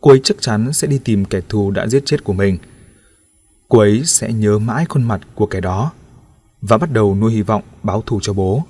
[0.00, 2.58] cô ấy chắc chắn sẽ đi tìm kẻ thù đã giết chết của mình.
[3.68, 5.92] Cô ấy sẽ nhớ mãi khuôn mặt của kẻ đó
[6.62, 8.62] và bắt đầu nuôi hy vọng báo thù cho bố.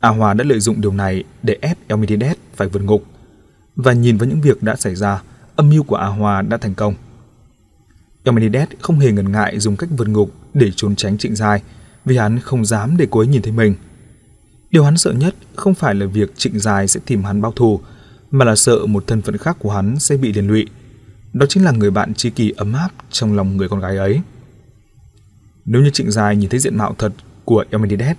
[0.00, 3.04] A Hòa đã lợi dụng điều này để ép Elmidides phải vượt ngục
[3.76, 5.22] và nhìn vào những việc đã xảy ra,
[5.56, 6.94] âm mưu của A Hòa đã thành công.
[8.24, 11.62] Elmidides không hề ngần ngại dùng cách vượt ngục để trốn tránh Trịnh Giai
[12.04, 13.74] vì hắn không dám để cô ấy nhìn thấy mình.
[14.70, 17.80] Điều hắn sợ nhất không phải là việc Trịnh Dài sẽ tìm hắn báo thù
[18.30, 20.66] mà là sợ một thân phận khác của hắn sẽ bị liên lụy.
[21.32, 24.20] Đó chính là người bạn tri kỷ ấm áp trong lòng người con gái ấy.
[25.64, 27.12] Nếu như Trịnh Dài nhìn thấy diện mạo thật
[27.44, 28.16] của Elmidides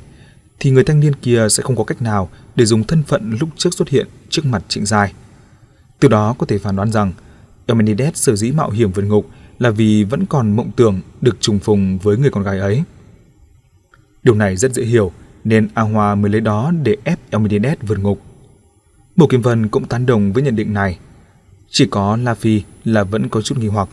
[0.59, 3.49] thì người thanh niên kia sẽ không có cách nào để dùng thân phận lúc
[3.57, 5.13] trước xuất hiện trước mặt Trịnh Dài.
[5.99, 7.13] Từ đó có thể phán đoán rằng
[7.65, 9.29] Eumenides sở dĩ mạo hiểm vượt ngục
[9.59, 12.83] là vì vẫn còn mộng tưởng được trùng phùng với người con gái ấy.
[14.23, 15.11] Điều này rất dễ hiểu,
[15.43, 18.21] nên A Hoa mới lấy đó để ép Eumenides vượt ngục.
[19.15, 20.97] Bộ Kim Vân cũng tán đồng với nhận định này.
[21.69, 23.89] Chỉ có La Phi là vẫn có chút nghi hoặc.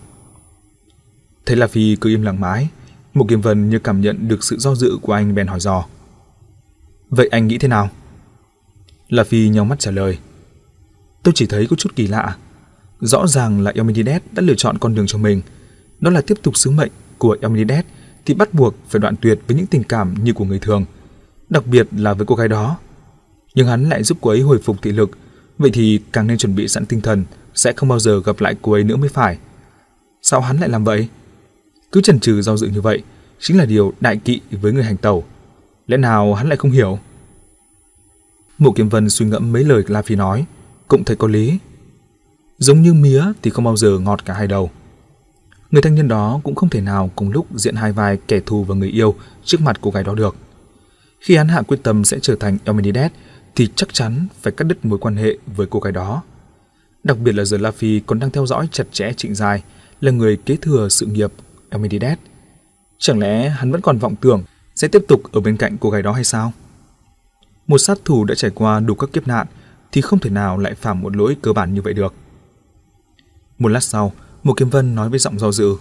[1.46, 2.68] Thấy La Phi cứ im lặng mãi,
[3.14, 5.84] bộ Kim Vân như cảm nhận được sự do dự của anh bèn hỏi dò.
[7.10, 7.88] Vậy anh nghĩ thế nào?
[9.08, 10.18] La Phi nhau mắt trả lời.
[11.22, 12.36] Tôi chỉ thấy có chút kỳ lạ.
[13.00, 15.42] Rõ ràng là Eumenides đã lựa chọn con đường cho mình.
[16.00, 17.84] Đó là tiếp tục sứ mệnh của Eumenides
[18.26, 20.84] thì bắt buộc phải đoạn tuyệt với những tình cảm như của người thường.
[21.50, 22.78] Đặc biệt là với cô gái đó.
[23.54, 25.10] Nhưng hắn lại giúp cô ấy hồi phục thị lực.
[25.58, 28.54] Vậy thì càng nên chuẩn bị sẵn tinh thần sẽ không bao giờ gặp lại
[28.62, 29.38] cô ấy nữa mới phải.
[30.22, 31.08] Sao hắn lại làm vậy?
[31.92, 33.02] Cứ chần chừ do dự như vậy
[33.40, 35.24] chính là điều đại kỵ với người hành tẩu.
[35.86, 36.98] Lẽ nào hắn lại không hiểu?
[38.58, 40.44] Mộ Kiếm Vân suy ngẫm mấy lời La Phi nói,
[40.88, 41.58] cũng thấy có lý.
[42.58, 44.70] Giống như mía thì không bao giờ ngọt cả hai đầu.
[45.70, 48.64] Người thanh niên đó cũng không thể nào cùng lúc diện hai vai kẻ thù
[48.64, 49.14] và người yêu
[49.44, 50.36] trước mặt cô gái đó được.
[51.20, 53.12] Khi hắn hạ quyết tâm sẽ trở thành Eumenides
[53.54, 56.22] thì chắc chắn phải cắt đứt mối quan hệ với cô gái đó.
[57.04, 59.62] Đặc biệt là giờ La Phi còn đang theo dõi chặt chẽ Trịnh Dài,
[60.00, 61.32] là người kế thừa sự nghiệp
[61.70, 62.18] Eumenides.
[62.98, 64.42] Chẳng lẽ hắn vẫn còn vọng tưởng
[64.74, 66.52] sẽ tiếp tục ở bên cạnh cô gái đó hay sao?
[67.66, 69.46] Một sát thủ đã trải qua đủ các kiếp nạn
[69.92, 72.14] thì không thể nào lại phạm một lỗi cơ bản như vậy được.
[73.58, 74.12] Một lát sau,
[74.42, 75.74] một kiếm vân nói với giọng do dự.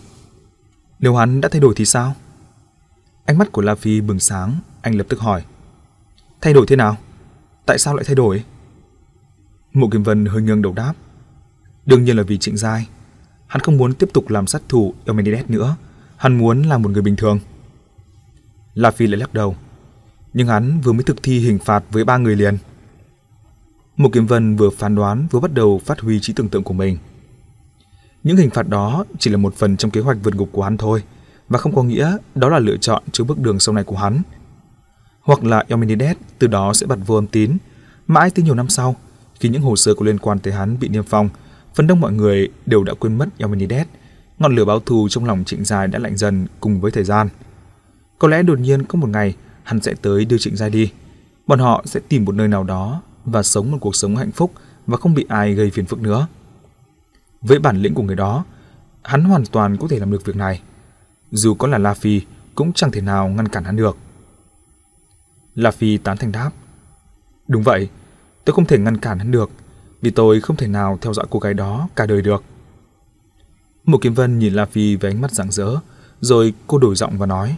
[0.99, 2.15] Nếu hắn đã thay đổi thì sao?
[3.25, 5.43] Ánh mắt của La Phi bừng sáng, anh lập tức hỏi.
[6.41, 6.97] Thay đổi thế nào?
[7.65, 8.43] Tại sao lại thay đổi?
[9.73, 10.93] Mộ Kim Vân hơi nghiêng đầu đáp.
[11.85, 12.87] Đương nhiên là vì Trịnh Giai.
[13.47, 15.75] Hắn không muốn tiếp tục làm sát thủ Eumenides nữa.
[16.17, 17.39] Hắn muốn là một người bình thường.
[18.73, 19.55] La Phi lại lắc đầu.
[20.33, 22.57] Nhưng hắn vừa mới thực thi hình phạt với ba người liền.
[23.97, 26.73] Mộ Kiếm Vân vừa phán đoán vừa bắt đầu phát huy trí tưởng tượng của
[26.73, 26.97] mình.
[28.23, 30.77] Những hình phạt đó chỉ là một phần trong kế hoạch vượt ngục của hắn
[30.77, 31.03] thôi,
[31.49, 34.21] và không có nghĩa đó là lựa chọn cho bước đường sau này của hắn.
[35.27, 37.57] Hoặc là Eumenides từ đó sẽ bật vô âm tín,
[38.07, 38.95] mãi tới nhiều năm sau,
[39.39, 41.29] khi những hồ sơ có liên quan tới hắn bị niêm phong,
[41.75, 43.87] phần đông mọi người đều đã quên mất Eumenides,
[44.39, 47.29] ngọn lửa báo thù trong lòng Trịnh Giai đã lạnh dần cùng với thời gian.
[48.19, 50.91] Có lẽ đột nhiên có một ngày hắn sẽ tới đưa Trịnh Giai đi.
[51.47, 54.51] Bọn họ sẽ tìm một nơi nào đó và sống một cuộc sống hạnh phúc
[54.87, 56.27] và không bị ai gây phiền phức nữa.
[57.41, 58.45] Với bản lĩnh của người đó,
[59.03, 60.61] hắn hoàn toàn có thể làm được việc này.
[61.31, 62.21] Dù có là La Phi,
[62.55, 63.97] cũng chẳng thể nào ngăn cản hắn được.
[65.57, 66.49] La Phi tán thành đáp.
[67.47, 67.89] Đúng vậy,
[68.45, 69.49] tôi không thể ngăn cản hắn được,
[70.01, 72.43] vì tôi không thể nào theo dõi cô gái đó cả đời được.
[73.85, 75.75] Mộ Kiếm Vân nhìn La Phi với ánh mắt rạng rỡ,
[76.21, 77.57] rồi cô đổi giọng và nói.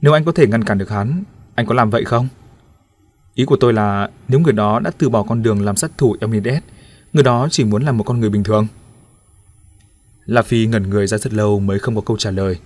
[0.00, 1.22] Nếu anh có thể ngăn cản được hắn,
[1.54, 2.28] anh có làm vậy không?
[3.34, 6.16] Ý của tôi là nếu người đó đã từ bỏ con đường làm sát thủ
[6.20, 6.62] Eumenides,
[7.12, 8.66] người đó chỉ muốn làm một con người bình thường.
[10.26, 12.58] La Phi ngẩn người ra rất lâu mới không có câu trả lời.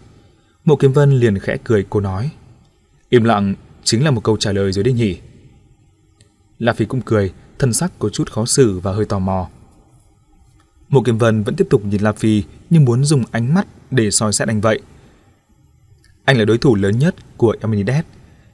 [0.65, 2.31] Mộ Kiếm Vân liền khẽ cười cô nói.
[3.09, 3.55] Im lặng
[3.87, 5.19] chính là một câu trả lời rồi đấy nhỉ.
[6.59, 9.49] La Phi cũng cười, thân sắc có chút khó xử và hơi tò mò.
[10.89, 14.11] Mộ Kiếm Vân vẫn tiếp tục nhìn La Phi như muốn dùng ánh mắt để
[14.11, 14.81] soi xét anh vậy.
[16.25, 18.05] Anh là đối thủ lớn nhất của Eumenides,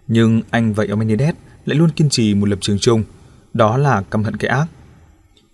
[0.09, 1.35] nhưng anh và Eumenides
[1.65, 3.05] lại luôn kiên trì một lập trường chung,
[3.55, 4.67] đó là căm hận cái ác.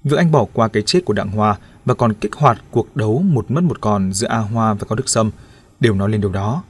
[0.04, 3.22] Việc anh bỏ qua cái chết của Đặng Hoa và còn kích hoạt cuộc đấu
[3.22, 5.30] một mất một còn giữa A Hoa và Cao Đức Sâm
[5.80, 6.62] đều nói lên điều đó.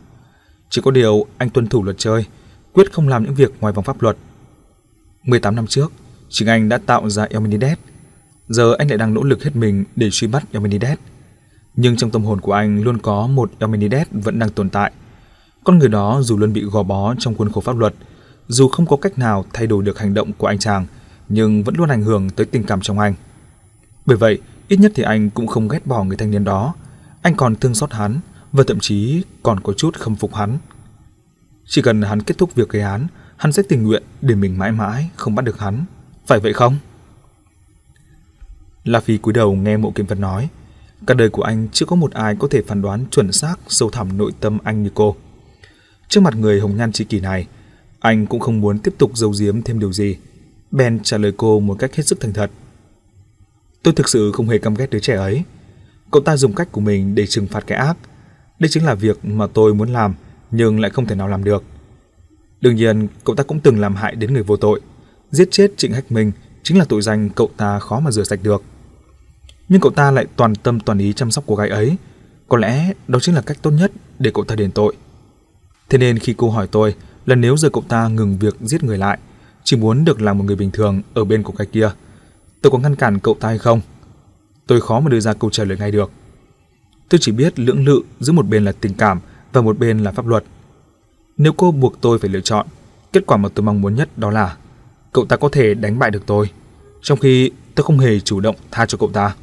[0.70, 2.24] Chỉ có điều anh tuân thủ luật chơi,
[2.72, 4.16] quyết không làm những việc ngoài vòng pháp luật.
[5.24, 5.92] 18 năm trước,
[6.28, 7.78] chính anh đã tạo ra Eumenides.
[8.48, 10.98] Giờ anh lại đang nỗ lực hết mình để truy bắt Eumenides.
[11.76, 14.92] Nhưng trong tâm hồn của anh luôn có một Eumenides vẫn đang tồn tại–
[15.68, 17.94] con người đó dù luôn bị gò bó trong khuôn khổ pháp luật,
[18.48, 20.86] dù không có cách nào thay đổi được hành động của anh chàng,
[21.28, 23.14] nhưng vẫn luôn ảnh hưởng tới tình cảm trong anh.
[24.06, 24.38] Bởi vậy,
[24.68, 26.74] ít nhất thì anh cũng không ghét bỏ người thanh niên đó.
[27.22, 28.20] Anh còn thương xót hắn
[28.52, 30.58] và thậm chí còn có chút khâm phục hắn.
[31.70, 34.72] Chỉ cần hắn kết thúc việc gây án, hắn sẽ tình nguyện để mình mãi
[34.72, 35.84] mãi không bắt được hắn.
[36.26, 36.76] Phải vậy không?
[38.84, 40.48] La Phi cúi đầu nghe mộ kiếm vật nói.
[41.06, 43.90] Cả đời của anh chưa có một ai có thể phán đoán chuẩn xác sâu
[43.90, 45.16] thẳm nội tâm anh như cô.
[46.08, 47.46] Trước mặt người hồng nhan tri kỷ này,
[48.00, 50.16] anh cũng không muốn tiếp tục giấu giếm thêm điều gì.
[50.70, 52.50] Ben trả lời cô một cách hết sức thành thật.
[53.82, 55.42] Tôi thực sự không hề căm ghét đứa trẻ ấy.
[56.10, 57.96] Cậu ta dùng cách của mình để trừng phạt cái ác.
[58.58, 60.14] Đây chính là việc mà tôi muốn làm
[60.50, 61.62] nhưng lại không thể nào làm được.
[62.60, 64.80] Đương nhiên, cậu ta cũng từng làm hại đến người vô tội.
[65.30, 68.40] Giết chết Trịnh Hách Minh chính là tội danh cậu ta khó mà rửa sạch
[68.42, 68.62] được.
[69.68, 71.96] Nhưng cậu ta lại toàn tâm toàn ý chăm sóc cô gái ấy.
[72.48, 74.96] Có lẽ đó chính là cách tốt nhất để cậu ta đền tội.
[75.88, 76.94] Thế nên khi cô hỏi tôi
[77.26, 79.18] là nếu giờ cậu ta ngừng việc giết người lại,
[79.64, 81.90] chỉ muốn được làm một người bình thường ở bên của cái kia.
[82.62, 83.80] Tôi có ngăn cản cậu ta hay không?
[84.66, 86.10] Tôi khó mà đưa ra câu trả lời ngay được.
[87.08, 89.20] Tôi chỉ biết lưỡng lự giữa một bên là tình cảm
[89.52, 90.44] và một bên là pháp luật.
[91.36, 92.66] Nếu cô buộc tôi phải lựa chọn,
[93.12, 94.56] kết quả mà tôi mong muốn nhất đó là
[95.12, 96.50] cậu ta có thể đánh bại được tôi,
[97.02, 99.34] trong khi tôi không hề chủ động tha cho cậu ta.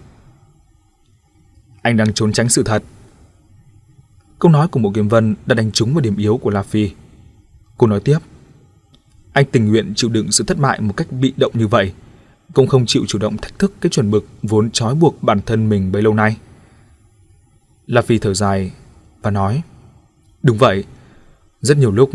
[1.81, 2.83] Anh đang trốn tránh sự thật.
[4.39, 6.91] Câu nói của Mộ Kiếm Vân đã đánh trúng vào điểm yếu của La Phi.
[7.77, 8.17] Cô nói tiếp.
[9.33, 11.93] Anh tình nguyện chịu đựng sự thất bại một cách bị động như vậy,
[12.53, 15.69] cũng không chịu chủ động thách thức cái chuẩn mực vốn trói buộc bản thân
[15.69, 16.37] mình bấy lâu nay.
[17.87, 18.71] La Phi thở dài
[19.21, 19.61] và nói,
[20.45, 20.83] Đúng vậy,
[21.61, 22.09] rất nhiều lúc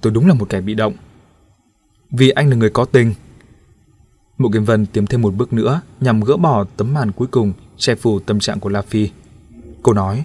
[0.00, 0.94] tôi đúng là một kẻ bị động.
[2.10, 3.14] Vì anh là người có tình.
[4.38, 7.52] Mộ Kiếm Vân tiến thêm một bước nữa nhằm gỡ bỏ tấm màn cuối cùng
[7.76, 9.10] che phủ tâm trạng của La Phi.
[9.82, 10.24] Cô nói,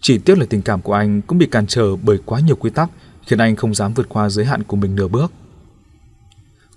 [0.00, 2.70] chỉ tiếc là tình cảm của anh cũng bị cản trở bởi quá nhiều quy
[2.70, 2.90] tắc
[3.26, 5.32] khiến anh không dám vượt qua giới hạn của mình nửa bước.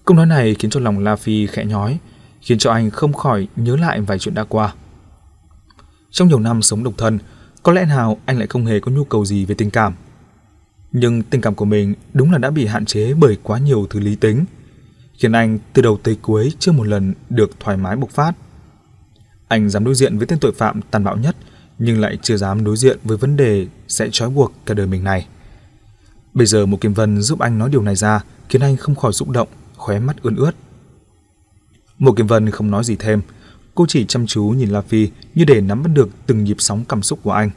[0.05, 1.97] Câu nói này khiến cho lòng La Phi khẽ nhói,
[2.41, 4.73] khiến cho anh không khỏi nhớ lại vài chuyện đã qua.
[6.11, 7.19] Trong nhiều năm sống độc thân,
[7.63, 9.93] có lẽ nào anh lại không hề có nhu cầu gì về tình cảm.
[10.91, 13.99] Nhưng tình cảm của mình đúng là đã bị hạn chế bởi quá nhiều thứ
[13.99, 14.45] lý tính,
[15.17, 18.33] khiến anh từ đầu tới cuối chưa một lần được thoải mái bộc phát.
[19.47, 21.35] Anh dám đối diện với tên tội phạm tàn bạo nhất,
[21.79, 25.03] nhưng lại chưa dám đối diện với vấn đề sẽ trói buộc cả đời mình
[25.03, 25.27] này.
[26.33, 29.13] Bây giờ một Kim Vân giúp anh nói điều này ra, khiến anh không khỏi
[29.13, 30.51] rụng động, khóe mắt ươn ướt.
[31.99, 33.21] Một Kim Vân không nói gì thêm,
[33.75, 36.85] cô chỉ chăm chú nhìn La Phi như để nắm bắt được từng nhịp sóng
[36.89, 37.49] cảm xúc của anh.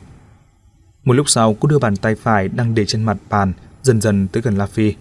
[1.05, 3.53] Một lúc sau, cô đưa bàn tay phải đang để trên mặt bàn
[3.83, 4.95] dần dần tới gần La Phi.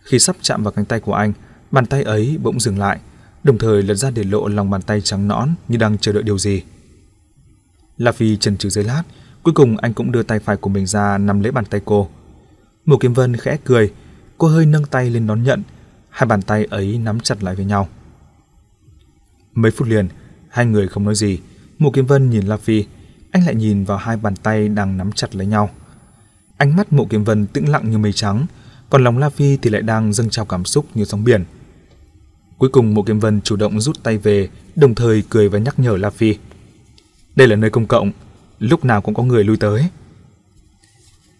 [0.00, 1.32] Khi sắp chạm vào cánh tay của anh,
[1.70, 2.98] bàn tay ấy bỗng dừng lại,
[3.42, 6.22] đồng thời lật ra để lộ lòng bàn tay trắng nõn như đang chờ đợi
[6.22, 6.62] điều gì.
[7.98, 9.02] La Phi chần chừ giây lát,
[9.42, 12.08] cuối cùng anh cũng đưa tay phải của mình ra nắm lấy bàn tay cô.
[12.84, 13.92] Mộ Kiếm Vân khẽ cười,
[14.38, 15.62] cô hơi nâng tay lên đón nhận,
[16.10, 17.88] hai bàn tay ấy nắm chặt lại với nhau.
[19.54, 20.08] Mấy phút liền,
[20.50, 21.38] hai người không nói gì.
[21.78, 22.84] Mộ Kiếm Vân nhìn La Phi,
[23.30, 25.70] anh lại nhìn vào hai bàn tay đang nắm chặt lấy nhau.
[26.56, 28.46] Ánh mắt Mộ Kiếm Vân tĩnh lặng như mây trắng,
[28.90, 31.44] còn lòng La Phi thì lại đang dâng trào cảm xúc như sóng biển.
[32.58, 35.78] Cuối cùng Mộ Kiếm Vân chủ động rút tay về, đồng thời cười và nhắc
[35.78, 36.36] nhở La Phi.
[37.36, 38.12] Đây là nơi công cộng,
[38.58, 39.84] lúc nào cũng có người lui tới.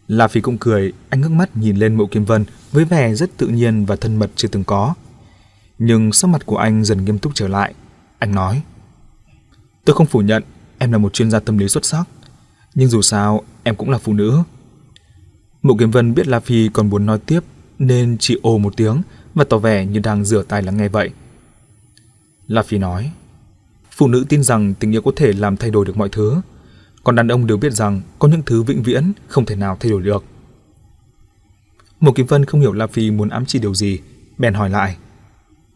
[0.09, 3.31] La Phi cũng cười, anh ngước mắt nhìn lên Mộ Kiếm Vân với vẻ rất
[3.37, 4.95] tự nhiên và thân mật chưa từng có.
[5.79, 7.75] Nhưng sắc mặt của anh dần nghiêm túc trở lại.
[8.19, 8.63] Anh nói,
[9.85, 10.43] Tôi không phủ nhận
[10.79, 12.05] em là một chuyên gia tâm lý xuất sắc,
[12.75, 14.43] nhưng dù sao em cũng là phụ nữ.
[15.63, 17.41] Mộ Kiếm Vân biết La Phi còn muốn nói tiếp
[17.79, 19.03] nên chỉ ồ một tiếng
[19.35, 21.11] và tỏ vẻ như đang rửa tay lắng nghe vậy.
[22.47, 23.11] La Phi nói,
[23.91, 26.41] phụ nữ tin rằng tình yêu có thể làm thay đổi được mọi thứ,
[27.05, 29.91] còn đàn ông đều biết rằng có những thứ vĩnh viễn không thể nào thay
[29.91, 30.25] đổi được.
[32.01, 33.99] Mộ Kiếm Vân không hiểu La Phi muốn ám chỉ điều gì,
[34.39, 34.97] bèn hỏi lại.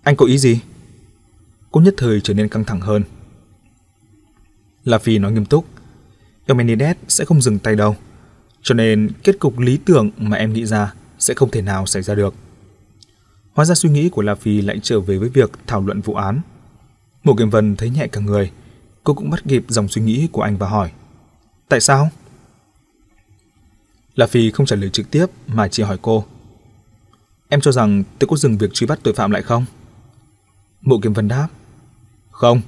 [0.03, 0.61] Anh có ý gì?
[1.71, 3.03] Cô nhất thời trở nên căng thẳng hơn.
[4.85, 5.65] La Phi nói nghiêm túc.
[6.47, 7.97] Eumenides sẽ không dừng tay đâu.
[8.63, 12.03] Cho nên kết cục lý tưởng mà em nghĩ ra sẽ không thể nào xảy
[12.03, 12.35] ra được.
[13.55, 16.15] Hóa ra suy nghĩ của La Phi lại trở về với việc thảo luận vụ
[16.15, 16.41] án.
[17.25, 18.51] Mộ Kiềm Vân thấy nhẹ cả người.
[19.05, 20.91] Cô cũng bắt kịp dòng suy nghĩ của anh và hỏi.
[21.69, 22.11] Tại sao?
[24.15, 26.25] La Phi không trả lời trực tiếp mà chỉ hỏi cô.
[27.49, 29.65] Em cho rằng tôi có dừng việc truy bắt tội phạm lại không?
[30.81, 31.49] Mộ Kiếm Vân đáp.
[32.31, 32.61] Không,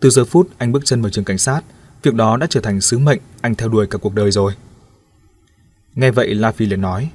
[0.00, 1.60] từ giờ phút anh bước chân vào trường cảnh sát,
[2.02, 4.52] việc đó đã trở thành sứ mệnh anh theo đuổi cả cuộc đời rồi.
[5.94, 7.10] Nghe vậy La Phi liền nói.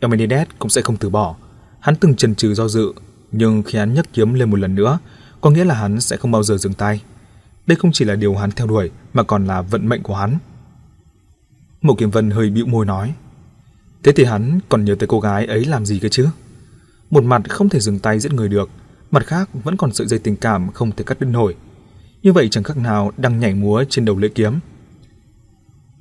[0.00, 1.36] Eumenides cũng sẽ không từ bỏ.
[1.80, 2.92] Hắn từng chần chừ do dự,
[3.32, 4.98] nhưng khi hắn nhấc kiếm lên một lần nữa,
[5.40, 7.02] có nghĩa là hắn sẽ không bao giờ dừng tay.
[7.66, 10.38] Đây không chỉ là điều hắn theo đuổi mà còn là vận mệnh của hắn.
[11.82, 13.14] Mộ Kiếm Vân hơi bĩu môi nói.
[14.02, 16.28] Thế thì hắn còn nhớ tới cô gái ấy làm gì cơ chứ?
[17.10, 18.70] Một mặt không thể dừng tay giết người được,
[19.10, 21.54] mặt khác vẫn còn sợi dây tình cảm không thể cắt đứt nổi.
[22.26, 24.58] Như vậy chẳng khác nào đang nhảy múa trên đầu lưỡi kiếm.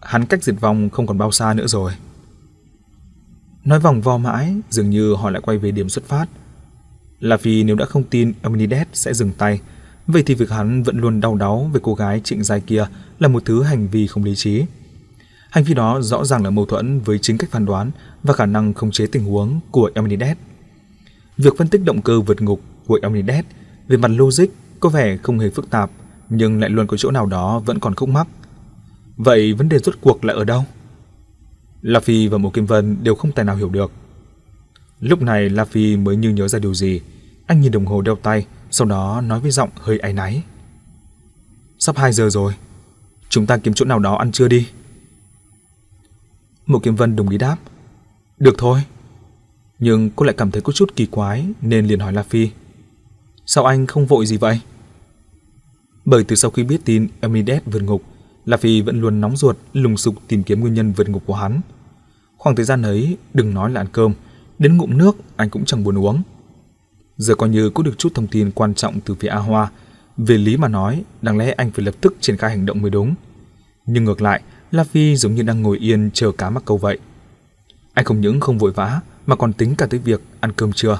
[0.01, 1.91] Hắn cách diệt vong không còn bao xa nữa rồi.
[3.65, 6.25] Nói vòng vo mãi, dường như họ lại quay về điểm xuất phát.
[7.19, 9.61] Là vì nếu đã không tin Amenides sẽ dừng tay,
[10.07, 12.85] vậy thì việc hắn vẫn luôn đau đáu về cô gái trịnh dài kia
[13.19, 14.63] là một thứ hành vi không lý trí.
[15.49, 17.91] Hành vi đó rõ ràng là mâu thuẫn với chính cách phán đoán
[18.23, 20.37] và khả năng khống chế tình huống của Amenides.
[21.37, 23.45] Việc phân tích động cơ vượt ngục của Amenides
[23.87, 24.47] về mặt logic
[24.79, 25.91] có vẻ không hề phức tạp,
[26.29, 28.27] nhưng lại luôn có chỗ nào đó vẫn còn khúc mắc.
[29.17, 30.63] Vậy vấn đề rốt cuộc là ở đâu?
[31.81, 33.91] La Phi và Mộ Kim Vân đều không tài nào hiểu được.
[34.99, 37.01] Lúc này La Phi mới như nhớ ra điều gì.
[37.47, 40.43] Anh nhìn đồng hồ đeo tay, sau đó nói với giọng hơi áy náy.
[41.79, 42.53] Sắp 2 giờ rồi,
[43.29, 44.67] chúng ta kiếm chỗ nào đó ăn trưa đi.
[46.65, 47.57] Mộ Kim Vân đồng ý đáp.
[48.37, 48.83] Được thôi.
[49.79, 52.49] Nhưng cô lại cảm thấy có chút kỳ quái nên liền hỏi La Phi.
[53.45, 54.59] Sao anh không vội gì vậy?
[56.05, 58.01] Bởi từ sau khi biết tin Amides vượt ngục,
[58.45, 61.35] La Phi vẫn luôn nóng ruột lùng sục tìm kiếm nguyên nhân vượt ngục của
[61.35, 61.61] hắn.
[62.37, 64.13] Khoảng thời gian ấy, đừng nói là ăn cơm,
[64.59, 66.21] đến ngụm nước anh cũng chẳng buồn uống.
[67.17, 69.71] Giờ coi như có được chút thông tin quan trọng từ phía A Hoa,
[70.17, 72.91] về lý mà nói, đáng lẽ anh phải lập tức triển khai hành động mới
[72.91, 73.15] đúng.
[73.85, 74.41] Nhưng ngược lại,
[74.71, 76.99] La Phi giống như đang ngồi yên chờ cá mắc câu vậy.
[77.93, 80.99] Anh không những không vội vã mà còn tính cả tới việc ăn cơm trưa.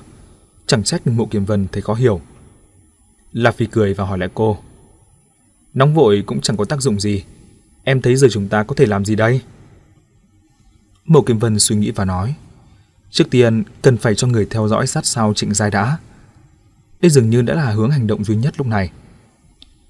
[0.67, 2.21] Chẳng trách Mộ Kiếm Vân thấy khó hiểu.
[3.31, 4.57] La Phi cười và hỏi lại cô.
[5.75, 7.23] Nóng vội cũng chẳng có tác dụng gì.
[7.83, 9.41] Em thấy giờ chúng ta có thể làm gì đây?
[11.05, 12.35] Mộ Kim Vân suy nghĩ và nói.
[13.11, 15.97] Trước tiên, cần phải cho người theo dõi sát sao Trịnh Giai đã.
[17.01, 18.91] Đây dường như đã là hướng hành động duy nhất lúc này.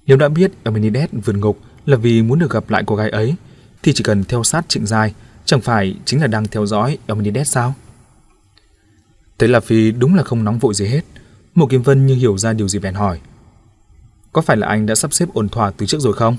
[0.06, 3.34] Nếu đã biết Amenides vườn ngục là vì muốn được gặp lại cô gái ấy,
[3.82, 5.14] thì chỉ cần theo sát Trịnh Giai,
[5.44, 7.74] chẳng phải chính là đang theo dõi Amenides sao?
[9.38, 11.02] Thế là Phi đúng là không nóng vội gì hết.
[11.54, 13.20] Mộ Kim Vân như hiểu ra điều gì bèn hỏi.
[14.36, 16.36] Có phải là anh đã sắp xếp ổn thỏa từ trước rồi không?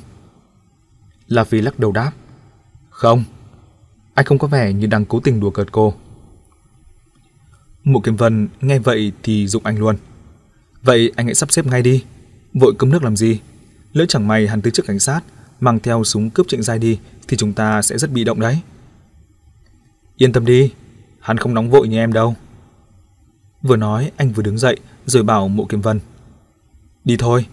[1.28, 2.12] La Phi lắc đầu đáp.
[2.90, 3.24] Không,
[4.14, 5.94] anh không có vẻ như đang cố tình đùa cợt cô.
[7.84, 9.96] Mộ Kiếm Vân nghe vậy thì dụng anh luôn.
[10.84, 12.04] Vậy anh hãy sắp xếp ngay đi.
[12.54, 13.40] Vội cơm nước làm gì?
[13.94, 15.22] Lỡ chẳng may hắn tới trước cảnh sát,
[15.60, 18.60] mang theo súng cướp trịnh giai đi thì chúng ta sẽ rất bị động đấy.
[20.18, 20.74] Yên tâm đi,
[21.20, 22.36] hắn không nóng vội như em đâu.
[23.62, 26.00] Vừa nói anh vừa đứng dậy rồi bảo mộ kiếm vân.
[27.04, 27.46] Đi thôi,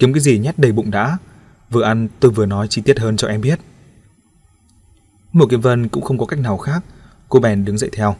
[0.00, 1.18] kiếm cái gì nhét đầy bụng đã.
[1.70, 3.60] Vừa ăn tôi vừa nói chi tiết hơn cho em biết.
[5.32, 6.84] Mộ kiếm vân cũng không có cách nào khác,
[7.28, 8.16] cô bèn đứng dậy theo.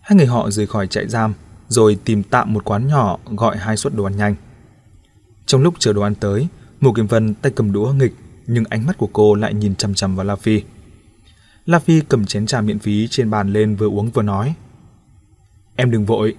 [0.00, 1.34] Hai người họ rời khỏi trại giam
[1.68, 4.34] rồi tìm tạm một quán nhỏ gọi hai suất đồ ăn nhanh.
[5.46, 6.48] Trong lúc chờ đồ ăn tới,
[6.80, 8.14] Mộ Kiếm Vân tay cầm đũa nghịch,
[8.46, 10.62] nhưng ánh mắt của cô lại nhìn chằm chằm vào La Phi.
[11.66, 14.54] La Phi cầm chén trà miễn phí trên bàn lên vừa uống vừa nói.
[15.76, 16.34] Em đừng vội.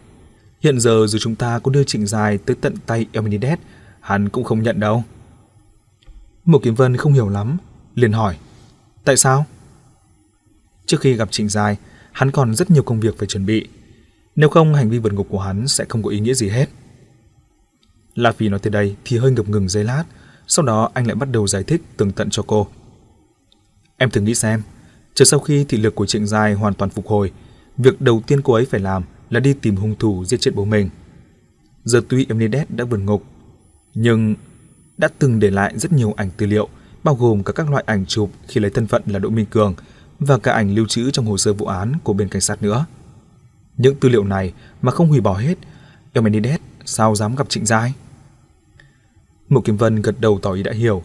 [0.62, 3.60] Hiện giờ dù chúng ta có đưa trịnh dài tới tận tay Eminides,
[4.08, 5.04] hắn cũng không nhận đâu.
[6.46, 7.58] Mộ Kiếm Vân không hiểu lắm,
[7.96, 8.38] liền hỏi.
[9.04, 9.46] Tại sao?
[10.86, 11.78] Trước khi gặp trịnh dài,
[12.12, 13.68] hắn còn rất nhiều công việc phải chuẩn bị.
[14.36, 16.70] Nếu không, hành vi vượt ngục của hắn sẽ không có ý nghĩa gì hết.
[18.16, 20.04] La Phi nói tới đây thì hơi ngập ngừng giây lát,
[20.48, 22.68] sau đó anh lại bắt đầu giải thích tường tận cho cô.
[23.98, 24.62] Em thử nghĩ xem,
[25.14, 27.32] chờ sau khi thị lực của Trịnh Giai hoàn toàn phục hồi,
[27.78, 30.66] việc đầu tiên cô ấy phải làm là đi tìm hung thủ giết chết bố
[30.66, 30.90] mình.
[31.84, 33.24] Giờ tuy Emnides đã vượt ngục,
[34.00, 34.36] nhưng
[34.98, 36.68] đã từng để lại rất nhiều ảnh tư liệu,
[37.04, 39.76] bao gồm cả các loại ảnh chụp khi lấy thân phận là Đỗ Minh Cường
[40.20, 42.86] và cả ảnh lưu trữ trong hồ sơ vụ án của bên cảnh sát nữa.
[43.78, 45.58] Những tư liệu này mà không hủy bỏ hết,
[46.14, 47.94] Eumenides sao dám gặp Trịnh Giai?
[49.50, 51.04] Mộ Kim Vân gật đầu tỏ ý đã hiểu.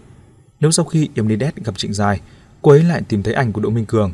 [0.61, 2.21] Nếu sau khi Eumenides gặp Trịnh Giai,
[2.63, 4.13] cô ấy lại tìm thấy ảnh của Đỗ Minh Cường,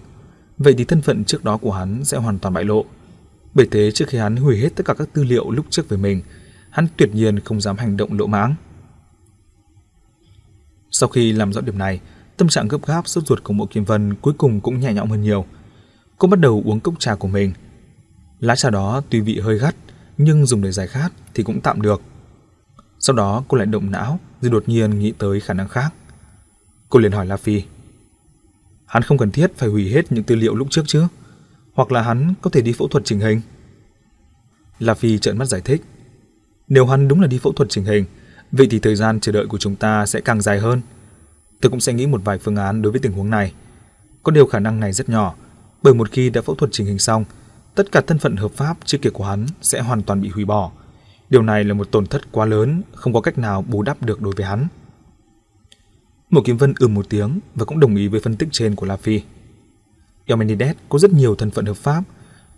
[0.59, 2.84] vậy thì thân phận trước đó của hắn sẽ hoàn toàn bại lộ.
[3.55, 5.96] Bởi thế trước khi hắn hủy hết tất cả các tư liệu lúc trước về
[5.96, 6.22] mình,
[6.70, 8.55] hắn tuyệt nhiên không dám hành động lộ mãng.
[10.90, 12.01] Sau khi làm rõ điểm này,
[12.36, 15.10] tâm trạng gấp gáp sốt ruột của Mộ Kim Vân cuối cùng cũng nhẹ nhõm
[15.10, 15.47] hơn nhiều.
[16.19, 17.52] Cô bắt đầu uống cốc trà của mình.
[18.40, 19.74] Lá trà đó tuy vị hơi gắt,
[20.19, 22.02] nhưng dùng để giải khát thì cũng tạm được.
[22.98, 25.94] Sau đó cô lại động não rồi đột nhiên nghĩ tới khả năng khác.
[26.89, 27.62] Cô liền hỏi La Phi.
[28.86, 31.06] Hắn không cần thiết phải hủy hết những tư liệu lúc trước chứ?
[31.73, 33.40] Hoặc là hắn có thể đi phẫu thuật chỉnh hình?
[34.78, 35.82] La Phi trợn mắt giải thích.
[36.69, 38.05] Nếu hắn đúng là đi phẫu thuật chỉnh hình,
[38.52, 40.80] vậy thì thời gian chờ đợi của chúng ta sẽ càng dài hơn.
[41.60, 43.52] Tôi cũng sẽ nghĩ một vài phương án đối với tình huống này.
[44.22, 45.34] Có điều khả năng này rất nhỏ,
[45.82, 47.24] bởi một khi đã phẫu thuật chỉnh hình xong,
[47.74, 50.44] tất cả thân phận hợp pháp trước kia của hắn sẽ hoàn toàn bị hủy
[50.44, 50.70] bỏ.
[51.30, 54.22] Điều này là một tổn thất quá lớn, không có cách nào bù đắp được
[54.22, 54.66] đối với hắn.
[56.30, 58.86] Một kiếm Vân ừm một tiếng và cũng đồng ý với phân tích trên của
[58.86, 59.20] La Phi.
[60.26, 62.02] Eumenides có rất nhiều thân phận hợp pháp,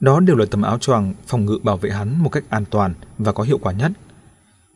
[0.00, 2.94] đó đều là tấm áo choàng phòng ngự bảo vệ hắn một cách an toàn
[3.18, 3.92] và có hiệu quả nhất.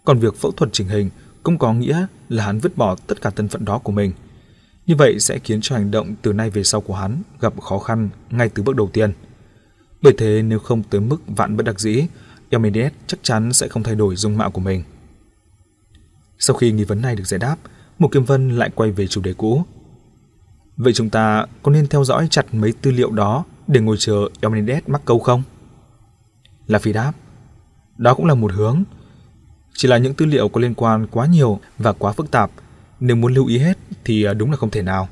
[0.05, 1.10] Còn việc phẫu thuật chỉnh hình
[1.43, 4.12] cũng có nghĩa là hắn vứt bỏ tất cả thân phận đó của mình.
[4.86, 7.78] Như vậy sẽ khiến cho hành động từ nay về sau của hắn gặp khó
[7.78, 9.12] khăn ngay từ bước đầu tiên.
[10.02, 12.06] Bởi thế nếu không tới mức vạn bất đắc dĩ,
[12.51, 14.82] Eumenides chắc chắn sẽ không thay đổi dung mạo của mình.
[16.39, 17.56] Sau khi nghi vấn này được giải đáp,
[17.98, 19.64] Mục kiếm Vân lại quay về chủ đề cũ.
[20.76, 24.28] Vậy chúng ta có nên theo dõi chặt mấy tư liệu đó để ngồi chờ
[24.40, 25.43] Eumenides mắc câu không?
[26.66, 27.12] Là phi đáp.
[27.97, 28.85] Đó cũng là một hướng.
[29.76, 32.51] Chỉ là những tư liệu có liên quan quá nhiều và quá phức tạp.
[33.01, 35.09] Nếu muốn lưu ý hết thì à, đúng là không thể nào.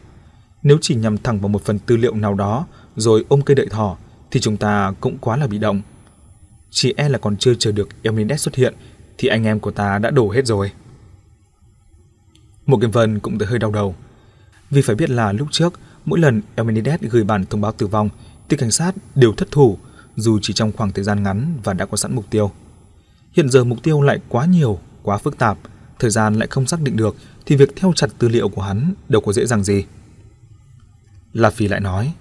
[0.62, 2.66] Nếu chỉ nhằm thẳng vào một phần tư liệu nào đó
[2.97, 3.97] rồi ôm cây đợi thỏ
[4.30, 5.82] thì chúng ta cũng quá là bị động.
[6.70, 8.74] Chỉ e là còn chưa chờ được Elminet xuất hiện
[9.18, 10.72] thì anh em của ta đã đổ hết rồi.
[12.66, 13.94] Một Kim Vân cũng thấy hơi đau đầu.
[14.70, 18.09] Vì phải biết là lúc trước, mỗi lần Elmenides gửi bản thông báo tử vong
[18.48, 19.78] thì cảnh sát đều thất thủ
[20.16, 22.51] dù chỉ trong khoảng thời gian ngắn và đã có sẵn mục tiêu.
[23.32, 25.59] Hiện giờ mục tiêu lại quá nhiều, quá phức tạp,
[25.98, 28.94] thời gian lại không xác định được thì việc theo chặt tư liệu của hắn
[29.09, 29.84] đâu có dễ dàng gì.
[31.32, 32.12] La Phi lại nói,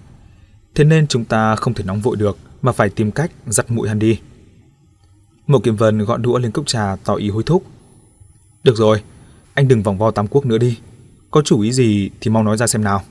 [0.74, 3.88] thế nên chúng ta không thể nóng vội được mà phải tìm cách giặt mũi
[3.88, 4.20] hắn đi.
[5.46, 7.64] Mộ Kiếm Vân gọn đũa lên cốc trà tỏ ý hối thúc.
[8.64, 9.02] Được rồi,
[9.54, 10.78] anh đừng vòng vo tam quốc nữa đi.
[11.30, 13.02] Có chủ ý gì thì mau nói ra xem nào.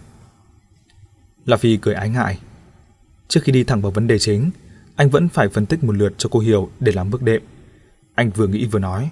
[1.46, 2.40] La Phi cười ái ngại.
[3.28, 4.52] Trước khi đi thẳng vào vấn đề chính,
[4.96, 7.42] anh vẫn phải phân tích một lượt cho cô hiểu để làm bước đệm.
[8.16, 9.10] Anh vừa nghĩ vừa nói.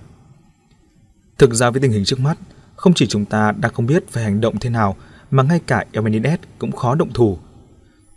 [1.38, 2.38] Thực ra với tình hình trước mắt,
[2.76, 4.96] không chỉ chúng ta đã không biết phải hành động thế nào
[5.32, 7.38] mà ngay cả Elmenides cũng khó động thủ.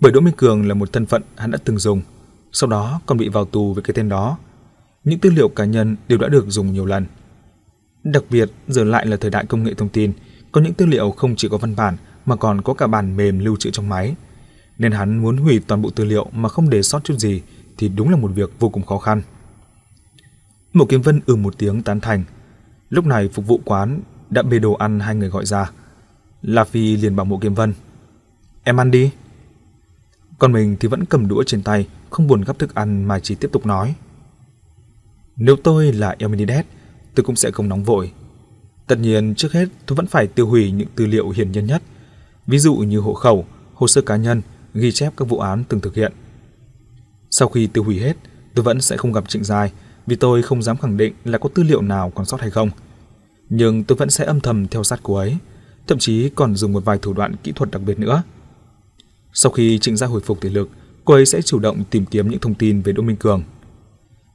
[0.01, 2.03] Bởi Đỗ Minh Cường là một thân phận hắn đã từng dùng,
[2.53, 4.39] sau đó còn bị vào tù với cái tên đó.
[5.05, 7.07] Những tư liệu cá nhân đều đã được dùng nhiều lần.
[8.05, 10.13] Đặc biệt, giờ lại là thời đại công nghệ thông tin,
[10.53, 11.97] có những tư liệu không chỉ có văn bản
[12.27, 14.15] mà còn có cả bản mềm lưu trữ trong máy.
[14.79, 17.43] Nên hắn muốn hủy toàn bộ tư liệu mà không để sót chút gì
[17.79, 19.23] thì đúng là một việc vô cùng khó khăn.
[20.73, 22.25] Mộ Kiếm Vân ừ một tiếng tán thành.
[22.91, 24.01] Lúc này phục vụ quán
[24.31, 25.71] đã bê đồ ăn hai người gọi ra.
[26.43, 27.75] La Phi liền bảo Mộ Kiếm Vân.
[28.65, 29.11] Em ăn đi.
[30.39, 33.35] Còn mình thì vẫn cầm đũa trên tay, không buồn gắp thức ăn mà chỉ
[33.35, 33.95] tiếp tục nói.
[35.37, 36.65] Nếu tôi là Elmenides,
[37.15, 38.13] tôi cũng sẽ không nóng vội.
[38.87, 41.83] Tất nhiên, trước hết tôi vẫn phải tiêu hủy những tư liệu hiển nhiên nhất,
[42.47, 44.43] ví dụ như hộ khẩu, hồ sơ cá nhân,
[44.75, 46.13] ghi chép các vụ án từng thực hiện.
[47.31, 48.17] Sau khi tiêu hủy hết,
[48.55, 49.73] tôi vẫn sẽ không gặp Trịnh Giai
[50.07, 52.71] vì tôi không dám khẳng định là có tư liệu nào còn sót hay không.
[53.49, 55.37] Nhưng tôi vẫn sẽ âm thầm theo sát cô ấy,
[55.87, 58.23] thậm chí còn dùng một vài thủ đoạn kỹ thuật đặc biệt nữa.
[59.33, 60.69] Sau khi Trịnh Gia hồi phục thể lực,
[61.05, 63.43] cô ấy sẽ chủ động tìm kiếm những thông tin về Đỗ Minh Cường.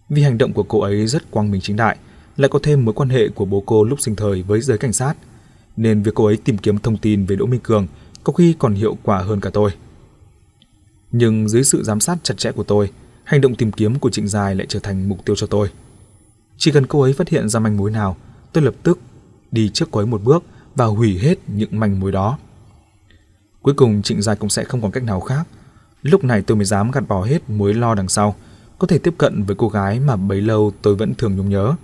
[0.09, 1.97] Vì hành động của cô ấy rất quang minh chính đại,
[2.37, 4.93] lại có thêm mối quan hệ của bố cô lúc sinh thời với giới cảnh
[4.93, 5.13] sát,
[5.77, 7.87] nên việc cô ấy tìm kiếm thông tin về Đỗ Minh Cường
[8.23, 9.71] có khi còn hiệu quả hơn cả tôi.
[11.11, 12.91] Nhưng dưới sự giám sát chặt chẽ của tôi,
[13.27, 15.69] hành động tìm kiếm của Trịnh Dài lại trở thành mục tiêu cho tôi.
[16.57, 18.17] Chỉ cần cô ấy phát hiện ra manh mối nào,
[18.53, 18.99] tôi lập tức
[19.51, 20.43] đi trước cô ấy một bước
[20.75, 22.37] và hủy hết những manh mối đó.
[23.61, 25.47] Cuối cùng Trịnh Dài cũng sẽ không còn cách nào khác.
[26.01, 28.35] Lúc này tôi mới dám gạt bỏ hết mối lo đằng sau,
[28.79, 31.75] có thể tiếp cận với cô gái mà bấy lâu tôi vẫn thường nhung nhớ.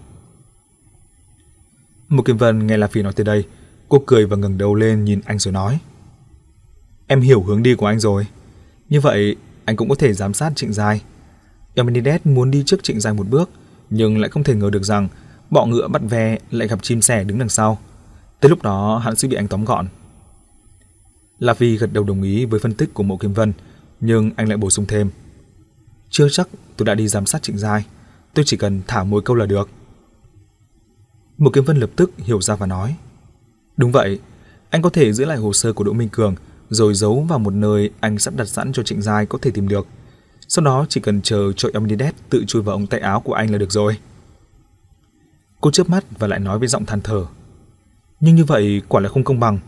[2.10, 3.44] Một Kim Vân nghe La Phi nói tới đây,
[3.90, 5.80] cô cười và ngẩng đầu lên nhìn anh rồi nói.
[7.07, 8.28] Em hiểu hướng đi của anh rồi.
[8.90, 11.02] Như vậy, anh cũng có thể giám sát Trịnh Dài.
[11.75, 13.49] Eumenides muốn đi trước Trịnh Giai một bước,
[13.89, 15.07] nhưng lại không thể ngờ được rằng
[15.49, 17.79] bọ ngựa bắt ve lại gặp chim sẻ đứng đằng sau.
[18.39, 19.87] Tới lúc đó, hắn sẽ bị anh tóm gọn.
[21.39, 23.53] La Phi gật đầu đồng ý với phân tích của Mộ Kim Vân,
[23.99, 25.09] nhưng anh lại bổ sung thêm.
[26.09, 26.47] Chưa chắc
[26.77, 27.85] tôi đã đi giám sát Trịnh Giai,
[28.33, 29.69] tôi chỉ cần thả mối câu là được.
[31.37, 32.95] Mộ Kim Vân lập tức hiểu ra và nói.
[33.77, 34.19] Đúng vậy,
[34.69, 36.35] anh có thể giữ lại hồ sơ của Đỗ Minh Cường
[36.69, 39.67] rồi giấu vào một nơi anh sắp đặt sẵn cho Trịnh Giai có thể tìm
[39.67, 39.87] được.
[40.55, 43.51] Sau đó chỉ cần chờ cho Omnidet tự chui vào ống tay áo của anh
[43.51, 43.97] là được rồi.
[45.61, 47.25] Cô chớp mắt và lại nói với giọng than thở.
[48.19, 49.59] Nhưng như vậy quả là không công bằng,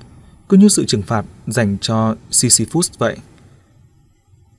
[0.50, 3.18] cứ như sự trừng phạt dành cho Sisyphus vậy.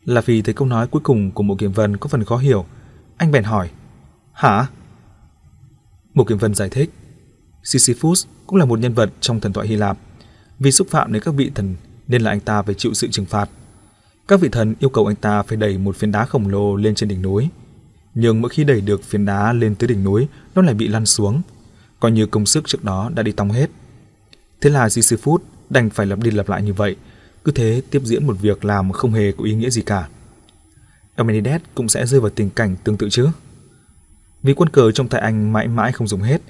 [0.05, 2.67] Là vì thấy câu nói cuối cùng của Mộ kiểm Vân có phần khó hiểu,
[3.17, 3.71] anh bèn hỏi:
[4.33, 4.67] "Hả?"
[6.15, 6.91] Mộ kiểm Vân giải thích:
[7.63, 9.99] Sisyphus cũng là một nhân vật trong thần thoại Hy Lạp.
[10.59, 11.77] Vì xúc phạm đến các vị thần
[12.09, 13.51] nên là anh ta phải chịu sự trừng phạt.
[14.29, 16.95] Các vị thần yêu cầu anh ta phải đẩy một phiến đá khổng lồ lên
[16.95, 17.49] trên đỉnh núi.
[18.15, 21.07] Nhưng mỗi khi đẩy được phiến đá lên tới đỉnh núi, nó lại bị lăn
[21.07, 21.43] xuống,
[22.01, 23.71] coi như công sức trước đó đã đi tong hết.
[24.61, 26.97] Thế là Sisyphus đành phải lặp đi lặp lại như vậy,
[27.45, 30.09] cứ thế tiếp diễn một việc làm không hề có ý nghĩa gì cả.
[31.17, 33.29] Eumenides cũng sẽ rơi vào tình cảnh tương tự chứ.
[34.43, 36.43] Vì quân cờ trong tay anh mãi mãi không dùng hết,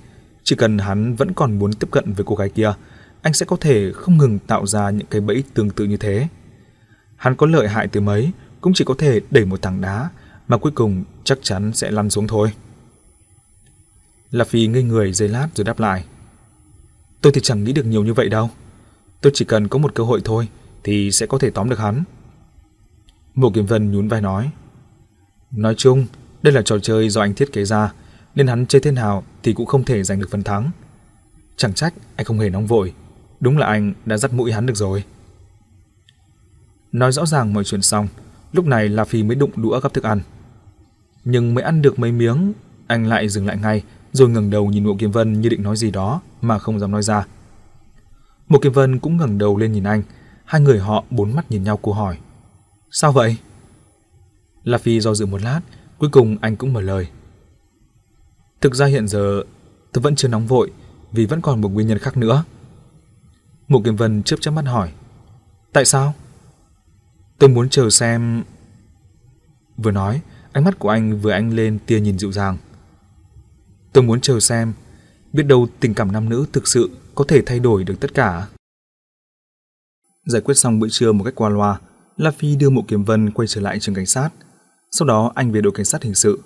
[0.45, 2.73] chỉ cần hắn vẫn còn muốn tiếp cận với cô gái kia,
[3.23, 6.29] anh sẽ có thể không ngừng tạo ra những cái bẫy tương tự như thế.
[7.17, 8.31] Hắn có lợi hại từ mấy,
[8.61, 10.11] cũng chỉ có thể đẩy một tảng đá,
[10.49, 12.53] mà cuối cùng chắc chắn sẽ lăn xuống thôi.
[14.31, 16.05] La Phi ngây người giây lát rồi đáp lại.
[17.21, 18.51] Tôi thì chẳng nghĩ được nhiều như vậy đâu.
[19.21, 20.49] Tôi chỉ cần có một cơ hội thôi
[20.85, 22.05] thì sẽ có thể tóm được hắn.
[23.35, 24.51] Mộ Kiếm Vân nhún vai nói.
[25.51, 26.07] Nói chung,
[26.43, 27.93] đây là trò chơi do anh thiết kế ra,
[28.35, 30.71] nên hắn chơi thế nào thì cũng không thể giành được phần thắng.
[31.57, 32.95] Chẳng trách anh không hề nóng vội,
[33.41, 35.05] đúng là anh đã dắt mũi hắn được rồi.
[36.97, 38.09] Nói rõ ràng mọi chuyện xong,
[38.53, 40.21] lúc này La Phi mới đụng đũa gắp thức ăn.
[41.25, 42.53] Nhưng mới ăn được mấy miếng,
[42.87, 43.83] anh lại dừng lại ngay,
[44.13, 46.91] rồi ngẩng đầu nhìn Mộ Kiếm Vân như định nói gì đó mà không dám
[46.91, 47.27] nói ra.
[48.49, 50.03] Mộ Kiếm Vân cũng ngẩng đầu lên nhìn anh,
[50.45, 52.19] hai người họ bốn mắt nhìn nhau cô hỏi:
[52.91, 53.37] "Sao vậy?"
[54.65, 55.61] La Phi do dự một lát,
[55.99, 57.09] cuối cùng anh cũng mở lời.
[58.61, 59.43] Thực ra hiện giờ
[59.93, 60.73] tôi vẫn chưa nóng vội
[61.13, 62.45] vì vẫn còn một nguyên nhân khác nữa.
[63.69, 64.93] Mộ Kiếm Vân chớp chớp mắt hỏi.
[65.73, 66.15] Tại sao?
[67.39, 68.45] Tôi muốn chờ xem...
[69.77, 70.23] Vừa nói,
[70.57, 72.57] Ánh mắt của anh vừa anh lên tia nhìn dịu dàng.
[73.93, 74.73] Tôi muốn chờ xem,
[75.33, 78.47] biết đâu tình cảm nam nữ thực sự có thể thay đổi được tất cả.
[80.27, 81.81] Giải quyết xong bữa trưa một cách qua loa,
[82.17, 84.31] La Phi đưa Mộ Kiếm Vân quay trở lại trường cảnh sát.
[84.91, 86.41] Sau đó anh về đội cảnh sát hình sự.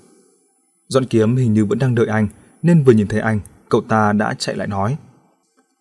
[0.89, 2.29] Dọn kiếm hình như vẫn đang đợi anh,
[2.63, 4.97] nên vừa nhìn thấy anh, cậu ta đã chạy lại nói.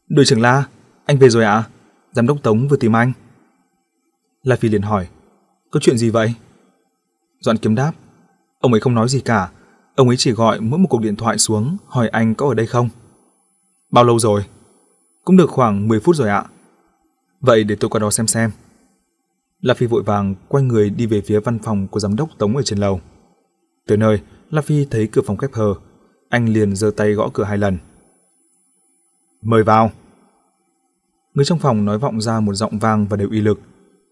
[0.10, 0.64] Đội trưởng La,
[1.06, 1.54] anh về rồi ạ?
[1.54, 1.68] À?
[2.12, 3.14] Giám đốc Tống vừa tìm anh.
[4.44, 5.08] La Phi liền hỏi,
[5.72, 6.34] có chuyện gì vậy?
[7.40, 7.92] Doãn kiếm đáp,
[8.60, 9.52] ông ấy không nói gì cả,
[9.96, 12.68] ông ấy chỉ gọi mỗi một cuộc điện thoại xuống hỏi anh có ở đây
[12.68, 12.90] không.
[13.92, 14.46] Bao lâu rồi?
[15.26, 16.46] Cũng được khoảng 10 phút rồi ạ.
[17.42, 18.52] Vậy để tôi qua đó xem xem.
[19.62, 22.56] La Phi vội vàng quay người đi về phía văn phòng của giám đốc Tống
[22.56, 23.02] ở trên lầu.
[23.88, 25.74] Tới nơi, La Phi thấy cửa phòng khép hờ,
[26.30, 27.78] anh liền giơ tay gõ cửa hai lần.
[29.42, 29.92] Mời vào.
[31.34, 33.60] Người trong phòng nói vọng ra một giọng vang và đều uy lực.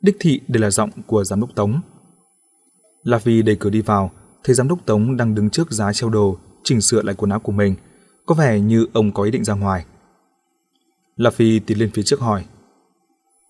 [0.02, 1.82] Đích thị đây là giọng của giám đốc Tống.
[3.04, 4.12] La Phi đẩy cửa đi vào,
[4.44, 7.40] thấy giám đốc Tống đang đứng trước giá treo đồ, chỉnh sửa lại quần áo
[7.40, 7.76] của mình.
[8.26, 9.86] Có vẻ như ông có ý định ra ngoài.
[11.16, 12.46] La Phi tiến lên phía trước hỏi.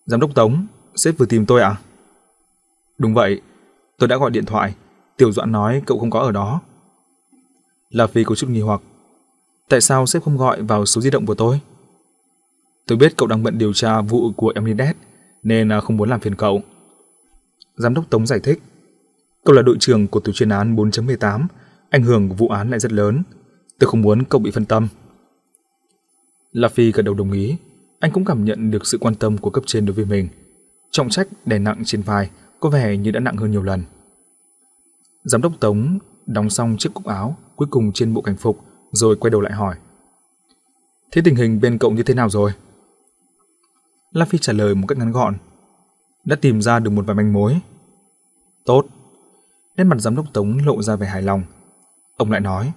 [0.06, 1.76] Giám đốc Tống, sếp vừa tìm tôi à?
[2.98, 3.42] Đúng vậy,
[3.98, 4.76] tôi đã gọi điện thoại.
[5.18, 6.62] Tiểu Doãn nói cậu không có ở đó.
[7.90, 8.82] La Phi có chút nghi hoặc.
[9.70, 11.60] Tại sao sếp không gọi vào số di động của tôi?
[12.88, 14.98] Tôi biết cậu đang bận điều tra vụ của Emnidet,
[15.48, 16.62] nên à, không muốn làm phiền cậu.
[17.76, 18.62] Giám đốc Tống giải thích.
[19.46, 21.46] Cậu là đội trưởng của tổ chuyên án 4.18,
[21.90, 23.24] ảnh hưởng của vụ án lại rất lớn.
[23.80, 24.88] Tôi không muốn cậu bị phân tâm.
[26.52, 27.58] La Phi gật đầu đồng ý.
[28.00, 30.28] Anh cũng cảm nhận được sự quan tâm của cấp trên đối với mình.
[30.92, 32.30] Trọng trách đè nặng trên vai
[32.60, 33.84] có vẻ như đã nặng hơn nhiều lần.
[35.24, 38.60] Giám đốc Tống đóng xong chiếc cúc áo cuối cùng trên bộ cảnh phục
[38.92, 39.76] rồi quay đầu lại hỏi.
[41.12, 42.52] Thế tình hình bên cậu như thế nào rồi?
[44.18, 45.38] La Phi trả lời một cách ngắn gọn.
[46.26, 47.60] Đã tìm ra được một vài manh mối.
[48.66, 48.86] Tốt.
[49.76, 51.44] Nét mặt giám đốc Tống lộ ra vẻ hài lòng.
[52.16, 52.72] Ông lại nói.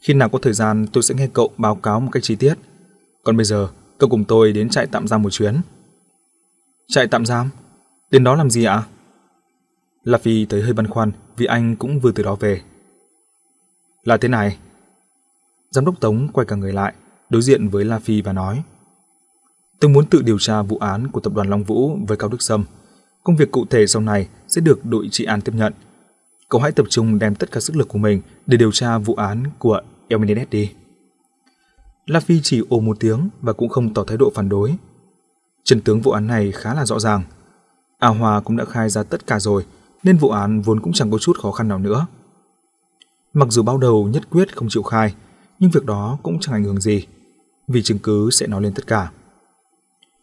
[0.00, 2.54] Khi nào có thời gian tôi sẽ nghe cậu báo cáo một cách chi tiết.
[3.22, 3.68] Còn bây giờ,
[3.98, 5.60] cậu cùng tôi đến trại tạm giam một chuyến.
[6.88, 7.50] Trại tạm giam?
[8.10, 8.82] Đến đó làm gì ạ?
[10.02, 12.62] La Phi thấy hơi băn khoăn vì anh cũng vừa từ đó về.
[14.02, 14.58] Là thế này.
[15.70, 16.94] Giám đốc Tống quay cả người lại,
[17.30, 18.62] đối diện với La Phi và nói.
[19.80, 22.42] Tôi muốn tự điều tra vụ án của tập đoàn Long Vũ với Cao Đức
[22.42, 22.64] Sâm.
[23.22, 25.72] Công việc cụ thể sau này sẽ được đội trị an tiếp nhận.
[26.48, 29.14] Cậu hãy tập trung đem tất cả sức lực của mình để điều tra vụ
[29.14, 30.70] án của El đi.
[32.06, 34.74] La Phi chỉ ồ một tiếng và cũng không tỏ thái độ phản đối.
[35.64, 37.22] Trần tướng vụ án này khá là rõ ràng.
[37.98, 39.64] A Hòa cũng đã khai ra tất cả rồi,
[40.02, 42.06] nên vụ án vốn cũng chẳng có chút khó khăn nào nữa.
[43.32, 45.14] Mặc dù bao đầu nhất quyết không chịu khai,
[45.58, 47.06] nhưng việc đó cũng chẳng ảnh hưởng gì,
[47.68, 49.10] vì chứng cứ sẽ nói lên tất cả.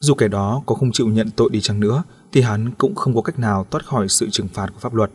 [0.03, 3.15] Dù kẻ đó có không chịu nhận tội đi chăng nữa, thì hắn cũng không
[3.15, 5.11] có cách nào thoát khỏi sự trừng phạt của pháp luật.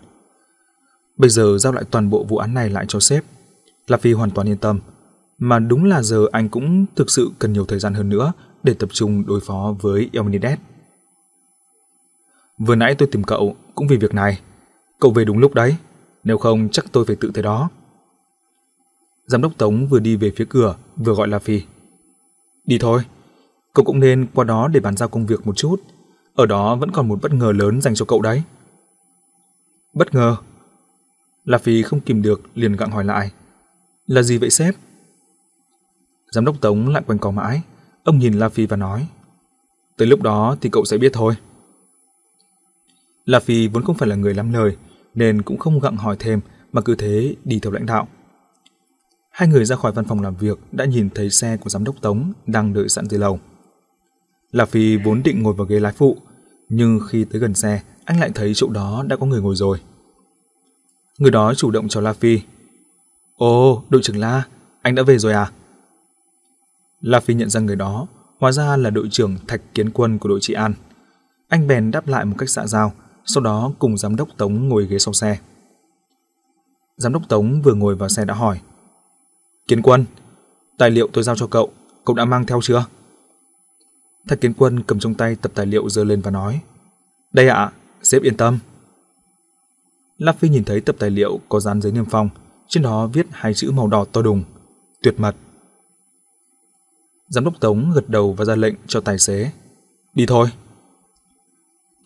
[1.17, 3.25] Bây giờ giao lại toàn bộ vụ án này lại cho sếp.
[3.87, 4.81] La Phi hoàn toàn yên tâm,
[5.39, 8.33] mà đúng là giờ anh cũng thực sự cần nhiều thời gian hơn nữa
[8.63, 10.59] để tập trung đối phó với Elmenides.
[12.59, 14.41] Vừa nãy tôi tìm cậu cũng vì việc này.
[15.01, 15.77] Cậu về đúng lúc đấy,
[16.25, 17.69] nếu không chắc tôi phải tự tới đó.
[19.27, 21.63] Giám đốc Tống vừa đi về phía cửa, vừa gọi La Phi.
[22.65, 23.03] Đi thôi,
[23.77, 25.83] cậu cũng nên qua đó để bàn giao công việc một chút.
[26.35, 28.43] Ở đó vẫn còn một bất ngờ lớn dành cho cậu đấy.
[29.95, 30.37] Bất ngờ?
[31.45, 33.31] La Phi không kìm được liền gặng hỏi lại.
[34.07, 34.75] Là gì vậy sếp?
[36.31, 37.63] Giám đốc Tống lại quanh co mãi.
[38.05, 39.09] Ông nhìn La Phi và nói.
[39.97, 41.35] Tới lúc đó thì cậu sẽ biết thôi.
[43.25, 44.77] La Phi vốn không phải là người lắm lời,
[45.15, 46.41] nên cũng không gặng hỏi thêm
[46.73, 48.09] mà cứ thế đi theo lãnh đạo.
[49.31, 52.01] Hai người ra khỏi văn phòng làm việc đã nhìn thấy xe của giám đốc
[52.01, 53.41] Tống đang đợi sẵn dưới lầu.
[54.53, 56.17] La Phi vốn định ngồi vào ghế lái phụ,
[56.69, 59.81] nhưng khi tới gần xe, anh lại thấy chỗ đó đã có người ngồi rồi.
[61.19, 62.41] Người đó chủ động chào La Phi.
[63.37, 64.43] Ồ, đội trưởng La,
[64.83, 65.51] anh đã về rồi à?
[67.01, 68.07] La Phi nhận ra người đó,
[68.39, 70.75] hóa ra là đội trưởng Thạch Kiến Quân của đội trị an.
[71.49, 72.93] Anh bèn đáp lại một cách xạ giao,
[73.25, 75.39] sau đó cùng giám đốc Tống ngồi ghế sau xe.
[76.97, 78.61] Giám đốc Tống vừa ngồi vào xe đã hỏi.
[79.69, 80.05] Kiến Quân,
[80.79, 81.71] tài liệu tôi giao cho cậu,
[82.05, 82.85] cậu đã mang theo chưa?
[84.29, 86.61] Thạch Kiến Quân cầm trong tay tập tài liệu dơ lên và nói.
[87.33, 87.73] Đây ạ, à,
[88.03, 88.59] sếp yên tâm.
[90.19, 92.29] La Phi nhìn thấy tập tài liệu có dán giấy niêm phong,
[92.69, 94.43] trên đó viết hai chữ màu đỏ to đùng,
[95.03, 95.37] tuyệt mật.
[97.29, 99.51] Giám đốc Tống gật đầu và ra lệnh cho tài xế.
[100.15, 100.49] Đi thôi.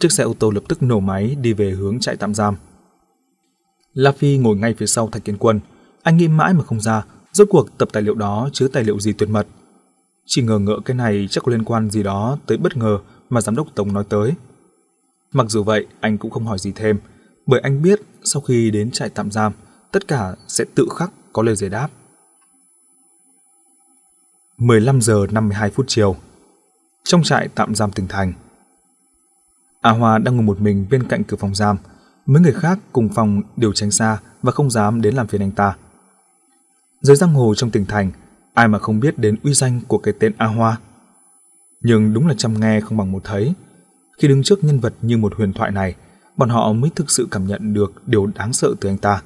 [0.00, 2.56] Chiếc xe ô tô lập tức nổ máy đi về hướng trại tạm giam.
[3.94, 5.60] La Phi ngồi ngay phía sau Thạch Kiến Quân.
[6.02, 9.00] Anh nghĩ mãi mà không ra, rốt cuộc tập tài liệu đó chứa tài liệu
[9.00, 9.46] gì tuyệt mật.
[10.32, 12.98] Chỉ ngờ ngỡ cái này chắc có liên quan gì đó tới bất ngờ
[13.30, 14.32] mà giám đốc Tống nói tới.
[15.32, 16.98] Mặc dù vậy, anh cũng không hỏi gì thêm,
[17.46, 19.52] bởi anh biết sau khi đến trại tạm giam,
[19.92, 21.88] tất cả sẽ tự khắc có lời giải đáp.
[24.58, 26.16] 15 giờ 52 phút chiều
[27.04, 28.32] Trong trại tạm giam tỉnh thành
[29.80, 31.76] A Hoa đang ngồi một mình bên cạnh cửa phòng giam
[32.26, 35.50] Mấy người khác cùng phòng đều tránh xa Và không dám đến làm phiền anh
[35.50, 35.76] ta
[37.00, 38.10] Giới giang hồ trong tỉnh thành
[38.60, 40.78] Ai mà không biết đến uy danh của cái tên A Hoa
[41.80, 43.52] Nhưng đúng là chăm nghe không bằng một thấy
[44.18, 45.94] Khi đứng trước nhân vật như một huyền thoại này
[46.36, 49.22] Bọn họ mới thực sự cảm nhận được điều đáng sợ từ anh ta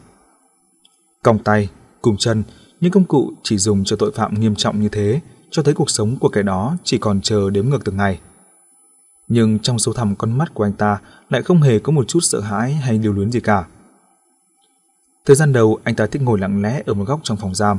[1.23, 1.69] Còng tay,
[2.03, 2.43] cùng chân
[2.81, 5.21] những công cụ chỉ dùng cho tội phạm nghiêm trọng như thế
[5.51, 8.21] cho thấy cuộc sống của kẻ đó chỉ còn chờ đếm ngược từng ngày.
[9.29, 10.99] Nhưng trong sâu thẳm con mắt của anh ta
[11.31, 13.65] lại không hề có một chút sợ hãi hay điều luyến gì cả.
[15.27, 17.79] Thời gian đầu anh ta thích ngồi lặng lẽ ở một góc trong phòng giam,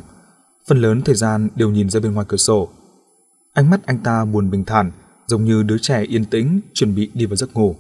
[0.68, 2.70] phần lớn thời gian đều nhìn ra bên ngoài cửa sổ.
[3.54, 4.92] Ánh mắt anh ta buồn bình thản,
[5.28, 7.76] giống như đứa trẻ yên tĩnh chuẩn bị đi vào giấc ngủ.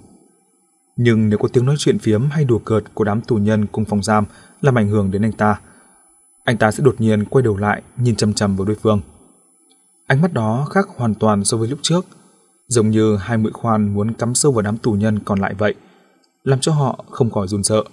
[0.95, 3.85] Nhưng nếu có tiếng nói chuyện phiếm hay đùa cợt của đám tù nhân cùng
[3.85, 4.25] phòng giam
[4.61, 5.59] làm ảnh hưởng đến anh ta,
[6.43, 9.01] anh ta sẽ đột nhiên quay đầu lại nhìn chăm chăm vào đối phương.
[10.07, 12.05] Ánh mắt đó khác hoàn toàn so với lúc trước,
[12.67, 15.75] giống như hai mũi khoan muốn cắm sâu vào đám tù nhân còn lại vậy,
[16.43, 17.83] làm cho họ không khỏi run sợ.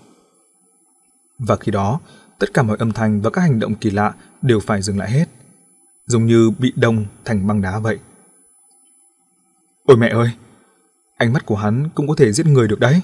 [1.39, 2.01] Và khi đó,
[2.43, 5.11] tất cả mọi âm thanh và các hành động kỳ lạ đều phải dừng lại
[5.11, 5.29] hết,
[6.07, 7.99] giống như bị đông thành băng đá vậy.
[9.85, 10.31] Ôi mẹ ơi,
[11.17, 13.01] ánh mắt của hắn cũng có thể giết người được đấy.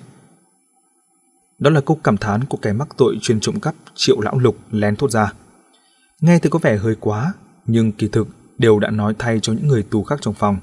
[1.59, 4.57] Đó là câu cảm thán của kẻ mắc tội chuyên trộm cắp Triệu Lão Lục
[4.71, 5.33] lén thốt ra.
[6.21, 7.33] Nghe thì có vẻ hơi quá,
[7.67, 8.29] nhưng kỳ thực
[8.59, 10.57] đều đã nói thay cho những người tù khác trong phòng.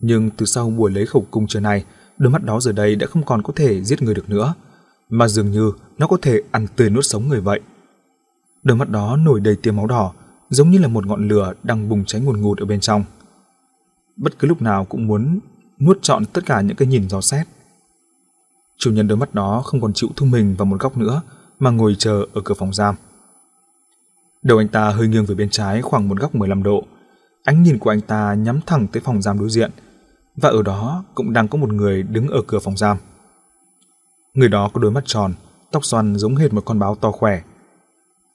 [0.00, 1.84] Nhưng từ sau buổi lấy khẩu cung trưa này,
[2.18, 4.54] đôi mắt đó giờ đây đã không còn có thể giết người được nữa,
[5.10, 7.60] mà dường như nó có thể ăn tươi nuốt sống người vậy.
[8.62, 10.12] Đôi mắt đó nổi đầy tia máu đỏ,
[10.50, 13.04] giống như là một ngọn lửa đang bùng cháy ngùn ngụt ở bên trong.
[14.16, 15.38] Bất cứ lúc nào cũng muốn
[15.80, 17.46] nuốt trọn tất cả những cái nhìn gió xét.
[18.78, 21.22] Chủ nhân đôi mắt đó không còn chịu thu mình vào một góc nữa
[21.58, 22.94] mà ngồi chờ ở cửa phòng giam.
[24.42, 26.84] Đầu anh ta hơi nghiêng về bên trái khoảng một góc 15 độ.
[27.44, 29.70] Ánh nhìn của anh ta nhắm thẳng tới phòng giam đối diện
[30.36, 32.96] và ở đó cũng đang có một người đứng ở cửa phòng giam.
[34.36, 35.32] Người đó có đôi mắt tròn,
[35.70, 37.42] tóc xoăn giống hệt một con báo to khỏe.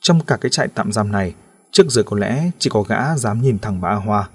[0.02, 1.36] Trong cả cái trại tạm giam này,
[1.72, 4.30] trước giờ có lẽ chỉ có gã dám nhìn thẳng vào A Hoa.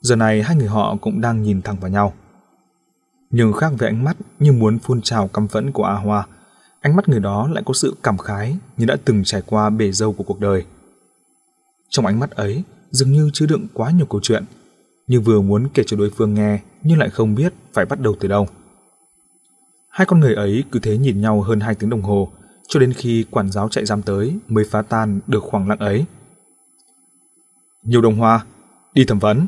[0.00, 2.12] Giờ này hai người họ cũng đang nhìn thẳng vào nhau
[3.36, 6.26] nhưng khác với ánh mắt như muốn phun trào căm phẫn của A Hoa,
[6.80, 9.92] ánh mắt người đó lại có sự cảm khái như đã từng trải qua bể
[9.92, 10.64] dâu của cuộc đời.
[11.88, 14.44] Trong ánh mắt ấy dường như chứa đựng quá nhiều câu chuyện,
[15.06, 18.16] như vừa muốn kể cho đối phương nghe nhưng lại không biết phải bắt đầu
[18.20, 18.48] từ đâu.
[19.94, 22.28] Hai con người ấy cứ thế nhìn nhau hơn hai tiếng đồng hồ,
[22.68, 26.04] cho đến khi quản giáo chạy giam tới mới phá tan được khoảng lặng ấy.
[27.82, 28.44] Nhiều đồng hoa,
[28.94, 29.46] đi thẩm vấn.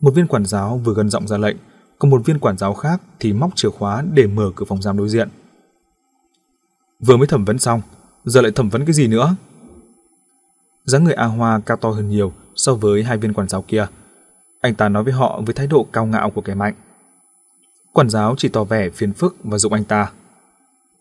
[0.00, 1.56] Một viên quản giáo vừa gần giọng ra lệnh,
[1.98, 4.96] còn một viên quản giáo khác thì móc chìa khóa để mở cửa phòng giam
[4.96, 5.28] đối diện.
[7.00, 7.80] Vừa mới thẩm vấn xong,
[8.24, 9.36] giờ lại thẩm vấn cái gì nữa?
[10.84, 13.86] dáng người A Hoa cao to hơn nhiều so với hai viên quản giáo kia.
[14.60, 16.74] Anh ta nói với họ với thái độ cao ngạo của kẻ mạnh.
[17.94, 20.10] Quản giáo chỉ tỏ vẻ phiền phức và dụng anh ta.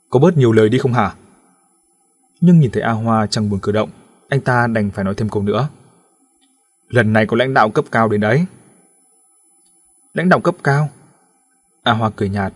[0.09, 1.15] Có bớt nhiều lời đi không hả?
[2.41, 3.89] Nhưng nhìn thấy A Hoa chẳng buồn cử động,
[4.29, 5.67] anh ta đành phải nói thêm câu nữa.
[6.89, 8.45] Lần này có lãnh đạo cấp cao đến đấy
[10.13, 10.89] lãnh đạo cấp cao.
[11.83, 12.53] A Hoa cười nhạt,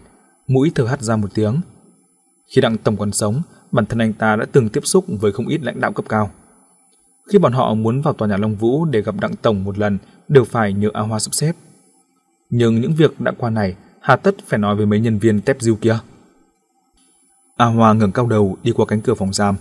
[0.48, 1.62] mũi thở hắt ra một tiếng.
[2.48, 3.42] Khi đặng tổng còn sống,
[3.72, 6.32] bản thân anh ta đã từng tiếp xúc với không ít lãnh đạo cấp cao.
[7.32, 9.98] Khi bọn họ muốn vào tòa nhà Long Vũ để gặp đặng tổng một lần,
[10.28, 11.54] đều phải nhờ A Hoa sắp xếp.
[12.50, 15.62] Nhưng những việc đã qua này, hà tất phải nói với mấy nhân viên tép
[15.62, 16.00] diêu kia.
[17.58, 19.56] A Hoa ngẩng cao đầu đi qua cánh cửa phòng giam.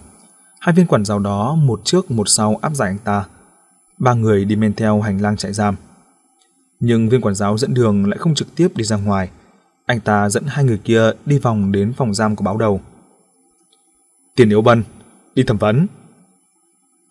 [0.61, 3.25] Hai viên quản giáo đó một trước một sau áp giải anh ta.
[3.99, 5.77] Ba người đi men theo hành lang trại giam.
[6.81, 9.31] Nhưng viên quản giáo dẫn đường lại không trực tiếp đi ra ngoài.
[9.87, 12.81] Anh ta dẫn hai người kia đi vòng đến phòng giam của báo đầu.
[14.35, 14.83] Tiền yếu bân,
[15.35, 15.87] đi thẩm vấn.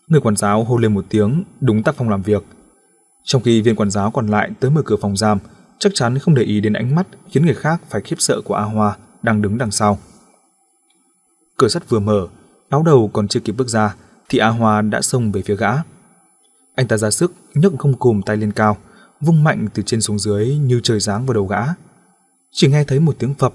[0.08, 2.44] Người quản giáo hô lên một tiếng đúng tác phong làm việc.
[3.24, 5.40] Trong khi viên quản giáo còn lại tới mở cửa phòng giam,
[5.80, 8.54] chắc chắn không để ý đến ánh mắt khiến người khác phải khiếp sợ của
[8.54, 9.98] A Hoa đang đứng đằng sau.
[11.58, 12.28] Cửa sắt vừa mở,
[12.70, 13.96] báo đầu còn chưa kịp bước ra
[14.30, 15.72] thì A Hoa đã xông về phía gã.
[16.76, 18.78] Anh ta ra sức nhấc không cùm tay lên cao,
[19.22, 21.64] vung mạnh từ trên xuống dưới như trời giáng vào đầu gã.
[22.52, 23.54] Chỉ nghe thấy một tiếng phập,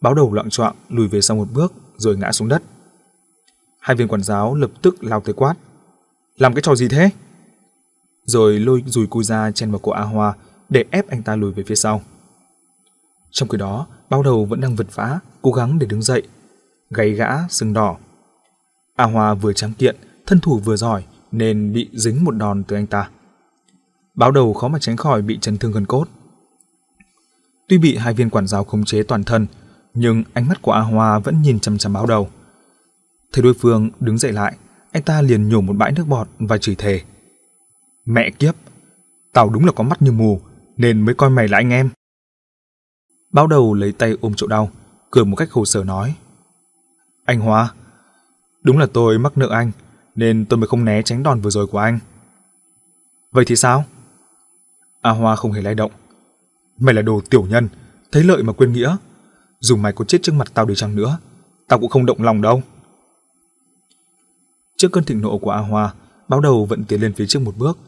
[0.00, 2.62] báo đầu loạn choạng lùi về sau một bước rồi ngã xuống đất.
[3.80, 5.54] Hai viên quản giáo lập tức lao tới quát.
[6.38, 7.10] Làm cái trò gì thế?
[8.24, 10.34] Rồi lôi dùi cui ra chen vào cổ A Hoa
[10.68, 12.02] để ép anh ta lùi về phía sau.
[13.30, 16.22] Trong khi đó, bao đầu vẫn đang vật vã, cố gắng để đứng dậy.
[16.90, 17.96] Gáy gã, sưng đỏ.
[18.96, 19.96] A Hoa vừa trắng kiện,
[20.26, 23.08] thân thủ vừa giỏi nên bị dính một đòn từ anh ta
[24.14, 26.08] báo đầu khó mà tránh khỏi bị chấn thương gần cốt.
[27.68, 29.46] Tuy bị hai viên quản giáo khống chế toàn thân,
[29.94, 32.28] nhưng ánh mắt của A Hoa vẫn nhìn chằm chằm báo đầu.
[33.32, 34.56] Thấy đối phương đứng dậy lại,
[34.92, 37.00] anh ta liền nhổ một bãi nước bọt và chửi thề.
[38.04, 38.54] Mẹ kiếp,
[39.32, 40.40] tao đúng là có mắt như mù,
[40.76, 41.90] nên mới coi mày là anh em.
[43.32, 44.70] Báo đầu lấy tay ôm chỗ đau,
[45.10, 46.16] cười một cách khổ sở nói.
[47.24, 47.72] Anh Hoa,
[48.62, 49.70] đúng là tôi mắc nợ anh,
[50.14, 51.98] nên tôi mới không né tránh đòn vừa rồi của anh.
[53.32, 53.84] Vậy thì sao?
[55.02, 55.92] A Hoa không hề lay động.
[56.78, 57.68] Mày là đồ tiểu nhân,
[58.12, 58.96] thấy lợi mà quên nghĩa.
[59.60, 61.18] Dù mày có chết trước mặt tao đi chăng nữa,
[61.68, 62.62] tao cũng không động lòng đâu.
[64.76, 65.94] Trước cơn thịnh nộ của A Hoa,
[66.28, 67.78] báo đầu vẫn tiến lên phía trước một bước.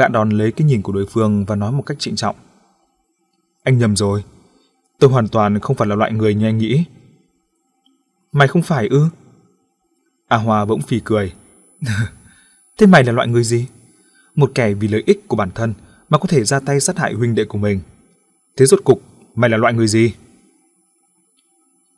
[0.00, 2.36] Gã đòn lấy cái nhìn của đối phương và nói một cách trịnh trọng.
[3.62, 4.24] Anh nhầm rồi.
[4.98, 6.84] Tôi hoàn toàn không phải là loại người như anh nghĩ.
[8.32, 9.06] Mày không phải ư?
[10.28, 11.32] A Hoa bỗng phì cười.
[12.78, 13.66] Thế mày là loại người gì?
[14.34, 15.74] Một kẻ vì lợi ích của bản thân
[16.08, 17.80] mà có thể ra tay sát hại huynh đệ của mình.
[18.56, 19.02] Thế rốt cục,
[19.34, 20.14] mày là loại người gì?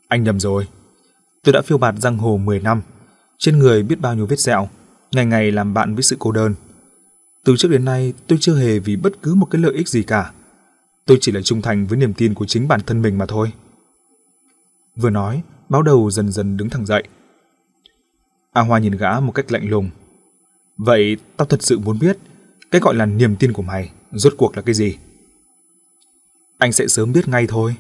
[0.08, 0.68] Anh nhầm rồi.
[1.42, 2.82] Tôi đã phiêu bạt giang hồ 10 năm,
[3.38, 4.68] trên người biết bao nhiêu vết sẹo,
[5.12, 6.54] ngày ngày làm bạn với sự cô đơn.
[7.44, 10.02] Từ trước đến nay, tôi chưa hề vì bất cứ một cái lợi ích gì
[10.02, 10.32] cả.
[11.06, 13.52] Tôi chỉ là trung thành với niềm tin của chính bản thân mình mà thôi.
[14.97, 17.02] Vừa nói, báo đầu dần dần đứng thẳng dậy.
[18.52, 19.90] A Hoa nhìn gã một cách lạnh lùng.
[20.77, 22.19] Vậy tao thật sự muốn biết,
[22.70, 24.97] cái gọi là niềm tin của mày rốt cuộc là cái gì?
[26.59, 27.77] Anh sẽ sớm biết ngay thôi.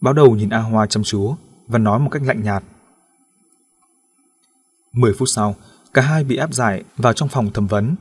[0.00, 1.34] Báo đầu nhìn A Hoa chăm chú
[1.66, 2.64] và nói một cách lạnh nhạt.
[4.92, 5.56] 10 phút sau,
[5.94, 7.94] cả hai bị áp giải vào trong phòng thẩm vấn.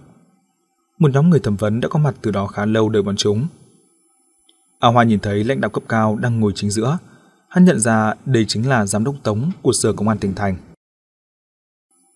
[0.99, 3.47] Một nhóm người thẩm vấn đã có mặt từ đó khá lâu đợi bọn chúng.
[4.79, 6.97] A Hoa nhìn thấy lãnh đạo cấp cao đang ngồi chính giữa.
[7.49, 10.57] Hắn nhận ra đây chính là giám đốc Tống của Sở Công an tỉnh thành.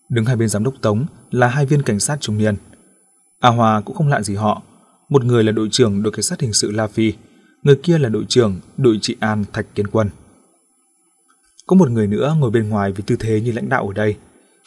[0.10, 2.56] Đứng hai bên giám đốc Tống là hai viên cảnh sát trung niên.
[3.40, 4.62] A Hoa cũng không lạ gì họ.
[5.10, 7.14] Một người là đội trưởng đội cảnh sát hình sự La Phi,
[7.64, 10.10] người kia là đội trưởng đội trị an Thạch Kiên Quân.
[11.68, 14.18] Có một người nữa ngồi bên ngoài với tư thế như lãnh đạo ở đây.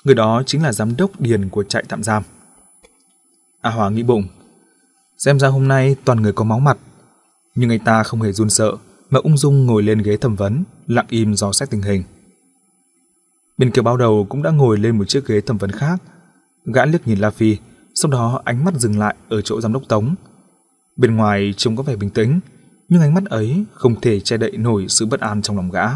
[0.05, 2.23] Người đó chính là giám đốc điền của trại tạm giam.
[3.61, 4.25] A Hòa nghĩ bụng.
[5.19, 6.79] Xem ra hôm nay toàn người có máu mặt.
[7.55, 8.77] Nhưng anh ta không hề run sợ
[9.11, 12.03] mà ung dung ngồi lên ghế thẩm vấn, lặng im dò xét tình hình.
[13.59, 16.03] Bên kia bao đầu cũng đã ngồi lên một chiếc ghế thẩm vấn khác.
[16.65, 17.57] Gã liếc nhìn La Phi,
[17.95, 20.15] sau đó ánh mắt dừng lại ở chỗ giám đốc Tống.
[20.97, 22.41] Bên ngoài trông có vẻ bình tĩnh,
[22.89, 25.87] nhưng ánh mắt ấy không thể che đậy nổi sự bất an trong lòng gã.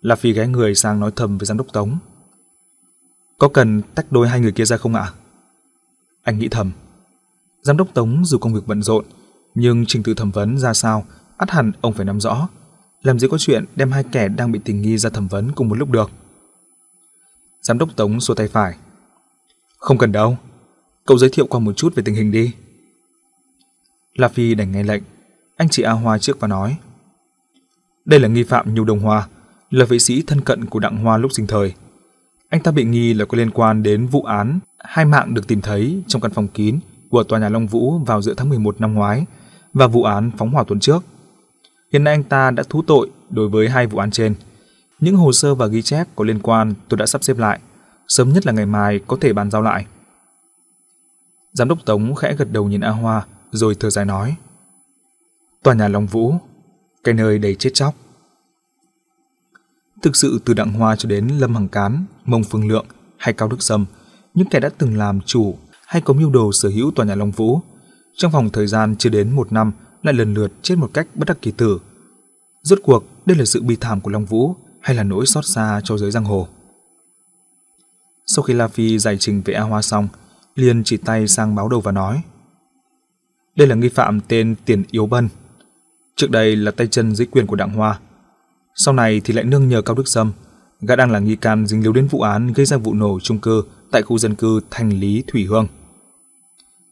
[0.00, 1.98] La Phi ghé người sang nói thầm với giám đốc Tống.
[3.38, 5.12] Có cần tách đôi hai người kia ra không ạ?
[6.24, 6.72] Anh nghĩ thầm.
[7.62, 9.04] Giám đốc Tống dù công việc bận rộn,
[9.54, 11.04] nhưng trình tự thẩm vấn ra sao,
[11.36, 12.48] ắt hẳn ông phải nắm rõ.
[13.02, 15.68] Làm gì có chuyện đem hai kẻ đang bị tình nghi ra thẩm vấn cùng
[15.68, 16.10] một lúc được.
[17.62, 18.74] Giám đốc Tống xua tay phải.
[19.78, 20.36] Không cần đâu,
[21.06, 22.52] cậu giới thiệu qua một chút về tình hình đi.
[24.14, 25.02] La Phi đành nghe lệnh,
[25.56, 26.76] anh chị A Hoa trước và nói.
[28.04, 29.28] Đây là nghi phạm Nhu Đồng Hoa,
[29.70, 31.74] là vệ sĩ thân cận của Đặng Hoa lúc sinh thời.
[32.48, 35.60] Anh ta bị nghi là có liên quan đến vụ án hai mạng được tìm
[35.60, 36.78] thấy trong căn phòng kín
[37.10, 39.24] của tòa nhà Long Vũ vào giữa tháng 11 năm ngoái
[39.74, 41.04] và vụ án phóng hỏa tuần trước.
[41.92, 44.34] Hiện nay anh ta đã thú tội đối với hai vụ án trên.
[45.00, 47.60] Những hồ sơ và ghi chép có liên quan tôi đã sắp xếp lại,
[48.08, 49.86] sớm nhất là ngày mai có thể bàn giao lại.
[51.52, 54.36] Giám đốc Tống khẽ gật đầu nhìn A Hoa rồi thở dài nói.
[55.62, 56.34] Tòa nhà Long Vũ,
[57.04, 57.94] cái nơi đầy chết chóc.
[60.02, 62.86] Thực sự từ Đặng Hoa cho đến Lâm Hằng Cán, Mông Phương Lượng
[63.16, 63.86] hay Cao Đức Sâm,
[64.34, 65.56] những kẻ đã từng làm chủ
[65.86, 67.60] hay có mưu đồ sở hữu tòa nhà Long Vũ,
[68.16, 71.28] trong vòng thời gian chưa đến một năm lại lần lượt chết một cách bất
[71.28, 71.78] đắc kỳ tử.
[72.62, 75.80] Rốt cuộc, đây là sự bi thảm của Long Vũ hay là nỗi xót xa
[75.84, 76.48] cho giới giang hồ?
[78.26, 80.08] Sau khi La Phi giải trình về A Hoa xong,
[80.54, 82.22] liền chỉ tay sang báo đầu và nói
[83.56, 85.28] Đây là nghi phạm tên Tiền Yếu Bân.
[86.16, 87.98] Trước đây là tay chân dưới quyền của Đặng Hoa,
[88.74, 90.32] sau này thì lại nương nhờ Cao Đức Sâm,
[90.80, 93.38] gã đang là nghi can dính líu đến vụ án gây ra vụ nổ chung
[93.38, 93.62] cư
[93.94, 95.66] tại khu dân cư Thành Lý Thủy Hương.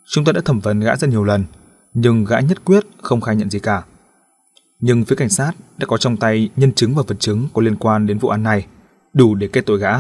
[0.05, 1.45] Chúng ta đã thẩm vấn gã rất nhiều lần,
[1.95, 3.85] nhưng gã nhất quyết không khai nhận gì cả.
[4.81, 7.77] Nhưng phía cảnh sát đã có trong tay nhân chứng và vật chứng có liên
[7.77, 8.67] quan đến vụ án này,
[9.13, 9.93] đủ để kết tội gã.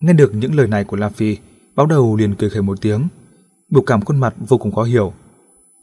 [0.00, 1.36] Nghe được những lời này của La Phi,
[1.74, 3.08] báo đầu liền cười khẩy một tiếng,
[3.70, 5.12] biểu cảm khuôn mặt vô cùng khó hiểu.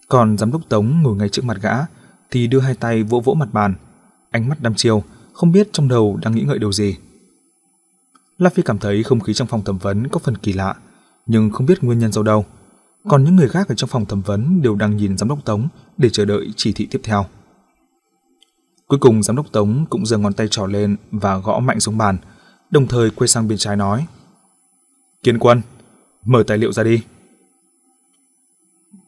[0.07, 1.75] Còn giám đốc Tống ngồi ngay trước mặt gã
[2.31, 3.73] thì đưa hai tay vỗ vỗ mặt bàn,
[4.31, 5.03] ánh mắt đăm chiêu,
[5.33, 6.97] không biết trong đầu đang nghĩ ngợi điều gì.
[8.43, 10.75] La Phi cảm thấy không khí trong phòng thẩm vấn có phần kỳ lạ,
[11.25, 12.45] nhưng không biết nguyên nhân do đâu.
[13.07, 15.67] Còn những người khác ở trong phòng thẩm vấn đều đang nhìn giám đốc Tống
[15.97, 17.25] để chờ đợi chỉ thị tiếp theo.
[18.87, 21.97] Cuối cùng giám đốc Tống cũng giơ ngón tay trỏ lên và gõ mạnh xuống
[21.97, 22.17] bàn,
[22.69, 24.05] đồng thời quay sang bên trái nói:
[25.23, 25.61] "Kiến Quân,
[26.25, 27.01] mở tài liệu ra đi."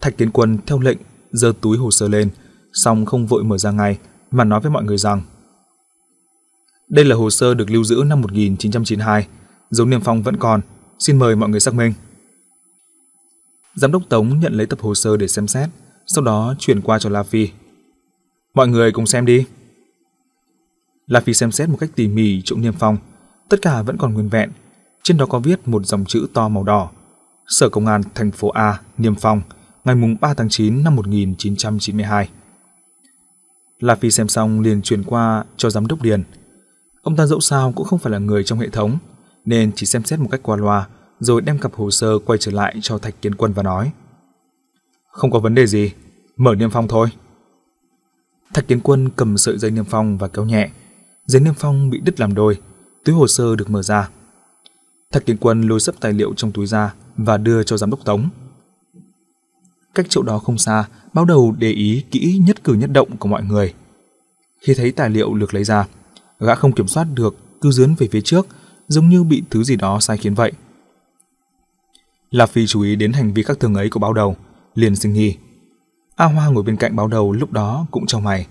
[0.01, 0.97] Thạch Kiến Quân theo lệnh
[1.31, 2.29] giơ túi hồ sơ lên,
[2.73, 3.97] song không vội mở ra ngay
[4.31, 5.21] mà nói với mọi người rằng
[6.89, 9.27] đây là hồ sơ được lưu giữ năm 1992,
[9.69, 10.61] dấu niêm phong vẫn còn,
[10.99, 11.93] xin mời mọi người xác minh.
[13.75, 15.69] Giám đốc Tống nhận lấy tập hồ sơ để xem xét,
[16.07, 17.49] sau đó chuyển qua cho La Phi.
[18.53, 19.45] Mọi người cùng xem đi.
[21.07, 22.97] La Phi xem xét một cách tỉ mỉ chỗ niêm phong,
[23.49, 24.51] tất cả vẫn còn nguyên vẹn.
[25.03, 26.89] Trên đó có viết một dòng chữ to màu đỏ.
[27.47, 29.41] Sở Công an thành phố A, Niêm Phong,
[29.83, 32.29] ngày 3 tháng 9 năm 1992.
[33.79, 36.23] La Phi xem xong liền chuyển qua cho giám đốc Điền.
[37.05, 38.97] Ông ta dẫu sao cũng không phải là người trong hệ thống,
[39.45, 40.87] nên chỉ xem xét một cách qua loa,
[41.19, 43.91] rồi đem cặp hồ sơ quay trở lại cho Thạch Kiến Quân và nói.
[45.11, 45.91] Không có vấn đề gì,
[46.37, 47.07] mở niêm phong thôi.
[48.53, 50.69] Thạch Kiến Quân cầm sợi dây niêm phong và kéo nhẹ.
[51.25, 52.57] Dây niêm phong bị đứt làm đôi,
[53.05, 54.09] túi hồ sơ được mở ra.
[55.11, 58.05] Thạch Kiến Quân lôi sấp tài liệu trong túi ra và đưa cho giám đốc
[58.05, 58.29] Tống.
[59.95, 63.27] Cách chỗ đó không xa, báo đầu để ý kỹ nhất cử nhất động của
[63.29, 63.73] mọi người.
[64.61, 65.87] Khi thấy tài liệu được lấy ra,
[66.39, 68.47] gã không kiểm soát được, cứ dướn về phía trước,
[68.87, 70.51] giống như bị thứ gì đó sai khiến vậy.
[72.31, 74.35] La Phi chú ý đến hành vi khác thường ấy của báo đầu,
[74.75, 75.37] liền sinh nghi.
[76.15, 78.47] A Hoa ngồi bên cạnh báo đầu lúc đó cũng trong mày.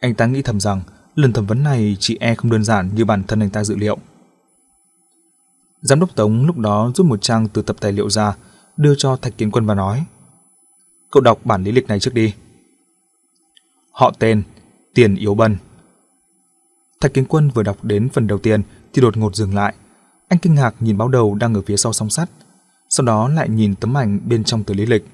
[0.00, 0.80] Anh ta nghĩ thầm rằng
[1.14, 3.76] lần thẩm vấn này chị e không đơn giản như bản thân anh ta dự
[3.76, 3.98] liệu.
[5.80, 8.36] Giám đốc Tống lúc đó rút một trang từ tập tài liệu ra,
[8.76, 10.04] đưa cho Thạch Kiến Quân và nói
[11.10, 12.34] Cậu đọc bản lý lịch này trước đi.
[13.92, 14.42] Họ tên,
[14.94, 15.56] Tiền Yếu Bân.
[17.00, 18.62] Thạch Kiến Quân vừa đọc đến phần đầu tiên
[18.92, 19.74] thì đột ngột dừng lại.
[20.28, 22.30] Anh kinh ngạc nhìn báo đầu đang ở phía sau song sắt,
[22.88, 25.04] sau đó lại nhìn tấm ảnh bên trong tờ lý lịch.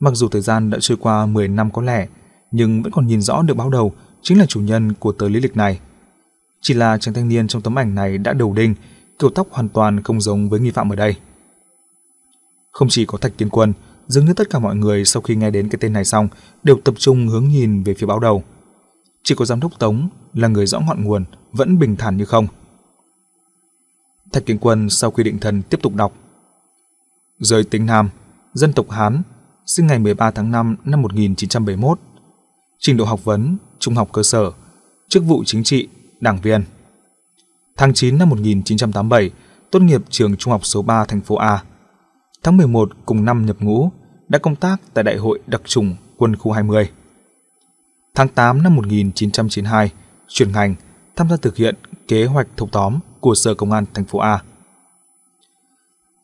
[0.00, 2.06] Mặc dù thời gian đã trôi qua 10 năm có lẽ,
[2.50, 5.40] nhưng vẫn còn nhìn rõ được báo đầu chính là chủ nhân của tờ lý
[5.40, 5.80] lịch này.
[6.60, 8.74] Chỉ là chàng thanh niên trong tấm ảnh này đã đầu đinh,
[9.18, 11.16] kiểu tóc hoàn toàn không giống với nghi phạm ở đây.
[12.72, 13.72] Không chỉ có Thạch Kiến Quân,
[14.06, 16.28] dường như tất cả mọi người sau khi nghe đến cái tên này xong
[16.62, 18.42] đều tập trung hướng nhìn về phía báo đầu.
[19.22, 22.46] Chỉ có giám đốc Tống là người rõ ngọn nguồn, vẫn bình thản như không.
[24.32, 26.12] Thạch kinh Quân sau khi định thần tiếp tục đọc.
[27.38, 28.10] Giới tính nam,
[28.54, 29.22] dân tộc Hán,
[29.66, 31.98] sinh ngày 13 tháng 5 năm 1971.
[32.78, 34.50] Trình độ học vấn, trung học cơ sở,
[35.08, 35.88] chức vụ chính trị,
[36.20, 36.64] đảng viên.
[37.76, 39.30] Tháng 9 năm 1987,
[39.70, 41.62] tốt nghiệp trường trung học số 3 thành phố A.
[42.42, 43.90] Tháng 11 cùng năm nhập ngũ,
[44.28, 46.90] đã công tác tại Đại hội đặc trùng quân khu 20.
[48.18, 49.92] Tháng 8 năm 1992,
[50.28, 50.74] chuyển ngành,
[51.16, 51.74] tham gia thực hiện
[52.08, 54.42] kế hoạch thâu tóm của Sở Công an thành phố A.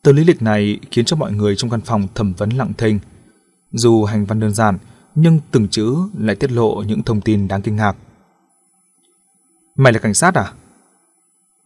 [0.01, 2.99] Tờ lý lịch này khiến cho mọi người trong căn phòng thẩm vấn lặng thinh.
[3.71, 4.77] Dù hành văn đơn giản,
[5.15, 7.97] nhưng từng chữ lại tiết lộ những thông tin đáng kinh ngạc.
[9.75, 10.53] Mày là cảnh sát à?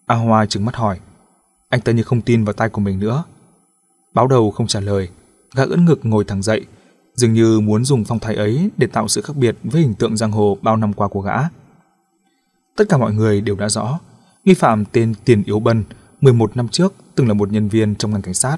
[0.05, 0.99] A Hoa trừng mắt hỏi.
[1.69, 3.23] Anh ta như không tin vào tai của mình nữa.
[4.13, 5.09] Báo đầu không trả lời,
[5.55, 6.65] gã ưỡn ngực ngồi thẳng dậy,
[7.19, 10.17] dường như muốn dùng phong thái ấy để tạo sự khác biệt với hình tượng
[10.17, 11.37] giang hồ bao năm qua của gã.
[12.75, 13.99] Tất cả mọi người đều đã rõ,
[14.45, 15.83] nghi phạm tên Tiền Yếu Bân
[16.21, 18.57] 11 năm trước từng là một nhân viên trong ngành cảnh sát.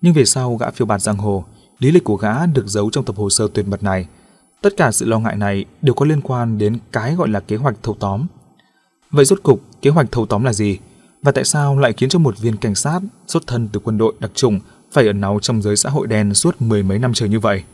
[0.00, 1.44] Nhưng về sau gã phiêu bạt giang hồ,
[1.78, 4.06] lý lịch của gã được giấu trong tập hồ sơ tuyệt mật này.
[4.60, 7.56] Tất cả sự lo ngại này đều có liên quan đến cái gọi là kế
[7.56, 8.26] hoạch thâu tóm.
[9.10, 10.78] Vậy rốt cục kế hoạch thâu tóm là gì?
[11.22, 14.14] Và tại sao lại khiến cho một viên cảnh sát xuất thân từ quân đội
[14.20, 14.60] đặc trùng
[14.92, 17.64] phải ẩn náu trong giới xã hội đen suốt mười mấy năm trời như vậy?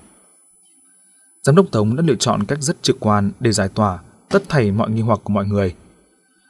[1.42, 4.72] Giám đốc Tống đã lựa chọn cách rất trực quan để giải tỏa tất thảy
[4.72, 5.74] mọi nghi hoặc của mọi người.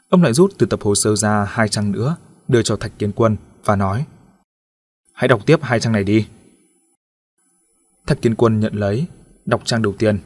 [0.09, 2.17] Ông lại rút từ tập hồ sơ ra hai trang nữa,
[2.49, 4.05] đưa cho Thạch Kiến Quân và nói
[5.13, 6.27] Hãy đọc tiếp hai trang này đi.
[8.07, 9.07] Thạch Kiến Quân nhận lấy,
[9.47, 10.19] đọc trang đầu tiên.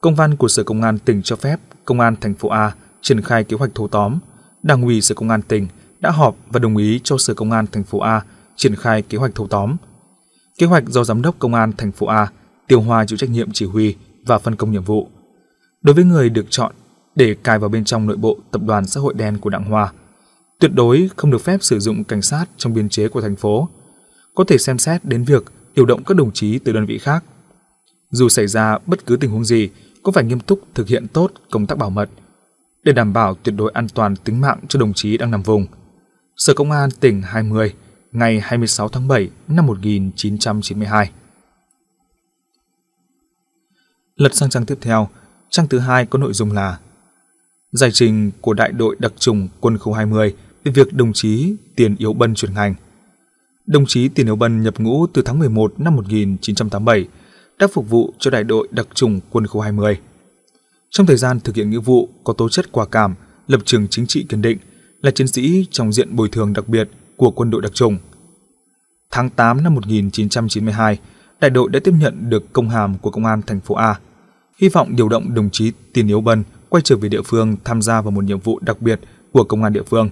[0.00, 3.22] Công văn của Sở Công an tỉnh cho phép Công an thành phố A triển
[3.22, 4.18] khai kế hoạch thâu tóm.
[4.62, 5.66] Đảng ủy Sở Công an tỉnh
[6.00, 8.24] đã họp và đồng ý cho Sở Công an thành phố A
[8.58, 9.76] triển khai kế hoạch thâu tóm.
[10.58, 12.28] Kế hoạch do Giám đốc Công an thành phố A
[12.66, 13.94] Tiêu Hoa chịu trách nhiệm chỉ huy
[14.26, 15.08] và phân công nhiệm vụ.
[15.82, 16.74] Đối với người được chọn
[17.16, 19.92] để cài vào bên trong nội bộ tập đoàn xã hội đen của Đảng Hoa,
[20.60, 23.68] tuyệt đối không được phép sử dụng cảnh sát trong biên chế của thành phố.
[24.34, 25.44] Có thể xem xét đến việc
[25.74, 27.24] điều động các đồng chí từ đơn vị khác.
[28.10, 29.68] Dù xảy ra bất cứ tình huống gì,
[30.02, 32.10] cũng phải nghiêm túc thực hiện tốt công tác bảo mật
[32.82, 35.66] để đảm bảo tuyệt đối an toàn tính mạng cho đồng chí đang nằm vùng.
[36.36, 37.74] Sở Công an tỉnh 20
[38.12, 41.10] ngày 26 tháng 7 năm 1992.
[44.16, 45.08] Lật sang trang tiếp theo,
[45.50, 46.78] trang thứ hai có nội dung là
[47.72, 51.96] Giải trình của đại đội đặc trùng quân khu 20 về việc đồng chí Tiền
[51.98, 52.74] Yếu Bân chuyển ngành.
[53.66, 57.08] Đồng chí Tiền Yếu Bân nhập ngũ từ tháng 11 năm 1987,
[57.58, 59.98] đã phục vụ cho đại đội đặc trùng quân khu 20.
[60.90, 63.14] Trong thời gian thực hiện nghĩa vụ có tố chất quả cảm,
[63.46, 64.58] lập trường chính trị kiên định,
[65.02, 67.98] là chiến sĩ trong diện bồi thường đặc biệt của quân đội đặc trùng.
[69.10, 70.98] Tháng 8 năm 1992,
[71.40, 73.98] đại đội đã tiếp nhận được công hàm của công an thành phố A.
[74.58, 77.82] hy vọng điều động đồng chí Tiền Yếu Bân quay trở về địa phương tham
[77.82, 79.00] gia vào một nhiệm vụ đặc biệt
[79.32, 80.10] của công an địa phương.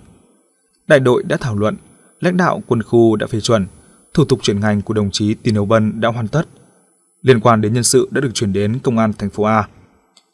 [0.87, 1.77] Đại đội đã thảo luận,
[2.21, 3.67] lãnh đạo quân khu đã phê chuẩn,
[4.15, 6.43] thủ tục chuyển ngành của đồng chí Tiền Yếu Bân đã hoàn tất.
[7.23, 9.69] Liên quan đến nhân sự đã được chuyển đến công an thành phố A.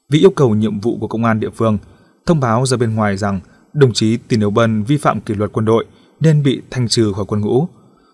[0.08, 1.78] Vì yêu cầu nhiệm vụ của công an địa phương,
[2.26, 3.40] thông báo ra bên ngoài rằng
[3.72, 5.86] đồng chí Tiền Yếu Bân vi phạm kỷ luật quân đội
[6.22, 7.68] nên bị thanh trừ khỏi quân ngũ.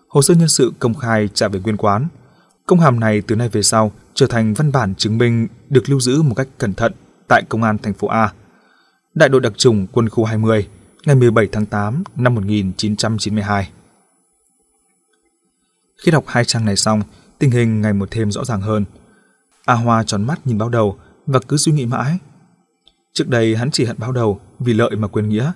[0.07, 2.07] Hồ sơ nhân sự công khai trả về nguyên quán.
[2.65, 5.99] Công hàm này từ nay về sau trở thành văn bản chứng minh được lưu
[5.99, 6.93] giữ một cách cẩn thận
[7.27, 8.33] tại công an thành phố A.
[9.13, 10.67] Đại đội đặc trùng quân khu 20,
[11.05, 13.69] ngày 17 tháng 8 năm 1992.
[16.03, 17.01] Khi đọc hai trang này xong,
[17.39, 18.85] tình hình ngày một thêm rõ ràng hơn.
[19.65, 22.17] A Hoa tròn mắt nhìn báo đầu và cứ suy nghĩ mãi.
[23.13, 25.51] Trước đây hắn chỉ hận báo đầu vì lợi mà quên nghĩa.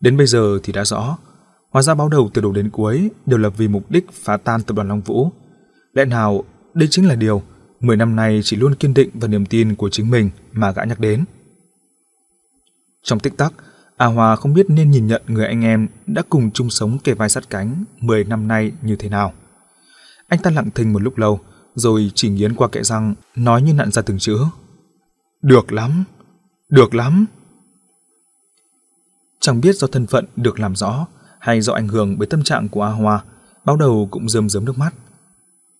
[0.00, 1.18] Đến bây giờ thì đã rõ,
[1.70, 4.62] hóa ra báo đầu từ đầu đến cuối đều là vì mục đích phá tan
[4.62, 5.30] tập đoàn Long Vũ.
[5.92, 7.42] Lẽ nào đây chính là điều
[7.80, 10.84] 10 năm nay chỉ luôn kiên định và niềm tin của chính mình mà gã
[10.84, 11.24] nhắc đến.
[13.02, 13.52] Trong tích tắc,
[13.96, 17.14] A Hòa không biết nên nhìn nhận người anh em đã cùng chung sống kề
[17.14, 19.32] vai sát cánh 10 năm nay như thế nào.
[20.28, 21.40] Anh ta lặng thinh một lúc lâu,
[21.74, 24.38] rồi chỉ nghiến qua kẽ răng, nói như nặn ra từng chữ.
[25.42, 26.04] Được lắm,
[26.68, 27.26] được lắm.
[29.40, 31.06] Chẳng biết do thân phận được làm rõ
[31.40, 33.24] hay do ảnh hưởng bởi tâm trạng của A Hoa,
[33.64, 34.94] báo đầu cũng rơm rớm nước mắt.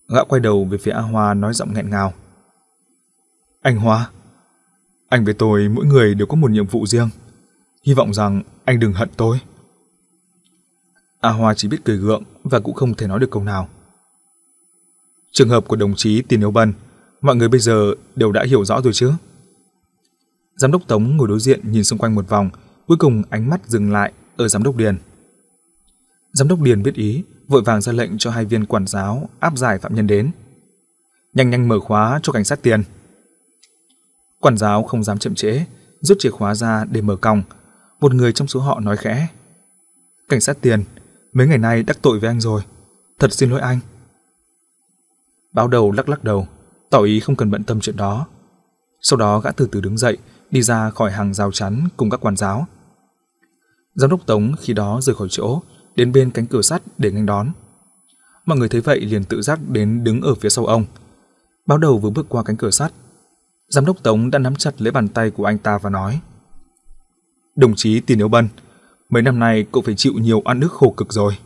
[0.08, 2.12] Gã quay đầu về phía A Hoa nói giọng nghẹn ngào.
[3.62, 4.10] Anh Hoa,
[5.08, 7.08] anh với tôi mỗi người đều có một nhiệm vụ riêng.
[7.82, 9.40] Hy vọng rằng anh đừng hận tôi.
[11.20, 13.68] A Hoa chỉ biết cười gượng và cũng không thể nói được câu nào.
[15.32, 16.72] Trường hợp của đồng chí Tiền Yếu Bân,
[17.20, 19.12] mọi người bây giờ đều đã hiểu rõ rồi chứ?
[20.56, 22.50] Giám đốc Tống ngồi đối diện nhìn xung quanh một vòng,
[22.86, 24.98] cuối cùng ánh mắt dừng lại ở giám đốc Điền.
[26.32, 29.58] Giám đốc Điền biết ý, vội vàng ra lệnh cho hai viên quản giáo áp
[29.58, 30.30] giải phạm nhân đến.
[31.34, 32.82] Nhanh nhanh mở khóa cho cảnh sát tiền.
[34.40, 35.64] Quản giáo không dám chậm trễ,
[36.00, 37.42] rút chìa khóa ra để mở còng.
[38.00, 39.26] Một người trong số họ nói khẽ.
[40.28, 40.84] Cảnh sát tiền,
[41.32, 42.62] mấy ngày nay đắc tội với anh rồi.
[43.18, 43.78] Thật xin lỗi anh.
[45.52, 46.46] Báo đầu lắc lắc đầu,
[46.90, 48.26] tỏ ý không cần bận tâm chuyện đó.
[49.00, 50.18] Sau đó gã từ từ đứng dậy,
[50.50, 52.66] đi ra khỏi hàng rào chắn cùng các quản giáo.
[53.94, 55.60] Giám đốc Tống khi đó rời khỏi chỗ,
[55.98, 57.52] đến bên cánh cửa sắt để nghênh đón.
[58.46, 60.84] Mọi người thấy vậy liền tự giác đến đứng ở phía sau ông.
[61.66, 62.92] Báo đầu vừa bước qua cánh cửa sắt,
[63.68, 66.20] giám đốc Tống đã nắm chặt lấy bàn tay của anh ta và nói:
[67.56, 68.48] "Đồng chí Tiền Yếu Bân,
[69.08, 71.38] mấy năm nay cậu phải chịu nhiều ăn nước khổ cực rồi."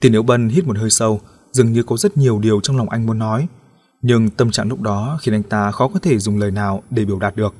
[0.00, 1.20] Tiền Yếu Bân hít một hơi sâu,
[1.52, 3.46] dường như có rất nhiều điều trong lòng anh muốn nói,
[4.02, 7.04] nhưng tâm trạng lúc đó khiến anh ta khó có thể dùng lời nào để
[7.04, 7.54] biểu đạt được.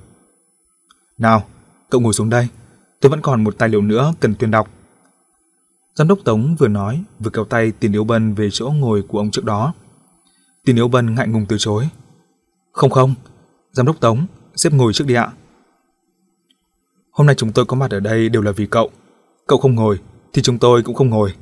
[1.18, 1.44] "Nào,
[1.90, 2.48] cậu ngồi xuống đây,
[3.00, 4.68] tôi vẫn còn một tài liệu nữa cần tuyên đọc."
[5.94, 9.18] Giám đốc Tống vừa nói, vừa kéo tay Tiền Yếu Bân về chỗ ngồi của
[9.18, 9.74] ông trước đó.
[10.64, 11.88] Tiền Yếu Bân ngại ngùng từ chối.
[12.72, 13.14] Không không,
[13.72, 15.32] Giám đốc Tống, xếp ngồi trước đi ạ.
[17.10, 18.90] Hôm nay chúng tôi có mặt ở đây đều là vì cậu.
[19.46, 19.98] Cậu không ngồi,
[20.32, 21.34] thì chúng tôi cũng không ngồi.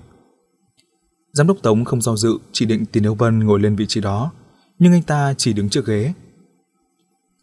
[1.32, 4.00] Giám đốc Tống không do dự, chỉ định Tiền Yếu Bân ngồi lên vị trí
[4.00, 4.32] đó,
[4.78, 6.12] nhưng anh ta chỉ đứng trước ghế.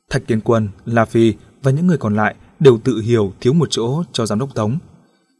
[0.10, 3.68] Thạch Kiến Quân, La Phi và những người còn lại đều tự hiểu thiếu một
[3.72, 4.78] chỗ cho giám đốc Tống.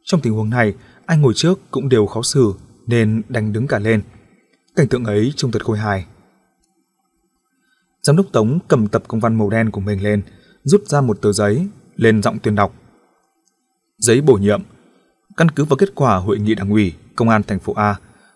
[0.04, 0.74] Trong tình huống này,
[1.08, 2.54] ai ngồi trước cũng đều khó xử
[2.88, 4.02] nên đành đứng cả lên.
[4.76, 6.06] Cảnh tượng ấy trông thật khôi hài.
[8.02, 10.22] Giám đốc Tống cầm tập công văn màu đen của mình lên,
[10.64, 12.74] rút ra một tờ giấy, lên giọng tuyên đọc.
[13.98, 14.62] Giấy bổ nhiệm.
[15.38, 17.96] Căn cứ vào kết quả hội nghị đảng ủy, công an thành phố A,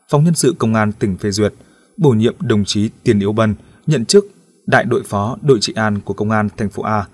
[0.10, 1.54] phòng nhân sự công an tỉnh phê duyệt,
[1.98, 3.56] bổ nhiệm đồng chí Tiền Yếu Bân
[3.88, 4.26] nhận chức
[4.66, 7.08] đại đội phó đội trị an của công an thành phố A.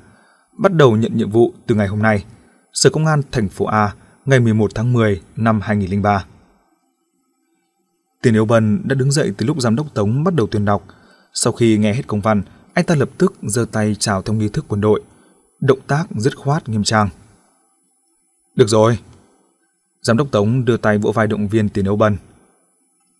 [0.57, 2.25] Bắt đầu nhận nhiệm vụ từ ngày hôm nay.
[2.73, 3.93] Sở Công an thành phố A
[4.27, 6.25] ngày 11 tháng 10 năm 2003.
[8.21, 10.83] Tiền Yếu Bân đã đứng dậy từ lúc giám đốc Tống bắt đầu tuyên đọc.
[11.33, 12.41] Sau khi nghe hết công văn,
[12.73, 15.01] anh ta lập tức giơ tay chào theo nghi thức quân đội.
[15.59, 17.09] Động tác dứt khoát nghiêm trang.
[18.55, 18.99] Được rồi.
[20.01, 22.17] Giám đốc Tống đưa tay vỗ vai động viên Tiền Yếu Bân.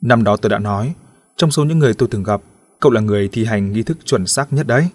[0.02, 0.94] Năm đó tôi đã nói,
[1.38, 2.42] trong số những người tôi từng gặp,
[2.80, 4.90] cậu là người thi hành nghi thức chuẩn xác nhất đấy.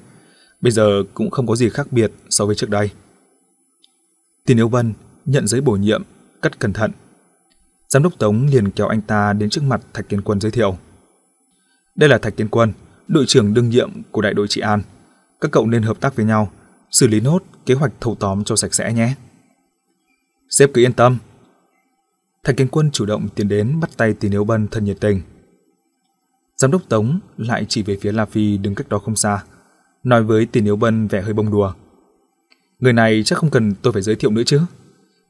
[0.60, 2.90] Bây giờ cũng không có gì khác biệt so với trước đây.
[4.46, 4.92] Tiền Yếu Bân
[5.26, 6.02] nhận giấy bổ nhiệm,
[6.40, 6.90] cất cẩn thận.
[7.88, 10.76] Giám đốc Tống liền kéo anh ta đến trước mặt Thạch Kiến Quân giới thiệu.
[11.94, 12.72] Đây là Thạch Kiến Quân,
[13.08, 14.82] đội trưởng đương nhiệm của đại đội trị an.
[15.40, 16.50] Các cậu nên hợp tác với nhau,
[16.90, 19.14] xử lý nốt kế hoạch thâu tóm cho sạch sẽ nhé.
[20.50, 21.18] Sếp cứ yên tâm.
[22.44, 25.20] Thạch Kiến Quân chủ động tiến đến bắt tay Tỷ Nếu Bân thân nhiệt tình.
[26.56, 29.44] Giám đốc Tống lại chỉ về phía La Phi đứng cách đó không xa,
[30.04, 31.72] nói với Tỷ Nếu Bân vẻ hơi bông đùa.
[32.78, 34.60] Người này chắc không cần tôi phải giới thiệu nữa chứ.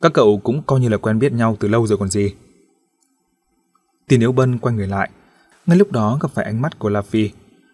[0.02, 2.34] Các cậu cũng coi như là quen biết nhau từ lâu rồi còn gì.
[4.08, 5.10] Tiền Yếu Bân quay người lại.
[5.66, 7.30] Ngay lúc đó gặp phải ánh mắt của La Phi.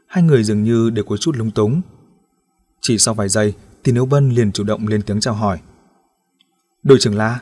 [0.06, 1.80] Hai người dường như đều có chút lung túng.
[2.80, 5.58] Chỉ sau vài giây Tiền Yếu Bân liền chủ động lên tiếng chào hỏi.
[6.82, 7.40] Đội trưởng La,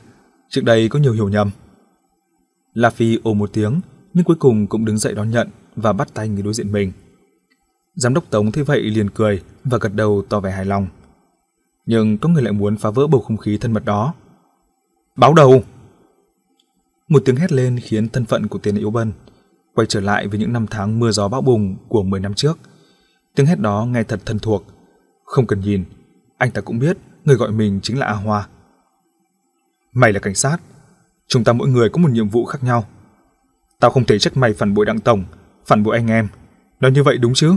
[0.49, 1.51] trước đây có nhiều hiểu nhầm.
[2.75, 3.81] La Phi ồ một tiếng,
[4.15, 6.93] nhưng cuối cùng cũng đứng dậy đón nhận và bắt tay người đối diện mình.
[7.95, 10.87] Giám đốc Tống thấy vậy liền cười và gật đầu tỏ vẻ hài lòng.
[11.87, 14.15] Nhưng có người lại muốn phá vỡ bầu không khí thân mật đó.
[15.17, 15.63] Báo đầu!
[17.09, 19.13] Một tiếng hét lên khiến thân phận của tiền yếu bân
[19.75, 22.59] quay trở lại với những năm tháng mưa gió bão bùng của 10 năm trước.
[23.35, 24.65] Tiếng hét đó nghe thật thân thuộc.
[25.25, 25.85] Không cần nhìn,
[26.39, 28.49] anh ta cũng biết người gọi mình chính là A Hoa.
[29.93, 30.57] Mày là cảnh sát,
[31.29, 32.85] chúng ta mỗi người có một nhiệm vụ khác nhau.
[33.81, 35.25] Tao không thể trách mày phản bội đặng tổng,
[35.67, 36.29] phản bội anh em.
[36.81, 37.57] Nói như vậy đúng chứ?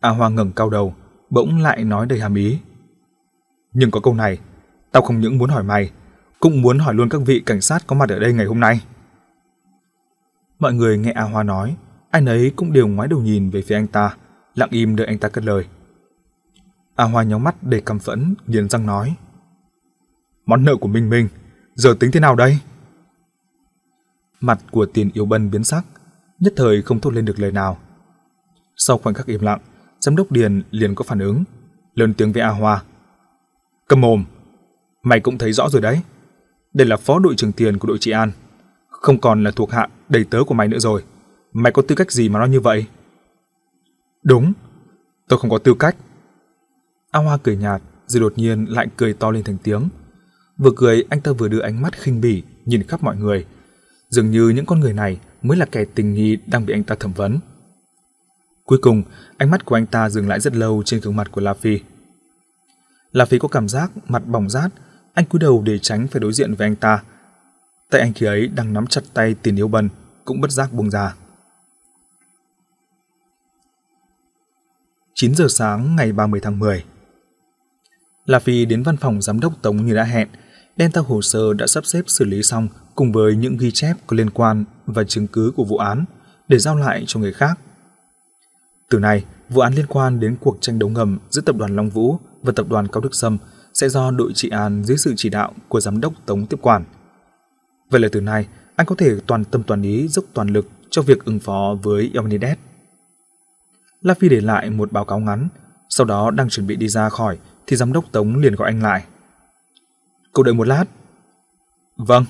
[0.00, 0.94] A Hoa ngẩng cao đầu,
[1.30, 2.58] bỗng lại nói đầy hàm ý.
[3.72, 4.38] Nhưng có câu này,
[4.94, 5.90] tao không những muốn hỏi mày,
[6.40, 8.80] cũng muốn hỏi luôn các vị cảnh sát có mặt ở đây ngày hôm nay.
[10.58, 11.76] Mọi người nghe A Hoa nói,
[12.10, 14.16] ai nấy cũng đều ngoái đầu nhìn về phía anh ta,
[14.54, 15.66] lặng im đợi anh ta cất lời.
[16.94, 19.16] A Hoa nhóng mắt để căm phẫn, nghiến răng nói.
[20.46, 21.28] Món nợ của Minh Minh,
[21.74, 22.58] giờ tính thế nào đây?
[24.40, 25.84] Mặt của tiền yếu bân biến sắc,
[26.40, 27.78] nhất thời không thốt lên được lời nào.
[28.76, 29.60] Sau khoảnh khắc im lặng,
[30.00, 31.44] giám đốc Điền liền có phản ứng,
[31.94, 32.82] lớn tiếng với A Hoa.
[33.88, 34.24] Cầm mồm,
[35.04, 36.00] mày cũng thấy rõ rồi đấy.
[36.74, 38.32] Đây là phó đội trưởng tiền của đội trị an,
[38.88, 41.04] không còn là thuộc hạ đầy tớ của mày nữa rồi.
[41.52, 42.86] Mày có tư cách gì mà nói như vậy?
[44.22, 44.52] Đúng,
[45.28, 45.96] tôi không có tư cách.
[47.10, 49.88] A Hoa cười nhạt, rồi đột nhiên lại cười to lên thành tiếng.
[50.58, 53.46] Vừa cười, anh ta vừa đưa ánh mắt khinh bỉ nhìn khắp mọi người.
[54.08, 56.94] Dường như những con người này mới là kẻ tình nghi đang bị anh ta
[56.94, 57.38] thẩm vấn.
[58.64, 59.02] Cuối cùng,
[59.36, 61.80] ánh mắt của anh ta dừng lại rất lâu trên gương mặt của La Phi.
[63.12, 64.70] La Phi có cảm giác mặt bỏng rát,
[65.14, 67.02] anh cúi đầu để tránh phải đối diện với anh ta.
[67.90, 69.88] Tay anh khi ấy đang nắm chặt tay tiền yêu bần,
[70.24, 71.14] cũng bất giác buông ra.
[75.14, 76.84] 9 giờ sáng ngày 30 tháng 10
[78.26, 80.28] La Phi đến văn phòng giám đốc Tống như đã hẹn,
[80.76, 83.96] đem theo hồ sơ đã sắp xếp xử lý xong cùng với những ghi chép
[84.06, 86.04] có liên quan và chứng cứ của vụ án
[86.48, 87.58] để giao lại cho người khác.
[88.90, 91.90] Từ nay, vụ án liên quan đến cuộc tranh đấu ngầm giữa tập đoàn Long
[91.90, 93.38] Vũ và tập đoàn Cao Đức Sâm
[93.74, 96.84] sẽ do đội trị an dưới sự chỉ đạo của giám đốc Tống tiếp quản.
[97.90, 98.46] Vậy là từ nay,
[98.76, 102.10] anh có thể toàn tâm toàn ý dốc toàn lực cho việc ứng phó với
[102.16, 102.58] Omnidet.
[104.00, 105.48] La Phi để lại một báo cáo ngắn,
[105.88, 108.82] sau đó đang chuẩn bị đi ra khỏi thì giám đốc Tống liền gọi anh
[108.82, 109.04] lại.
[110.32, 110.84] Cậu đợi một lát.
[111.96, 112.24] Vâng.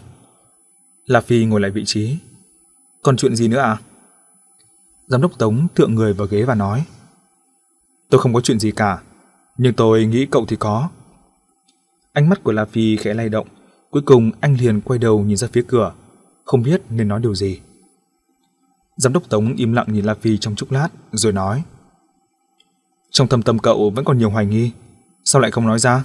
[1.07, 2.19] La Phi ngồi lại vị trí.
[3.03, 3.79] Còn chuyện gì nữa à?
[5.07, 6.85] Giám đốc Tống thượng người vào ghế và nói.
[8.11, 9.03] Tôi không có chuyện gì cả,
[9.59, 10.89] nhưng tôi nghĩ cậu thì có.
[12.15, 13.47] Ánh mắt của La Phi khẽ lay động,
[13.91, 15.93] cuối cùng anh liền quay đầu nhìn ra phía cửa,
[16.45, 17.61] không biết nên nói điều gì.
[18.97, 21.63] Giám đốc Tống im lặng nhìn La Phi trong chốc lát, rồi nói.
[23.11, 24.71] Trong thâm tâm cậu vẫn còn nhiều hoài nghi,
[25.25, 26.05] sao lại không nói ra?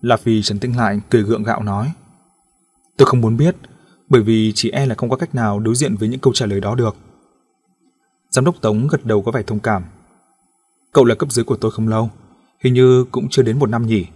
[0.00, 1.92] La Phi trấn tĩnh lại, cười gượng gạo nói.
[2.96, 3.56] Tôi không muốn biết,
[4.08, 6.46] bởi vì chỉ e là không có cách nào đối diện với những câu trả
[6.46, 6.96] lời đó được.
[8.30, 9.84] Giám đốc Tống gật đầu có vẻ thông cảm.
[10.92, 12.10] Cậu là cấp dưới của tôi không lâu,
[12.60, 14.06] hình như cũng chưa đến một năm nhỉ.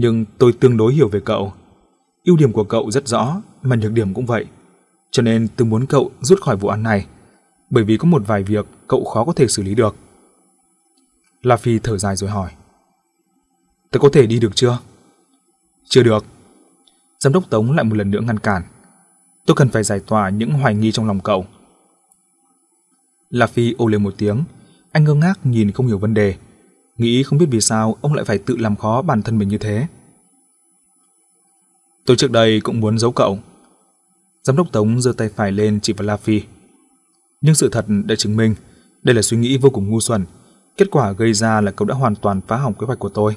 [0.00, 1.52] Nhưng tôi tương đối hiểu về cậu.
[2.24, 4.46] Ưu điểm của cậu rất rõ, mà nhược điểm cũng vậy.
[5.10, 7.06] Cho nên tôi muốn cậu rút khỏi vụ án này,
[7.70, 9.96] bởi vì có một vài việc cậu khó có thể xử lý được.
[11.42, 12.50] La Phi thở dài rồi hỏi.
[13.90, 14.78] Tôi có thể đi được chưa?
[15.84, 16.24] Chưa được.
[17.20, 18.62] Giám đốc Tống lại một lần nữa ngăn cản.
[19.46, 21.46] Tôi cần phải giải tỏa những hoài nghi trong lòng cậu.
[23.30, 24.44] La Phi ô lên một tiếng,
[24.92, 26.34] anh ngơ ngác nhìn không hiểu vấn đề,
[26.98, 29.58] nghĩ không biết vì sao ông lại phải tự làm khó bản thân mình như
[29.58, 29.86] thế.
[32.06, 33.38] Tôi trước đây cũng muốn giấu cậu.
[34.42, 36.42] Giám đốc Tống giơ tay phải lên chỉ vào La Phi.
[37.40, 38.54] Nhưng sự thật đã chứng minh
[39.02, 40.24] đây là suy nghĩ vô cùng ngu xuẩn.
[40.76, 43.36] Kết quả gây ra là cậu đã hoàn toàn phá hỏng kế hoạch của tôi.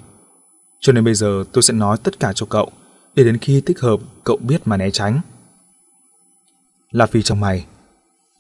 [0.80, 2.72] Cho nên bây giờ tôi sẽ nói tất cả cho cậu,
[3.16, 5.22] để đến khi thích hợp cậu biết mà né tránh.
[6.92, 7.66] La Phi trong mày.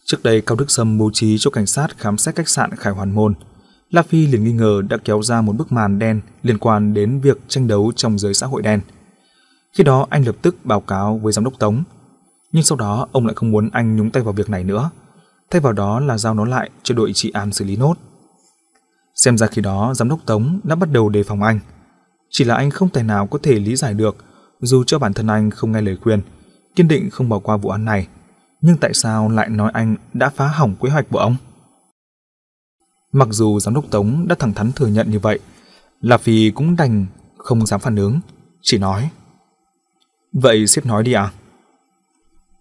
[0.06, 2.94] Trước đây Cao Đức Sâm bố trí cho cảnh sát khám xét khách sạn Khải
[2.94, 3.34] Hoàn Môn.
[3.92, 7.20] La Phi liền nghi ngờ đã kéo ra một bức màn đen liên quan đến
[7.20, 8.82] việc tranh đấu trong giới xã hội đen.
[9.74, 11.84] Khi đó anh lập tức báo cáo với giám đốc Tống.
[12.52, 14.90] Nhưng sau đó ông lại không muốn anh nhúng tay vào việc này nữa.
[15.50, 17.94] Thay vào đó là giao nó lại cho đội trị an xử lý nốt.
[19.16, 21.60] Xem ra khi đó giám đốc Tống đã bắt đầu đề phòng anh.
[22.30, 24.16] Chỉ là anh không tài nào có thể lý giải được
[24.62, 26.22] dù cho bản thân anh không nghe lời khuyên,
[26.76, 28.08] kiên định không bỏ qua vụ án này.
[28.62, 31.36] Nhưng tại sao lại nói anh đã phá hỏng kế hoạch của ông?
[33.12, 35.40] Mặc dù giám đốc Tống đã thẳng thắn thừa nhận như vậy,
[36.02, 37.06] là vì cũng đành
[37.38, 38.20] không dám phản ứng,
[38.62, 39.10] chỉ nói.
[40.34, 41.32] Vậy sếp nói đi à?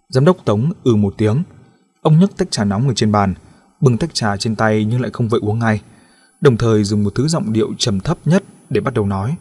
[0.09, 1.43] Giám đốc Tống ừ một tiếng,
[2.03, 3.35] ông nhấc tách trà nóng ở trên bàn,
[3.81, 5.83] bưng tách trà trên tay nhưng lại không vội uống ngay,
[6.41, 9.37] đồng thời dùng một thứ giọng điệu trầm thấp nhất để bắt đầu nói.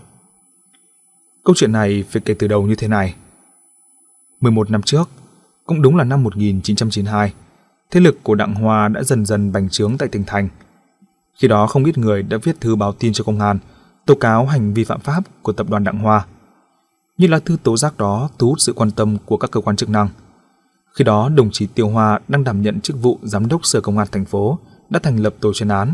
[1.43, 3.15] Câu chuyện này phải kể từ đầu như thế này.
[4.41, 5.09] 11 năm trước,
[5.65, 7.33] cũng đúng là năm 1992,
[7.91, 10.49] thế lực của Đặng Hoa đã dần dần bành trướng tại tỉnh thành.
[11.39, 13.59] Khi đó không ít người đã viết thư báo tin cho công an,
[14.05, 16.25] tố cáo hành vi phạm pháp của tập đoàn Đặng Hoa.
[17.17, 19.75] Như lá thư tố giác đó thu hút sự quan tâm của các cơ quan
[19.75, 20.07] chức năng.
[20.93, 23.97] Khi đó, đồng chí Tiêu Hoa đang đảm nhận chức vụ giám đốc Sở Công
[23.97, 24.59] an thành phố
[24.89, 25.93] đã thành lập tổ chuyên án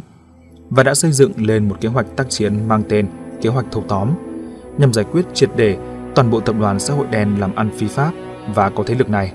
[0.69, 3.07] và đã xây dựng lên một kế hoạch tác chiến mang tên
[3.41, 4.11] kế hoạch thâu tóm
[4.77, 5.77] nhằm giải quyết triệt để
[6.15, 8.11] toàn bộ tập đoàn xã hội đen làm ăn phi pháp
[8.53, 9.34] và có thế lực này.